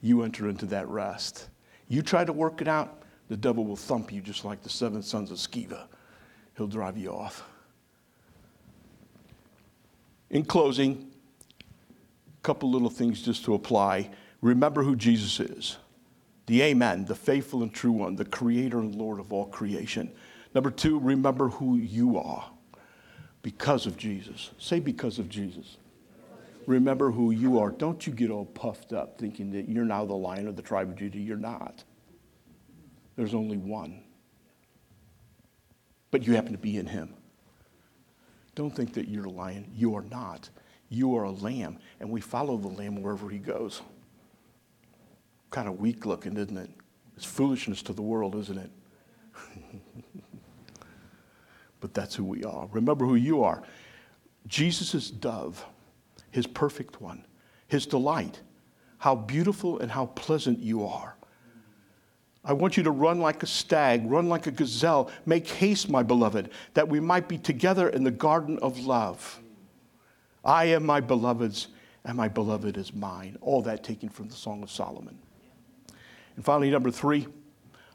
You 0.00 0.22
enter 0.22 0.48
into 0.48 0.66
that 0.66 0.88
rest. 0.88 1.48
You 1.88 2.02
try 2.02 2.24
to 2.24 2.32
work 2.32 2.60
it 2.60 2.68
out, 2.68 3.02
the 3.28 3.36
devil 3.36 3.64
will 3.64 3.76
thump 3.76 4.12
you 4.12 4.20
just 4.20 4.44
like 4.44 4.62
the 4.62 4.68
seven 4.68 5.02
sons 5.02 5.30
of 5.30 5.38
Sceva. 5.38 5.84
He'll 6.56 6.66
drive 6.66 6.96
you 6.96 7.10
off. 7.10 7.44
In 10.30 10.44
closing, 10.44 11.10
a 11.60 12.42
couple 12.42 12.70
little 12.70 12.90
things 12.90 13.22
just 13.22 13.44
to 13.44 13.54
apply. 13.54 14.10
Remember 14.40 14.82
who 14.82 14.96
Jesus 14.96 15.40
is 15.40 15.76
the 16.50 16.62
Amen, 16.62 17.04
the 17.04 17.14
faithful 17.14 17.62
and 17.62 17.72
true 17.72 17.92
one, 17.92 18.16
the 18.16 18.24
creator 18.24 18.80
and 18.80 18.92
Lord 18.96 19.20
of 19.20 19.32
all 19.32 19.46
creation. 19.46 20.10
Number 20.52 20.72
two, 20.72 20.98
remember 20.98 21.48
who 21.48 21.76
you 21.76 22.18
are 22.18 22.50
because 23.42 23.86
of 23.86 23.96
Jesus. 23.96 24.50
Say, 24.58 24.80
because 24.80 25.20
of 25.20 25.28
Jesus. 25.28 25.76
Remember 26.66 27.10
who 27.10 27.30
you 27.30 27.58
are. 27.58 27.70
Don't 27.70 28.06
you 28.06 28.12
get 28.12 28.30
all 28.30 28.44
puffed 28.44 28.92
up 28.92 29.18
thinking 29.18 29.50
that 29.52 29.68
you're 29.68 29.84
now 29.84 30.04
the 30.04 30.14
lion 30.14 30.46
of 30.46 30.56
the 30.56 30.62
tribe 30.62 30.88
of 30.88 30.96
Judah. 30.96 31.18
You're 31.18 31.36
not. 31.36 31.84
There's 33.16 33.34
only 33.34 33.56
one. 33.56 34.02
But 36.10 36.26
you 36.26 36.34
happen 36.34 36.52
to 36.52 36.58
be 36.58 36.76
in 36.76 36.86
him. 36.86 37.14
Don't 38.54 38.74
think 38.74 38.94
that 38.94 39.08
you're 39.08 39.26
a 39.26 39.30
lion. 39.30 39.70
You 39.74 39.94
are 39.94 40.02
not. 40.02 40.50
You 40.88 41.16
are 41.16 41.24
a 41.24 41.30
lamb, 41.30 41.78
and 42.00 42.10
we 42.10 42.20
follow 42.20 42.56
the 42.56 42.68
lamb 42.68 43.00
wherever 43.00 43.28
he 43.30 43.38
goes. 43.38 43.80
Kind 45.50 45.68
of 45.68 45.78
weak 45.78 46.04
looking, 46.04 46.36
isn't 46.36 46.56
it? 46.56 46.70
It's 47.16 47.24
foolishness 47.24 47.82
to 47.82 47.92
the 47.92 48.02
world, 48.02 48.34
isn't 48.34 48.58
it? 48.58 48.70
but 51.80 51.94
that's 51.94 52.14
who 52.14 52.24
we 52.24 52.42
are. 52.42 52.68
Remember 52.72 53.06
who 53.06 53.14
you 53.14 53.44
are. 53.44 53.62
Jesus' 54.46 55.10
dove, 55.10 55.64
his 56.30 56.46
perfect 56.46 57.00
one, 57.00 57.24
his 57.68 57.86
delight, 57.86 58.40
how 58.98 59.14
beautiful 59.14 59.78
and 59.78 59.90
how 59.90 60.06
pleasant 60.06 60.58
you 60.58 60.86
are. 60.86 61.16
I 62.44 62.54
want 62.54 62.76
you 62.76 62.82
to 62.84 62.90
run 62.90 63.20
like 63.20 63.42
a 63.42 63.46
stag, 63.46 64.10
run 64.10 64.28
like 64.28 64.46
a 64.46 64.50
gazelle. 64.50 65.10
Make 65.26 65.46
haste, 65.46 65.90
my 65.90 66.02
beloved, 66.02 66.50
that 66.74 66.88
we 66.88 66.98
might 66.98 67.28
be 67.28 67.36
together 67.36 67.90
in 67.90 68.02
the 68.02 68.10
garden 68.10 68.58
of 68.60 68.78
love. 68.78 69.40
I 70.42 70.66
am 70.66 70.86
my 70.86 71.00
beloved's, 71.00 71.68
and 72.04 72.16
my 72.16 72.28
beloved 72.28 72.78
is 72.78 72.94
mine. 72.94 73.36
All 73.42 73.60
that 73.62 73.84
taken 73.84 74.08
from 74.08 74.28
the 74.28 74.34
Song 74.34 74.62
of 74.62 74.70
Solomon. 74.70 75.18
And 76.36 76.44
finally, 76.44 76.70
number 76.70 76.90
three, 76.90 77.26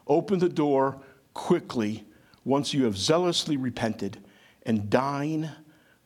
open 0.05 0.37
the 0.37 0.49
door 0.49 1.01
quickly 1.33 2.05
once 2.43 2.71
you 2.71 2.83
have 2.83 2.97
zealously 2.97 3.57
repented 3.57 4.23
and 4.63 4.89
dine 4.91 5.49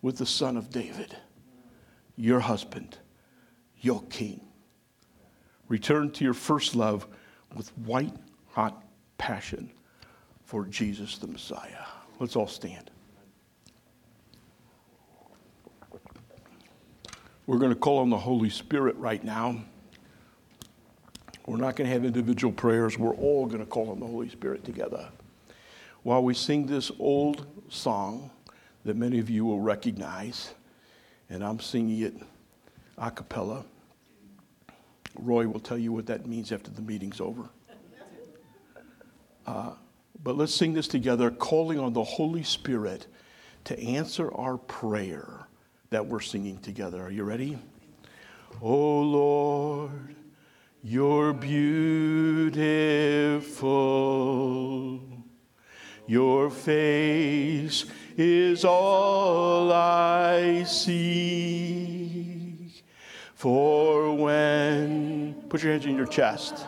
with 0.02 0.18
the 0.18 0.26
Son 0.26 0.56
of 0.56 0.70
David, 0.70 1.16
your 2.20 2.42
husband, 2.42 2.98
your 3.80 4.04
King. 4.10 4.42
Return 5.70 6.12
to 6.12 6.26
your 6.26 6.34
first 6.34 6.76
love 6.76 7.08
with 7.56 7.70
white 7.78 8.14
hot 8.48 8.84
passion 9.18 9.72
for 10.44 10.66
Jesus 10.66 11.18
the 11.18 11.28
Messiah. 11.28 11.86
Let's 12.20 12.36
all 12.36 12.48
stand. 12.48 12.92
We're 17.48 17.58
going 17.58 17.74
to 17.74 17.80
call 17.80 18.00
on 18.00 18.10
the 18.10 18.18
Holy 18.18 18.50
Spirit 18.50 18.96
right 18.98 19.24
now. 19.24 19.64
We're 21.46 21.58
not 21.58 21.76
going 21.78 21.88
to 21.88 21.94
have 21.94 22.04
individual 22.04 22.54
prayers. 22.54 23.00
We're 23.00 23.16
all 23.16 23.46
going 23.46 23.60
to 23.60 23.66
call 23.66 23.90
on 23.92 24.00
the 24.00 24.06
Holy 24.06 24.30
Spirit 24.30 24.66
together. 24.66 25.08
While 26.04 26.24
we 26.24 26.34
sing 26.34 26.68
this 26.68 26.92
old 27.00 27.48
song 27.70 28.30
that 28.84 28.98
many 28.98 29.20
of 29.20 29.30
you 29.30 29.46
will 29.46 29.62
recognize, 29.62 30.54
and 31.30 31.44
I'm 31.44 31.60
singing 31.60 32.02
it 32.02 32.16
a 32.98 33.12
cappella, 33.12 33.64
Roy 35.16 35.48
will 35.48 35.60
tell 35.60 35.78
you 35.78 35.92
what 35.92 36.06
that 36.08 36.26
means 36.26 36.52
after 36.52 36.72
the 36.72 36.82
meeting's 36.82 37.22
over. 37.22 37.50
Uh, 39.46 39.72
but 40.24 40.38
let's 40.38 40.54
sing 40.54 40.74
this 40.74 40.88
together, 40.88 41.32
calling 41.32 41.80
on 41.80 41.94
the 41.94 42.04
Holy 42.04 42.44
Spirit 42.44 43.08
to 43.64 43.80
answer 43.80 44.34
our 44.36 44.58
prayer 44.58 45.48
that 45.90 46.06
we're 46.06 46.20
singing 46.20 46.60
together. 46.60 47.02
Are 47.02 47.12
you 47.12 47.24
ready? 47.24 47.58
Oh 48.62 49.02
Lord, 49.02 50.16
you're 50.84 51.34
beautiful. 51.34 52.60
Your 56.08 56.50
face 56.50 57.86
is 58.18 58.66
all 58.66 59.72
I 59.72 60.64
see. 60.64 61.09
Put 65.50 65.64
your 65.64 65.72
hands 65.72 65.86
in 65.86 65.96
your 65.96 66.06
chest, 66.06 66.66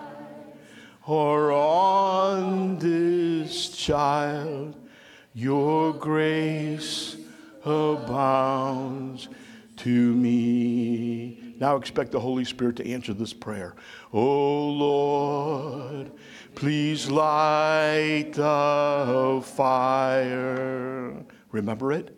or 1.05 1.51
on 1.51 2.77
this 2.79 3.69
child, 3.69 4.75
your 5.33 5.93
grace 5.93 7.15
abounds 7.63 9.29
to 9.77 9.89
me. 9.89 11.55
Now 11.59 11.75
expect 11.75 12.11
the 12.11 12.19
Holy 12.19 12.43
Spirit 12.43 12.75
to 12.77 12.91
answer 12.91 13.13
this 13.13 13.33
prayer. 13.33 13.75
Oh 14.11 14.69
Lord, 14.69 16.11
please 16.55 17.09
light 17.09 18.31
the 18.33 19.41
fire. 19.45 21.23
Remember 21.51 21.91
it? 21.91 22.17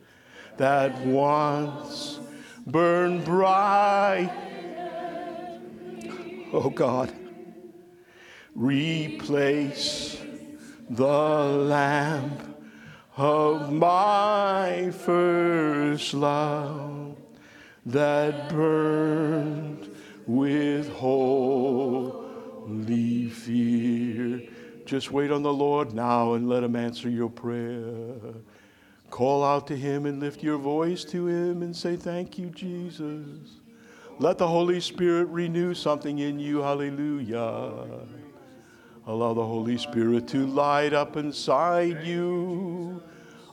That 0.58 0.98
once 1.06 2.20
burned 2.66 3.26
bright. 3.26 4.32
Oh 6.56 6.70
God, 6.70 7.12
replace 8.54 10.22
the 10.88 11.04
lamp 11.04 12.60
of 13.18 13.74
my 13.74 14.92
first 14.92 16.14
love 16.14 17.18
that 17.88 18.50
burned 18.50 19.90
with 20.28 20.94
holy 20.94 22.20
fear. 23.30 24.44
Just 24.86 25.12
wait 25.12 25.32
on 25.32 25.42
the 25.42 25.52
Lord 25.52 25.96
now 25.96 26.34
and 26.34 26.48
let 26.48 26.64
Him 26.64 26.76
answer 26.76 27.10
your 27.10 27.32
prayer. 27.32 28.14
Call 29.10 29.44
out 29.44 29.66
to 29.68 29.76
Him 29.76 30.06
and 30.06 30.20
lift 30.20 30.44
your 30.44 30.60
voice 30.60 31.04
to 31.06 31.26
Him 31.26 31.64
and 31.64 31.76
say, 31.76 31.96
Thank 31.96 32.38
you, 32.38 32.52
Jesus. 32.52 33.63
Let 34.24 34.38
the 34.38 34.48
Holy 34.48 34.80
Spirit 34.80 35.26
renew 35.26 35.74
something 35.74 36.20
in 36.20 36.40
you. 36.40 36.60
Hallelujah. 36.60 37.74
Allow 39.06 39.34
the 39.34 39.46
Holy 39.46 39.78
Spirit 39.78 40.30
to 40.30 40.48
light 40.48 40.94
up 40.94 41.18
inside 41.18 42.06
you 42.06 43.04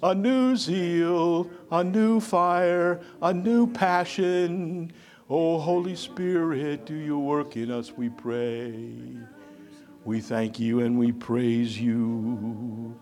a 0.00 0.14
new 0.14 0.54
zeal, 0.54 1.50
a 1.72 1.82
new 1.82 2.20
fire, 2.20 3.00
a 3.20 3.34
new 3.34 3.66
passion. 3.66 4.92
Oh, 5.28 5.58
Holy 5.58 5.96
Spirit, 5.96 6.86
do 6.86 6.94
your 6.94 7.18
work 7.18 7.56
in 7.56 7.72
us, 7.72 7.90
we 7.96 8.08
pray. 8.08 8.94
We 10.04 10.20
thank 10.20 10.60
you 10.60 10.82
and 10.82 10.96
we 10.96 11.10
praise 11.10 11.80
you. 11.80 12.96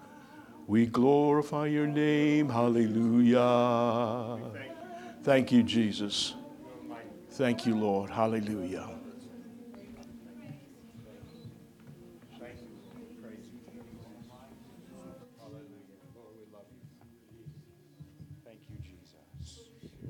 We 0.67 0.87
glorify 0.87 1.67
your 1.67 1.87
name. 1.87 2.49
Hallelujah. 2.49 4.39
Thank 5.23 5.53
you, 5.53 5.63
Jesus. 5.63 6.33
Thank 7.39 7.67
you, 7.67 7.77
Lord. 7.77 8.11
Hallelujah. 8.11 8.91
Thank 18.45 18.59
you, 18.69 18.77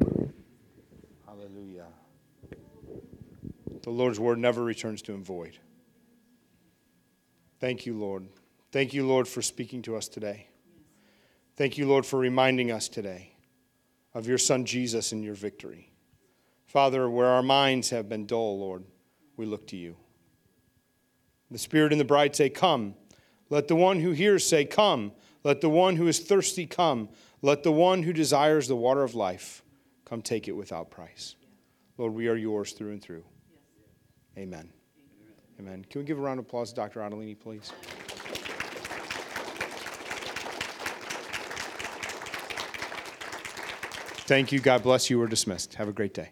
Lord. 0.00 0.32
Hallelujah. 1.26 1.88
The 3.82 3.90
Lord's 3.90 4.18
word 4.18 4.38
never 4.38 4.64
returns 4.64 5.02
to 5.02 5.12
him 5.12 5.22
void. 5.22 5.58
Thank 7.60 7.84
you, 7.84 7.92
Lord. 7.92 8.26
Thank 8.72 8.94
you, 8.94 9.06
Lord, 9.06 9.28
for 9.28 9.42
speaking 9.42 9.82
to 9.82 9.96
us 9.96 10.08
today. 10.08 10.46
Thank 11.56 11.76
you, 11.76 11.86
Lord, 11.86 12.06
for 12.06 12.18
reminding 12.18 12.70
us 12.72 12.88
today 12.88 13.34
of 14.14 14.26
your 14.26 14.38
Son 14.38 14.64
Jesus 14.64 15.12
and 15.12 15.22
your 15.22 15.34
victory. 15.34 15.92
Father, 16.68 17.08
where 17.08 17.26
our 17.26 17.42
minds 17.42 17.88
have 17.90 18.10
been 18.10 18.26
dull, 18.26 18.58
Lord, 18.58 18.84
we 19.38 19.46
look 19.46 19.66
to 19.68 19.76
you. 19.76 19.96
The 21.50 21.56
Spirit 21.56 21.92
and 21.92 22.00
the 22.00 22.04
bride 22.04 22.36
say, 22.36 22.50
Come. 22.50 22.94
Let 23.48 23.68
the 23.68 23.74
one 23.74 24.00
who 24.00 24.12
hears 24.12 24.46
say, 24.46 24.66
Come. 24.66 25.12
Let 25.44 25.62
the 25.62 25.70
one 25.70 25.96
who 25.96 26.06
is 26.08 26.18
thirsty 26.18 26.66
come. 26.66 27.08
Let 27.40 27.62
the 27.62 27.72
one 27.72 28.02
who 28.02 28.12
desires 28.12 28.68
the 28.68 28.76
water 28.76 29.02
of 29.02 29.14
life 29.14 29.62
come 30.04 30.20
take 30.20 30.46
it 30.46 30.52
without 30.52 30.90
price. 30.90 31.36
Lord, 31.96 32.12
we 32.12 32.28
are 32.28 32.36
yours 32.36 32.72
through 32.72 32.90
and 32.90 33.00
through. 33.00 33.24
Amen. 34.36 34.68
Amen. 35.58 35.86
Can 35.88 36.02
we 36.02 36.04
give 36.04 36.18
a 36.18 36.20
round 36.20 36.38
of 36.38 36.44
applause 36.44 36.70
to 36.70 36.76
Dr. 36.76 37.00
Ottolini, 37.00 37.38
please? 37.38 37.72
Thank 44.26 44.52
you. 44.52 44.60
God 44.60 44.82
bless 44.82 45.08
you. 45.08 45.18
We're 45.18 45.28
dismissed. 45.28 45.76
Have 45.76 45.88
a 45.88 45.92
great 45.92 46.12
day. 46.12 46.30